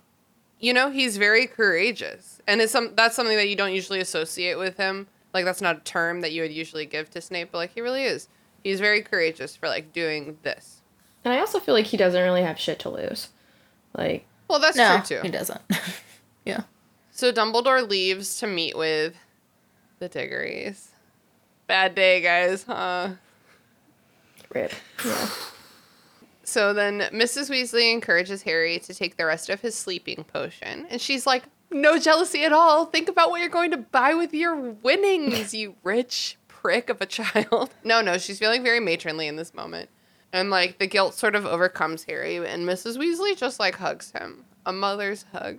[0.60, 4.58] you know he's very courageous and it's some that's something that you don't usually associate
[4.58, 7.58] with him like that's not a term that you would usually give to snape but
[7.58, 8.28] like he really is
[8.64, 10.82] he's very courageous for like doing this
[11.24, 13.30] And I also feel like he doesn't really have shit to lose.
[13.98, 15.62] Like, well that's No, true too he doesn't.
[16.46, 16.62] yeah.
[17.12, 19.14] so dumbledore leaves to meet with
[20.00, 20.88] the Diggorys
[21.68, 23.10] bad day guys huh
[24.54, 24.74] rip.
[25.06, 25.30] Yeah.
[26.52, 27.50] So then Mrs.
[27.50, 30.86] Weasley encourages Harry to take the rest of his sleeping potion.
[30.90, 32.84] And she's like, no jealousy at all.
[32.84, 37.06] Think about what you're going to buy with your winnings, you rich prick of a
[37.06, 37.74] child.
[37.86, 39.90] No, no, she's feeling very matronly in this moment.
[40.34, 42.98] And like the guilt sort of overcomes Harry, and Mrs.
[42.98, 44.44] Weasley just like hugs him.
[44.66, 45.58] A mother's hug.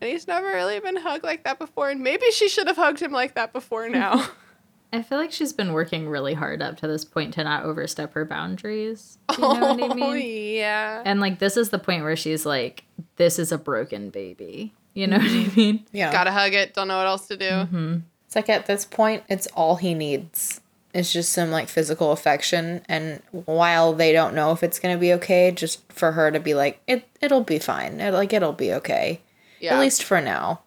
[0.00, 1.88] And he's never really been hugged like that before.
[1.88, 4.26] And maybe she should have hugged him like that before now.
[4.92, 8.12] I feel like she's been working really hard up to this point to not overstep
[8.14, 9.18] her boundaries.
[9.38, 10.56] You know what I oh, mean?
[10.56, 11.02] yeah.
[11.04, 12.84] And like this is the point where she's like,
[13.16, 15.60] "This is a broken baby." You know what I mm-hmm.
[15.60, 15.86] mean?
[15.92, 16.12] Yeah.
[16.12, 16.74] Gotta hug it.
[16.74, 17.48] Don't know what else to do.
[17.48, 17.96] Mm-hmm.
[18.26, 20.60] It's like at this point, it's all he needs.
[20.92, 25.12] It's just some like physical affection, and while they don't know if it's gonna be
[25.14, 28.00] okay, just for her to be like, it it'll be fine.
[28.00, 29.20] It, like it'll be okay.
[29.60, 29.74] Yeah.
[29.74, 30.60] At least for now.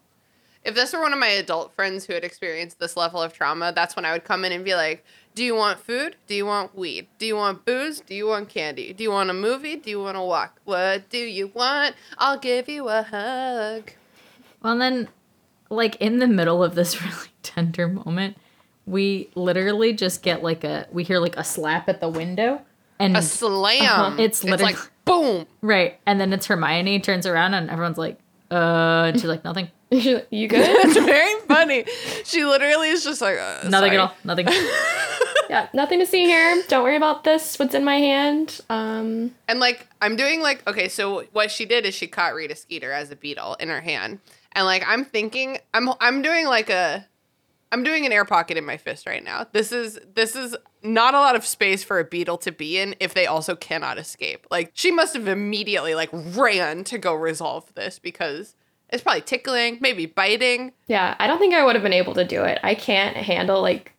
[0.66, 3.72] If this were one of my adult friends who had experienced this level of trauma,
[3.76, 5.04] that's when I would come in and be like,
[5.36, 6.16] Do you want food?
[6.28, 7.08] Do you want weed?
[7.20, 8.00] Do you want booze?
[8.02, 8.94] Do you want candy?
[8.94, 9.76] Do you want a movie?
[9.76, 10.60] Do you want to walk?
[10.64, 11.96] What do you want?
[12.18, 13.92] I'll give you a hug.
[14.62, 15.10] Well, and then,
[15.70, 18.38] like in the middle of this really tender moment,
[18.86, 22.62] we literally just get like a we hear like a slap at the window,
[23.00, 24.20] and A slam.
[24.20, 25.46] It's It's literally- like boom.
[25.62, 28.18] right, and then it's Hermione turns around and everyone's like,
[28.52, 29.70] "Uh," and she's like, "Nothing,
[30.30, 30.70] you good?
[30.86, 31.86] It's very funny.
[32.24, 33.90] She literally is just like uh, nothing sorry.
[33.92, 34.48] at all, nothing."
[35.50, 36.64] yeah, nothing to see here.
[36.68, 37.60] Don't worry about this.
[37.60, 38.60] What's in my hand?
[38.70, 42.56] Um, And like I'm doing like okay, so what she did is she caught Rita
[42.56, 44.20] Skeeter as a beetle in her hand.
[44.54, 47.08] And like I'm thinking I'm I'm doing like a
[47.72, 49.46] I'm doing an air pocket in my fist right now.
[49.52, 52.96] This is this is not a lot of space for a beetle to be in
[53.00, 54.48] if they also cannot escape.
[54.50, 58.56] Like she must have immediately like ran to go resolve this because
[58.94, 60.72] it's probably tickling, maybe biting.
[60.88, 62.60] yeah, I don't think I would have been able to do it.
[62.64, 63.92] I can't handle like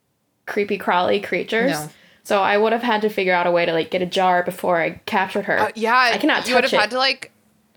[0.46, 1.72] creepy crawly creatures.
[1.72, 1.88] No.
[2.22, 4.42] So I would have had to figure out a way to like get a jar
[4.42, 5.58] before I captured her.
[5.58, 6.80] Uh, yeah, I cannot You would have it.
[6.80, 7.30] had to like,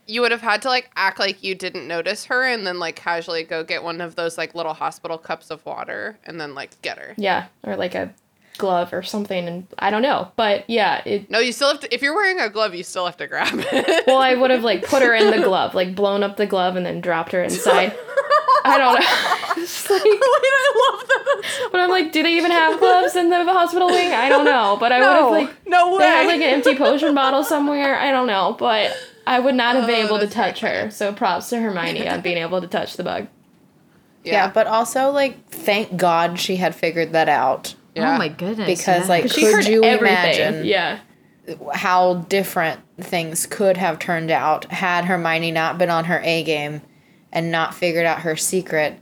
[0.06, 2.95] you would have had to like act like you didn't notice her, and then like
[2.95, 6.81] casually go get one of those like little hospital cups of water, and then like
[6.81, 7.14] get her.
[7.18, 8.14] yeah, or like a
[8.58, 11.30] glove or something, and I don't know, but yeah, it.
[11.30, 11.94] No, you still have to.
[11.94, 14.04] If you're wearing a glove, you still have to grab it.
[14.08, 16.76] Well, I would have like put her in the glove, like blown up the glove,
[16.76, 17.98] and then dropped her inside.
[18.66, 19.08] I don't know.
[19.60, 21.70] It's like, I love that.
[21.72, 24.12] but I'm like, do they even have gloves in the hospital wing?
[24.14, 25.98] I don't know, but I would have like no way.
[26.00, 27.98] they have like an empty potion bottle somewhere.
[27.98, 30.92] I don't know, but I would not have been Oh, able to touch her.
[30.92, 33.28] So props to Hermione on being able to touch the bug.
[34.24, 34.52] Yeah.
[34.52, 38.15] but also like thank God she had figured that out Oh yeah.
[38.15, 38.68] Oh my goodness.
[38.80, 39.07] because yeah.
[39.10, 40.07] like 'Cause could she heard you everything.
[40.14, 40.99] imagine Yeah.
[41.74, 46.82] how different things could have turned out had Hermione not been on her A game
[47.32, 48.99] and not figured out her secret.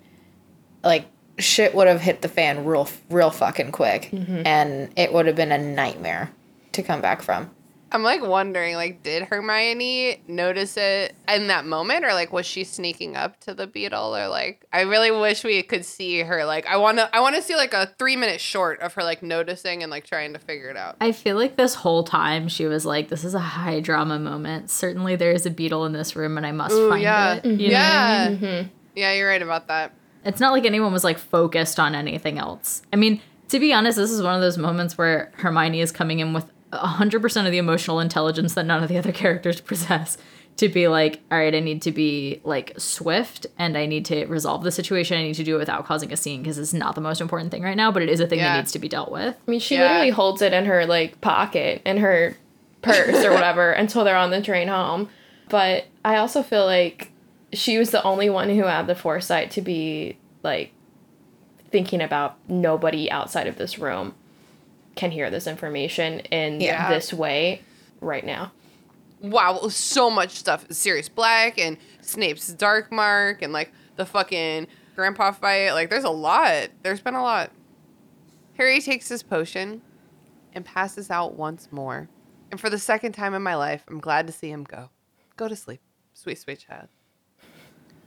[0.83, 1.05] Like
[1.37, 4.43] shit would have hit the fan real real fucking quick mm-hmm.
[4.45, 6.31] and it would have been a nightmare
[6.73, 7.49] to come back from.
[7.95, 12.65] I'm like wondering, like, did Hermione notice it in that moment, or like was she
[12.65, 16.43] sneaking up to the beetle, or like I really wish we could see her.
[16.43, 19.81] Like, I wanna, I wanna see like a three minute short of her like noticing
[19.81, 20.97] and like trying to figure it out.
[20.99, 24.69] I feel like this whole time she was like, "This is a high drama moment.
[24.69, 27.45] Certainly, there is a beetle in this room, and I must Ooh, find yeah, it."
[27.45, 27.63] You know?
[27.63, 28.67] yeah, mm-hmm.
[28.93, 29.13] yeah.
[29.13, 29.93] You're right about that.
[30.25, 32.81] It's not like anyone was like focused on anything else.
[32.91, 36.19] I mean, to be honest, this is one of those moments where Hermione is coming
[36.19, 36.51] in with
[36.81, 40.17] 100% of the emotional intelligence that none of the other characters possess
[40.57, 44.25] to be like, all right, I need to be like swift and I need to
[44.27, 45.17] resolve the situation.
[45.17, 47.51] I need to do it without causing a scene because it's not the most important
[47.51, 48.53] thing right now, but it is a thing Yeah.
[48.53, 49.35] that needs to be dealt with.
[49.47, 49.81] I mean, she Yeah.
[49.87, 52.37] literally holds it in her like pocket, in her
[52.81, 55.09] purse or whatever, until they're on the train home.
[55.49, 57.11] But I also feel like
[57.51, 60.71] she was the only one who had the foresight to be like
[61.69, 64.13] thinking about nobody outside of this room
[64.95, 66.89] can hear this information in Yeah.
[66.89, 67.61] this way
[68.01, 68.51] right now.
[69.21, 70.65] Wow, so much stuff.
[70.71, 75.71] Sirius Black and Snape's Dark Mark and like the fucking grandpa fight.
[75.71, 76.69] Like, there's a lot.
[76.83, 77.51] There's been a lot.
[78.57, 79.81] Harry takes his potion
[80.53, 82.07] and passes out once more.
[82.51, 84.89] And for the second time in my life, I'm glad to see him go.
[85.35, 85.81] Go to sleep.
[86.13, 86.87] Sweet, sweet child.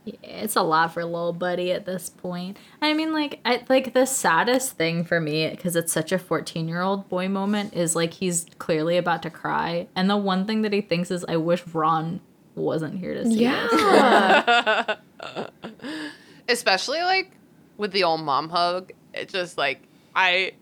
[0.05, 2.57] It's a lot for little buddy at this point.
[2.81, 7.09] I mean, like, I, like the saddest thing for me, because it's such a fourteen-year-old
[7.09, 10.81] boy moment, is like he's clearly about to cry, and the one thing that he
[10.81, 12.21] thinks is, "I wish Ron
[12.55, 14.95] wasn't here to see this." Yeah.
[16.49, 17.31] Especially like
[17.77, 18.91] with the old mom hug.
[19.13, 19.81] It's just like,
[20.15, 20.53] I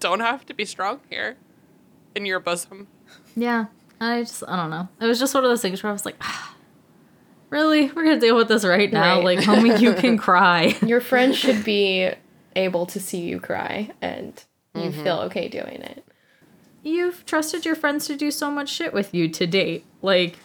[0.00, 1.36] don't have to be strong here
[2.14, 2.88] in your bosom.
[3.36, 3.66] Yeah,
[4.00, 4.88] I just, I don't know.
[5.00, 6.53] It was just one of those things where I was like, ah,
[7.54, 9.20] "Really, we're gonna deal with this right now?
[9.20, 9.24] Right.
[9.24, 12.10] Like, homie, you can cry." Your friend should be
[12.56, 14.42] able to see you cry and
[14.74, 15.02] you mm-hmm.
[15.04, 16.04] feel okay doing it.
[16.82, 19.84] You've trusted your friends to do so much shit with you to date.
[20.02, 20.36] Like,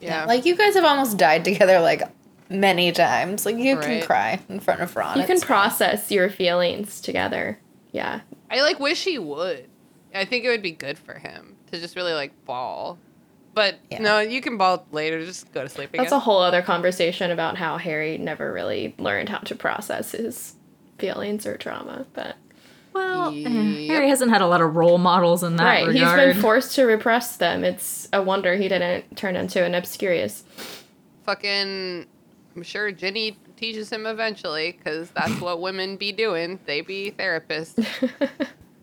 [0.00, 0.24] Yeah.
[0.24, 2.02] Like you guys have almost died together like
[2.50, 3.46] many times.
[3.46, 5.16] Like you can cry in front of Ron.
[5.16, 7.58] You can It's- process your feelings together.
[7.92, 8.20] Yeah.
[8.50, 9.66] I like wish he would.
[10.14, 12.98] I think it would be good for him to just really like ball.
[13.58, 13.98] But Yeah.
[14.02, 15.24] no, you can ball later.
[15.24, 16.04] Just go to sleep again.
[16.04, 20.54] That's a whole other conversation about how Harry never really learned how to process his
[20.98, 22.06] feelings or trauma.
[22.12, 22.36] But
[22.92, 23.90] well, eh, Yep.
[23.90, 26.18] Harry hasn't had a lot of role models in that right, regard.
[26.28, 27.64] he's been forced to repress them.
[27.64, 30.44] It's a wonder he didn't turn into an obscurious.
[31.26, 32.06] Fucking,
[32.54, 36.60] I'm sure Ginny teaches him eventually because that's what women be doing.
[36.66, 37.74] They be therapists.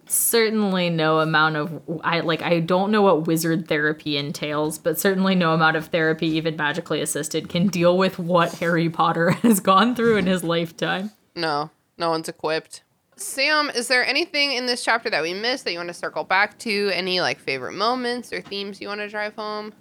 [0.07, 5.35] certainly no amount of I like I don't know what wizard therapy entails, but certainly
[5.35, 9.95] no amount of therapy, even magically assisted, can deal with what Harry Potter has gone
[9.95, 11.11] through in his lifetime.
[11.35, 12.83] No, no one's equipped.
[13.17, 16.25] Sam, is there anything in this chapter that we missed that you want to circle
[16.25, 16.91] back to?
[16.93, 19.73] Any like favorite moments or themes you want to drive home?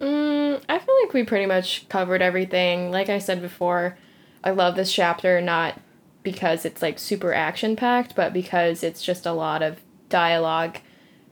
[0.00, 2.90] Mm, I feel like we pretty much covered everything.
[2.90, 3.96] Like I said before,
[4.42, 5.78] I love this chapter not
[6.22, 10.78] because it's like super action packed, but because it's just a lot of dialogue,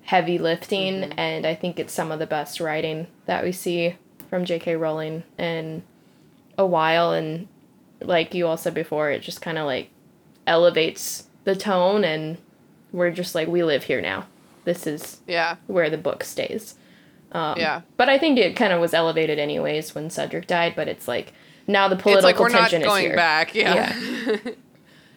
[0.03, 1.19] heavy lifting, mm-hmm.
[1.19, 3.97] and I think it's some of the best writing that we see
[4.31, 4.77] from J.K.
[4.77, 5.83] Rowling in
[6.57, 7.13] a while.
[7.13, 7.49] And
[8.01, 9.91] like you all said before, it just kind of like
[10.47, 12.39] elevates the tone, and
[12.93, 14.27] we're just like, we live here now.
[14.65, 16.75] This is Yeah, where the book stays.
[17.33, 17.83] Um, yeah.
[17.97, 20.75] But I think it kind of was elevated anyways when Cedric died.
[20.75, 21.33] But it's like
[21.67, 23.17] now the It's political like we're not tension is going here.
[23.17, 23.55] back.
[23.55, 23.95] Yeah,
[24.27, 24.39] Yeah.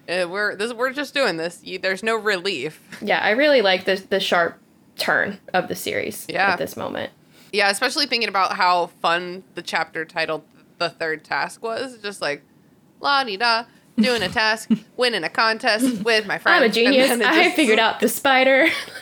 [0.09, 0.73] Uh, we're this.
[0.73, 1.61] We're just doing this.
[1.63, 2.81] You, there's no relief.
[3.01, 4.57] yeah, I really like the the sharp
[4.97, 6.51] turn of the series Yeah.
[6.51, 7.11] at this moment.
[7.53, 10.43] Yeah, especially thinking about how fun the chapter titled
[10.79, 11.97] "The Third Task" was.
[12.01, 12.43] Just like
[12.99, 13.65] la di da,
[13.97, 16.63] doing a task, winning a contest with my friends.
[16.63, 17.11] I'm a genius.
[17.11, 18.67] I just- figured out the spider.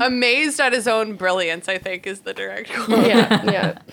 [0.00, 3.06] Amazed at his own brilliance, I think, is the direct quote.
[3.06, 3.78] yeah, yeah.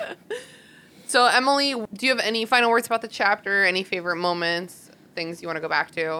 [1.07, 3.63] So, Emily, do you have any final words about the chapter?
[3.63, 4.84] Any favorite moments?
[5.15, 6.17] Things you want to go back to?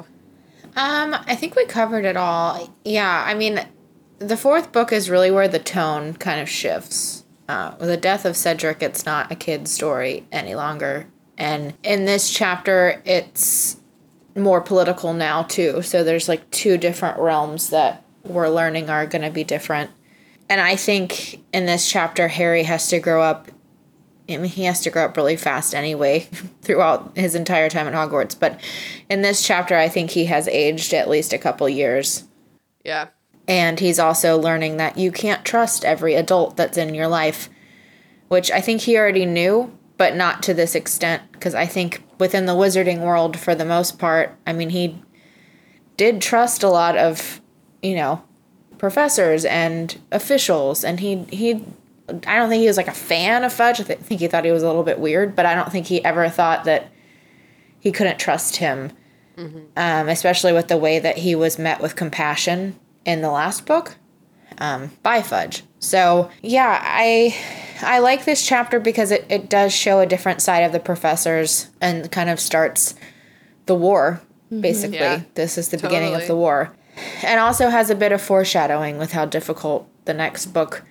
[0.76, 2.73] Um, I think we covered it all.
[2.84, 3.65] Yeah, I mean,
[4.19, 7.26] the fourth book is really where the tone kind of shifts.
[7.47, 11.07] Uh, with the death of Cedric, it's not a kid's story any longer.
[11.38, 13.77] And in this chapter, it's
[14.35, 15.81] more political now, too.
[15.81, 19.91] So there's like two different realms that we're learning are going to be different.
[20.49, 23.49] And I think in this chapter, Harry has to grow up
[24.27, 26.22] I mean, he has to grow up really fast anyway
[26.61, 28.39] throughout his entire time at Hogwarts.
[28.39, 28.60] But
[29.10, 32.23] in this chapter, I think he has aged at least a couple years.
[32.84, 33.07] Yeah.
[33.47, 37.49] And he's also learning that you can't trust every adult that's in your life,
[38.27, 41.31] which I think he already knew, but not to this extent.
[41.31, 44.99] Because I think within the wizarding world, for the most part, I mean, he
[45.97, 47.39] did trust a lot of,
[47.84, 48.23] you know,
[48.80, 50.84] professors and officials.
[50.84, 51.64] And he, he,
[52.10, 53.80] I don't think he was like a fan of Fudge.
[53.80, 55.88] I th- think he thought he was a little bit weird, but I don't think
[55.88, 56.91] he ever thought that
[57.80, 58.91] he couldn't trust him,
[59.38, 63.95] um, especially with the way that he was met with compassion in the last book
[64.60, 65.64] um, by Fudge.
[65.80, 67.36] So yeah, I
[67.82, 71.69] I like this chapter because it, it does show a different side of the professors
[71.82, 72.95] and kind of starts
[73.65, 74.22] the war.
[74.61, 75.22] Basically, Yeah.
[75.34, 76.72] this is the beginning of the war,
[77.23, 80.84] and also has a bit of foreshadowing with how difficult the next book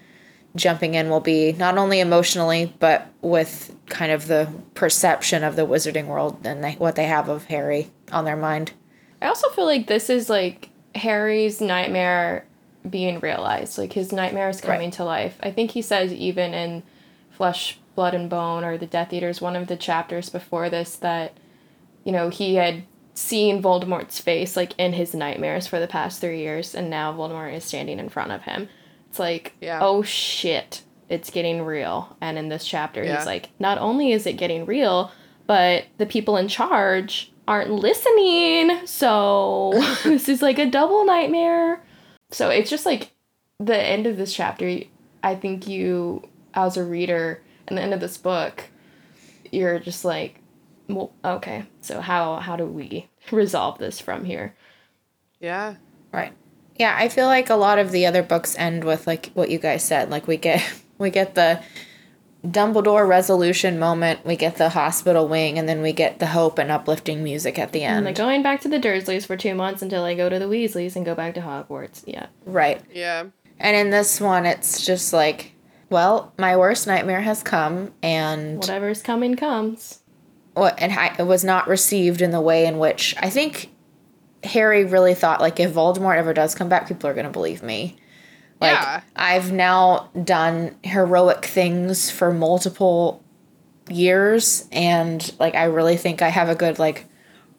[0.56, 5.66] jumping in will be, not only emotionally but with kind of the perception of the
[5.66, 8.72] wizarding world and they, what they have of Harry on their mind.
[9.20, 12.44] I also feel like this is like Harry's nightmare
[12.88, 13.78] being realized.
[13.78, 14.92] Like his nightmare is coming Right.
[14.94, 15.38] to life.
[15.42, 16.82] I think he says even in
[17.30, 21.36] Flesh, Blood, and Bone or the Death Eaters, one of the chapters before this, that,
[22.04, 26.40] you know, he had seen Voldemort's face like in his nightmares for the past three
[26.40, 28.68] years, and now Voldemort is standing in front of him.
[29.14, 29.78] It's like, Yeah.
[29.80, 32.16] oh shit, it's getting real.
[32.20, 33.16] And in this chapter, Yeah.
[33.16, 35.12] he's like, not only is it getting real,
[35.46, 38.84] but the people in charge aren't listening.
[38.88, 39.70] So
[40.02, 41.80] this is like a double nightmare.
[42.32, 43.12] So it's just like
[43.60, 44.80] the end of this chapter.
[45.22, 48.64] I think you, as a reader, and the end of this book,
[49.52, 50.40] you're just like,
[50.88, 51.66] well, okay.
[51.82, 54.56] So how how do we resolve this from here?
[55.38, 55.76] Yeah.
[56.12, 56.32] Right.
[56.76, 59.58] Yeah, I feel like a lot of the other books end with like what you
[59.58, 60.10] guys said.
[60.10, 60.62] Like we get
[60.98, 61.60] we get the
[62.46, 66.70] Dumbledore resolution moment, we get the hospital wing, and then we get the hope and
[66.70, 68.06] uplifting music at the I'm end.
[68.06, 70.94] like going back to the Dursleys for two months until I go to the Weasleys
[70.94, 72.04] and go back to Hogwarts.
[72.06, 72.26] Yeah.
[72.44, 72.82] right.
[72.92, 73.24] Yeah.
[73.58, 75.52] And in this one, it's just like,
[75.88, 80.00] well, my worst nightmare has come, and Whatever's coming comes.
[80.52, 83.70] what and I, it was not received in the way in which I think
[84.44, 87.96] Harry really thought like if Voldemort ever does come back, people are gonna believe me.
[88.60, 89.00] Like Yeah.
[89.16, 93.22] I've now done heroic things for multiple
[93.88, 97.06] years, and like I really think I have a good like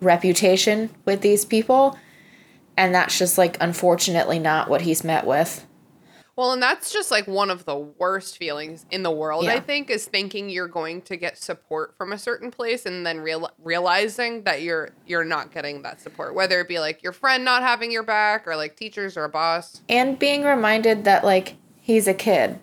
[0.02, 1.98] reputation with these people,
[2.78, 5.66] and that's just like unfortunately not what he's met with.
[6.36, 9.90] Well, and that's just like one of the worst feelings in the world, I think,
[9.90, 14.44] is thinking you're going to get support from a certain place and then real- realizing
[14.44, 17.90] that you're you're not getting that support, whether it be like your friend not having
[17.90, 19.82] your back or like teachers or a boss.
[19.88, 22.60] And being reminded that like he's a kid.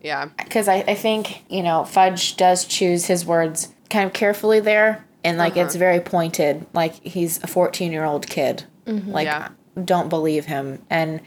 [0.00, 0.28] Yeah.
[0.36, 5.02] because I, I think you know fudge does choose his words kind of carefully there
[5.24, 5.78] and like it's uh-huh.
[5.78, 9.10] very pointed like he's a 14 year old kid mm-hmm.
[9.10, 9.48] like Yeah.
[9.82, 11.22] don't believe him and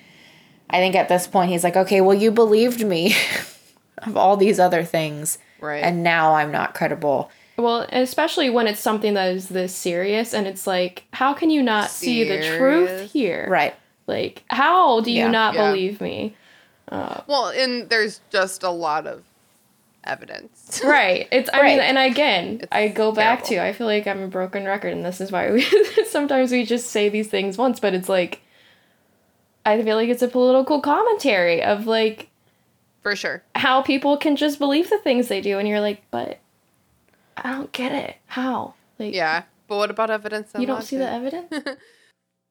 [0.69, 3.15] i think at this point he's like okay well you believed me
[3.99, 5.83] of all these other things Right.
[5.83, 10.45] and now i'm not credible Well, especially when it's something that is this serious and
[10.45, 13.47] it's like, how can you not see the truth here?
[13.49, 13.73] right
[14.05, 15.31] Like, how do you Yeah.
[15.31, 15.71] not Yeah.
[15.71, 16.35] believe me?
[16.91, 19.23] Uh, well, and there's just a lot of
[20.03, 20.81] evidence.
[20.85, 21.27] Right.
[21.31, 23.47] It's I mean and again, I go back terrible.
[23.47, 25.61] to I feel like I'm a broken record and this is why we
[26.07, 28.41] sometimes we just say these things once, but it's like
[29.67, 32.29] I feel like it's a political commentary of like
[33.01, 33.43] For sure.
[33.53, 36.39] how people can just believe the things they do and you're like, but
[37.35, 38.15] I don't get it.
[38.27, 38.75] How?
[38.97, 39.43] Like Yeah.
[39.67, 40.51] But what about evidence?
[40.57, 41.53] you don't see the evidence?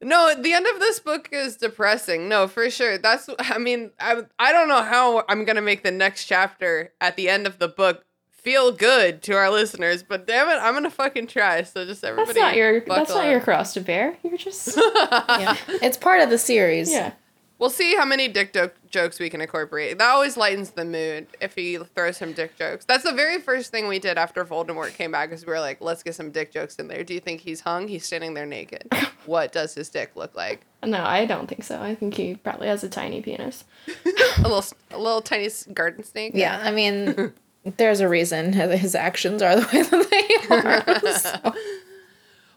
[0.02, 2.28] No, the end of this book is depressing.
[2.28, 2.98] No, for sure.
[2.98, 6.92] That's I mean, I I don't know how I'm going to make the next chapter
[7.00, 8.04] at the end of the book
[8.46, 11.64] feel good to our listeners, but damn it, I'm going to fucking try.
[11.64, 14.16] So just everybody That's not your that's buckle not your cross to bear.
[14.22, 17.12] You're just yeah it's part of the series yeah.
[17.58, 19.96] We'll see how many dick do- jokes we can incorporate.
[19.96, 22.84] That always lightens the mood if he throws some dick jokes.
[22.84, 25.80] That's the very first thing we did after Voldemort came back is we were like,
[25.80, 27.02] let's get some dick jokes in there.
[27.02, 27.88] Do you think he's hung?
[27.88, 28.92] He's standing there naked.
[29.24, 30.66] what does his dick look like?
[30.84, 31.80] No, I don't think so.
[31.80, 33.64] I think he probably has a tiny penis.
[34.38, 36.32] A little, a little tiny garden snake.
[36.34, 37.32] yeah i mean
[37.76, 41.54] there's a reason his actions are the way that they are so.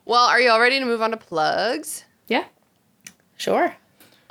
[0.06, 2.03] Well, are you all ready to move on to plugs?
[2.27, 2.45] Yeah.
[3.38, 3.76] sure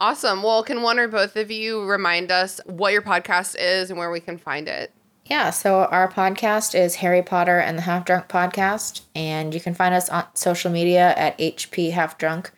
[0.01, 0.43] Awesome.
[0.43, 4.11] Well, can one or both of you remind us what your podcast is and where
[4.11, 4.93] we can find it?
[5.27, 9.75] Yeah, so our podcast is Harry Potter and the Half Drunk Podcast, and you can
[9.75, 12.51] find us on social media at HP Half Drunk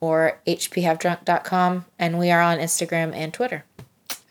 [0.00, 3.64] or hphalfdrunk.com, and we are on Instagram and Twitter.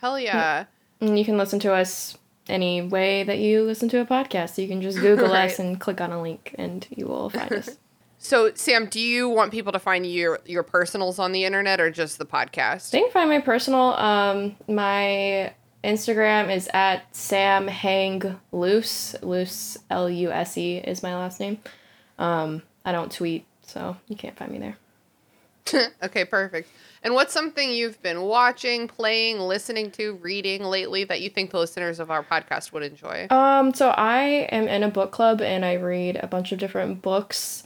[0.01, 0.63] Hell yeah.
[0.63, 1.07] Mm-hmm.
[1.07, 2.17] And you can listen to us
[2.47, 4.57] any way that you listen to a podcast.
[4.61, 5.49] You can just Google Right.
[5.51, 7.69] us and click on a link, and you will find us.
[8.19, 11.91] So, Sam, do you want people to find your your personals on the internet or
[11.91, 12.91] just the podcast?
[12.91, 13.95] They can find my personal.
[13.95, 15.51] Um, my
[15.83, 19.17] Instagram is at Sam Hang Luse.
[19.21, 21.57] Luse L U S E is my last name.
[22.17, 24.77] Um, I don't tweet, so you can't find me there.
[26.03, 26.69] okay, perfect.
[27.03, 31.59] And what's something you've been watching, playing, listening to, reading lately that you think the
[31.59, 33.27] listeners of our podcast would enjoy?
[33.29, 37.01] Um, so I am in a book club and I read a bunch of different
[37.01, 37.63] books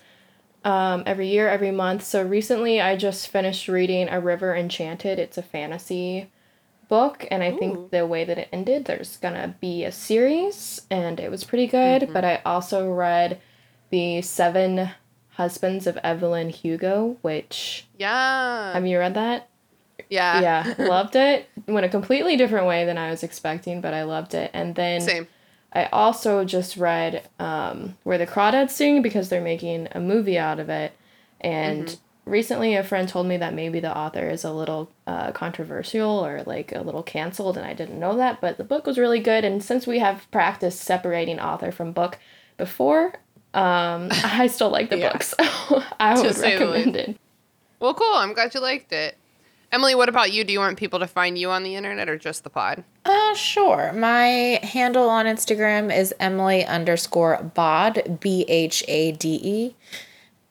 [0.64, 2.04] um, every year, every month.
[2.04, 5.20] So recently I just finished reading A River Enchanted.
[5.20, 6.32] It's a fantasy
[6.90, 11.20] book, and I think the way that it ended, there's gonna be a series, and
[11.20, 12.12] it was pretty good.
[12.14, 13.40] But I also read
[13.90, 14.92] The Seven
[15.38, 18.74] Husbands of Evelyn Hugo, which yeah.
[18.74, 19.50] have you read that?
[20.10, 20.42] yeah.
[20.42, 21.50] yeah, loved it.
[21.68, 24.52] Went a completely different way than I was expecting, but I loved it.
[24.54, 25.28] And then Same.
[25.74, 30.60] I also just read um, Where the Crawdads Sing because they're making a movie out
[30.60, 30.94] of it.
[31.42, 36.26] And recently, a friend told me that maybe the author is a little uh, controversial
[36.26, 38.42] or like a little canceled, and I didn't know that.
[38.42, 39.44] But the book was really good.
[39.44, 42.18] And since we have practiced separating author from book
[42.58, 43.20] before,
[43.58, 45.14] um, I still like the Yeah.
[45.14, 45.24] book.
[45.24, 45.36] So
[46.00, 47.18] I To would recommend it.
[47.80, 48.14] Well, cool.
[48.16, 49.18] I'm glad you liked it.
[49.72, 50.44] Emily, what about you?
[50.46, 52.84] Do you want people to find you on the internet or just the pod?
[53.04, 53.92] Uh, sure.
[53.94, 59.76] My handle on Instagram is Emily underscore Bod, B H A D E.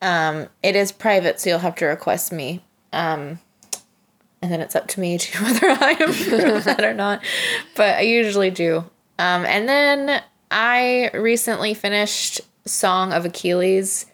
[0.03, 2.63] Um, it is private, so you'll have to request me.
[2.93, 3.39] Um,
[4.43, 7.23] and then it's up to me to whether I approve that or not.
[7.75, 8.85] But I usually do.
[9.19, 14.07] Um, and then I recently finished Song of Achilles.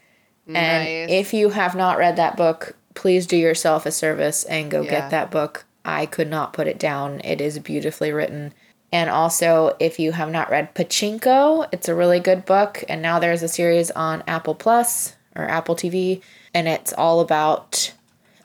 [0.47, 4.83] And if you have not read that book, please do yourself a service and go
[4.83, 4.91] Yeah.
[4.91, 5.65] get that book.
[5.85, 7.20] I could not put it down.
[7.24, 8.53] It is beautifully written.
[8.93, 12.85] And also, if you have not read Pachinko, it's a really good book.
[12.89, 16.20] And now there's a series on Apple Plus or Apple TV,
[16.53, 17.95] and it's all about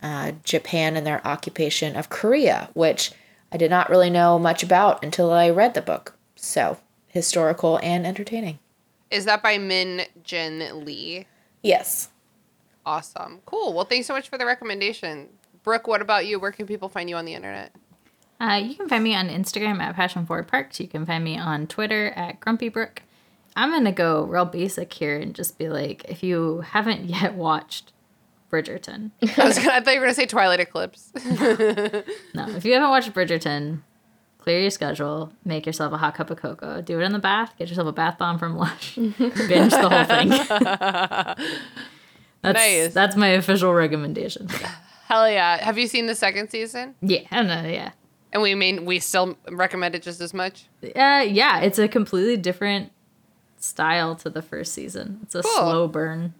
[0.01, 3.11] uh, Japan and their occupation of Korea, which
[3.51, 6.13] I did not really know much about until I read the book.
[6.37, 6.77] So,
[7.07, 8.59] historical and entertaining.
[9.11, 11.25] Is that by Min Jin Lee?
[11.63, 12.09] Yes.
[12.85, 13.41] Awesome.
[13.45, 13.73] Cool.
[13.73, 15.29] Well, thanks so much for the recommendation.
[15.63, 16.39] Brooke, what about you?
[16.39, 17.73] Where can people find you on the internet?
[18.39, 20.79] Uh, you can find me on Instagram at Passion Forward Parks.
[20.79, 23.01] You can find me on Twitter at Grumpy Brook.
[23.55, 27.91] I'm gonna go real basic here and just be like, if you haven't yet watched
[28.51, 31.11] Bridgerton, I was gonna, I thought you were gonna say Twilight Eclipse.
[31.25, 33.79] no, if you haven't watched Bridgerton,
[34.47, 37.53] clear your schedule, make yourself a hot cup of cocoa, do it in the bath,
[37.59, 40.29] get yourself a bath bomb from Lush, binge the whole thing.
[42.41, 42.93] that's Nice.
[42.93, 44.47] that's my official recommendation.
[45.09, 45.61] Hell yeah!
[45.63, 46.95] Have you seen the second season?
[47.01, 47.91] Yeah, I know, yeah.
[48.31, 50.67] And we mean we still recommend it just as much.
[50.81, 52.93] Uh, yeah, it's a completely different
[53.57, 55.19] style to the first season.
[55.23, 55.51] It's a Cool.
[55.51, 56.33] slow burn.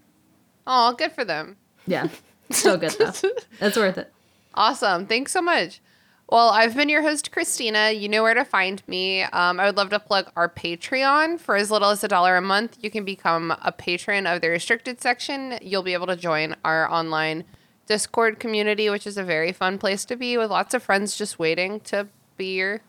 [0.65, 1.57] Oh, good for them.
[1.85, 2.07] Yeah,
[2.51, 3.11] still good though.
[3.59, 4.13] It's worth it.
[4.53, 5.07] Awesome.
[5.07, 5.81] Thanks so much.
[6.29, 7.91] Well, I've been your host, Christina.
[7.91, 9.21] You know where to find me.
[9.21, 11.39] Um, I would love to plug our Patreon.
[11.39, 14.49] For as little as a dollar a month, you can become a patron of the
[14.49, 15.57] restricted section.
[15.61, 17.45] You'll be able to join our online
[17.85, 21.39] Discord community, which is a very fun place to be with lots of friends just
[21.39, 22.81] waiting to be your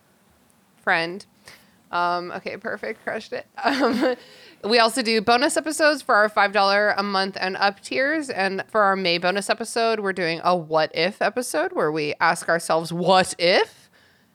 [0.83, 1.25] friend.
[1.91, 3.03] Um, okay, perfect.
[3.05, 3.47] Crushed it.
[3.65, 4.17] Um,
[4.65, 8.29] we also do bonus episodes for our $5 a month and up tiers.
[8.29, 12.49] And for our May bonus episode, we're doing a what if episode where we ask
[12.49, 13.89] ourselves, what if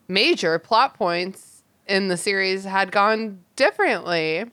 [0.08, 4.46] major plot points in the series had gone differently?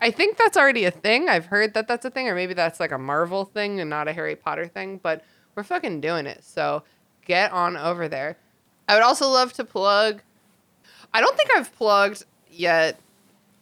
[0.00, 1.28] I think that's already a thing.
[1.28, 4.06] I've heard that that's a thing, or maybe that's like a Marvel thing and not
[4.06, 5.24] a Harry Potter thing, but
[5.56, 6.44] we're fucking doing it.
[6.44, 6.84] So
[7.24, 8.36] get on over there.
[8.88, 10.22] I would also love to plug
[11.16, 12.24] I don't think I've plugged
[12.58, 12.98] yet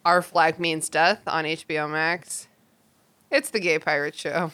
[0.03, 2.47] Our Flag Means Death on HBO Max.
[3.31, 4.51] It's the gay pirate show.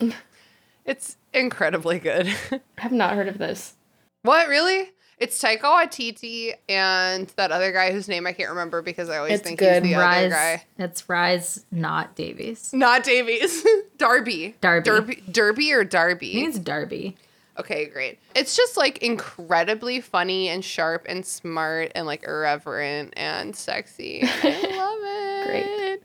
[0.84, 2.28] it's incredibly good.
[2.52, 3.74] I have not heard of this.
[4.22, 4.90] what, really?
[5.16, 9.34] It's Taika Waititi and that other guy whose name I can't remember because I always
[9.34, 9.84] It's think good.
[9.84, 10.64] he's the other guy.
[10.76, 12.72] It's Rhys, not Davies.
[12.72, 13.64] Not Davies.
[13.96, 14.56] Darby.
[14.60, 14.84] Darby.
[14.84, 15.22] Derby.
[15.30, 16.32] Derby or I Darby?
[16.32, 17.16] think it's Darby.
[17.58, 18.18] Okay, great.
[18.34, 24.22] It's just like incredibly funny and sharp and smart and like irreverent and sexy.
[24.24, 24.26] I
[24.76, 25.48] love it.
[25.48, 26.02] Great.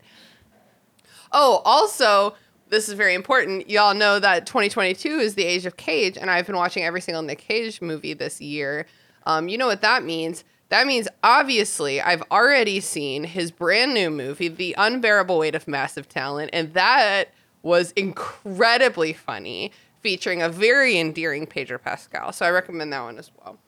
[1.32, 2.34] Oh, also,
[2.68, 3.68] this is very important.
[3.68, 7.22] Y'all know that 2022 is the age of Cage, and I've been watching every single
[7.22, 8.86] Nick Cage movie this year.
[9.26, 10.44] Um, you know what that means?
[10.70, 16.08] That means obviously I've already seen his brand new movie, The Unbearable Weight of Massive
[16.08, 17.30] Talent, and that
[17.62, 22.32] was incredibly funny, featuring a very endearing Pedro Pascal.
[22.32, 23.58] So I recommend that one as well.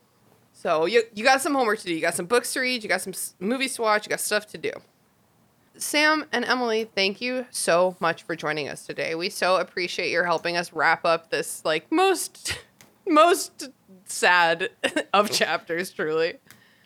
[0.53, 1.95] So you you got some homework to do.
[1.95, 2.83] You got some books to read.
[2.83, 4.07] You got some movies to watch.
[4.07, 4.73] You got stuff to do.
[5.77, 9.15] Sam and Emily, thank you so much for joining us today.
[9.15, 12.59] We so appreciate your helping us wrap up this like most
[13.09, 13.71] most
[14.05, 14.69] sad
[15.15, 15.91] of chapters.
[15.91, 16.35] Truly.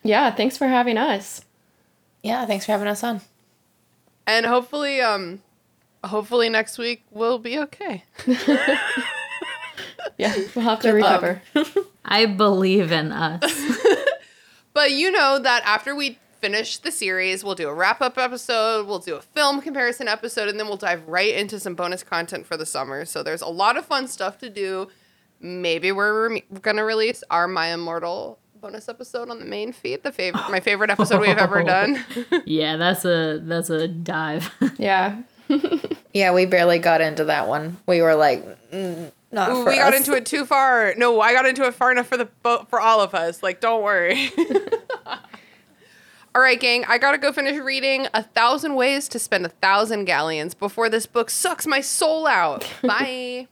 [0.03, 1.41] Yeah, thanks for having us.
[2.23, 3.21] Yeah, thanks for having us on.
[4.25, 5.41] and hopefully um
[6.03, 8.03] hopefully next week we'll be okay
[10.17, 11.41] Yeah, we'll have to recover.
[12.05, 13.41] I believe in us.
[14.73, 18.99] but you know that after we finish the series we'll do a wrap-up episode we'll
[18.99, 22.55] do a film comparison episode and then we'll dive right into some bonus content for
[22.55, 24.87] the summer so there's a lot of fun stuff to do
[25.41, 30.11] maybe we're rem- gonna release our my immortal bonus episode on the main feed the
[30.11, 32.05] favorite my favorite episode we've ever done
[32.45, 34.53] yeah, that's a that's a dive.
[34.77, 35.19] yeah.
[36.13, 37.77] Yeah, we barely got into that one.
[37.85, 40.93] We were like, mm, not Ooh, for we got into it too far.
[40.97, 43.43] No, I got into it far enough for the boat for all of us.
[43.43, 44.31] Like, don't worry.
[46.35, 46.85] all right, gang.
[46.87, 51.05] I gotta go finish reading A Thousand Ways to Spend a Thousand Galleons before this
[51.05, 52.67] book sucks my soul out.
[52.83, 53.47] Bye.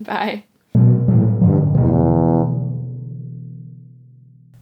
[0.00, 0.44] Bye.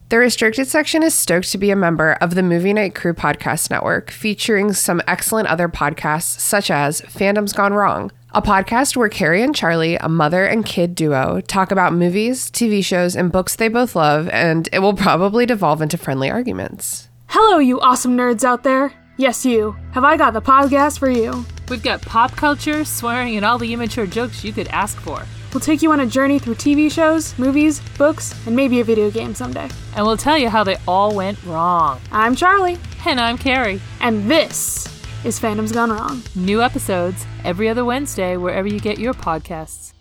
[0.09, 3.71] The restricted section is stoked to be a member of the Movie Night Crew podcast
[3.71, 9.41] network, featuring some excellent other podcasts such as Fandom's Gone Wrong, a podcast where Carrie
[9.41, 13.69] and Charlie, a mother and kid duo, talk about movies, TV shows, and books they
[13.69, 17.07] both love, and it will probably devolve into friendly arguments.
[17.27, 18.91] Hello, you awesome nerds out there.
[19.15, 19.77] Yes, you.
[19.93, 21.45] Have I got the podcast for you?
[21.69, 25.23] We've got pop culture, swearing, and all the immature jokes you could ask for.
[25.53, 29.09] We'll take you on a journey through TV shows, movies, books, and maybe a video
[29.09, 29.69] game someday.
[29.95, 32.01] And we'll tell you how they all went wrong.
[32.11, 33.79] I'm Charlie, And I'm Carrie.
[34.01, 34.94] and this
[35.25, 36.21] is Fandom's Gone Wrong.
[36.35, 39.93] New episodes every other Wednesday, wherever you get your podcasts.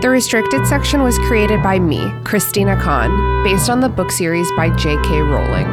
[0.00, 4.70] The restricted section was created by me, Christina Kahn, based on the book series by
[4.76, 5.22] J.K.
[5.22, 5.66] Rowling.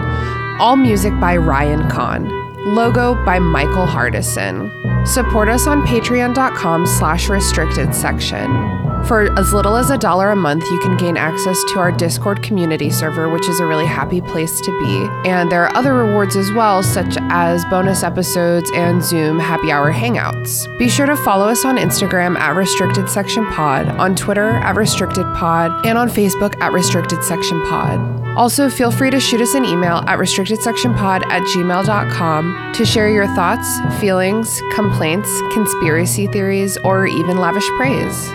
[0.59, 2.25] All music by Ryan Kahn.
[2.65, 4.69] Logo by Michael Hardison.
[5.07, 8.81] Support us on patreon.com slash restricted section.
[9.05, 12.43] For as little as a dollar a month, you can gain access to our Discord
[12.43, 15.29] community server, which is a really happy place to be.
[15.29, 19.91] And there are other rewards as well, such as bonus episodes and Zoom happy hour
[19.91, 20.65] hangouts.
[20.77, 25.25] Be sure to follow us on Instagram at Restricted Section Pod, on Twitter at Restricted
[25.33, 28.21] Pod, and on Facebook at Restricted Section Pod.
[28.37, 33.27] Also, feel free to shoot us an email at restrictedsectionpod at gmail.com to share your
[33.35, 38.29] thoughts, feelings, complaints, conspiracy theories, or even lavish praise.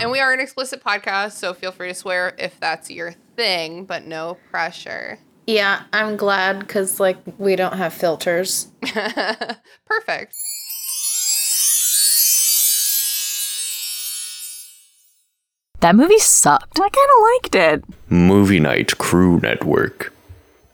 [0.00, 3.84] And we are an explicit podcast, so feel free to swear if that's your thing,
[3.84, 5.18] but no pressure.
[5.46, 8.68] Yeah, I'm glad because like we don't have filters.
[9.86, 10.34] Perfect.
[15.80, 16.78] That movie sucked.
[16.78, 17.84] I kind of liked it.
[18.10, 20.12] Movie Night Crew Network.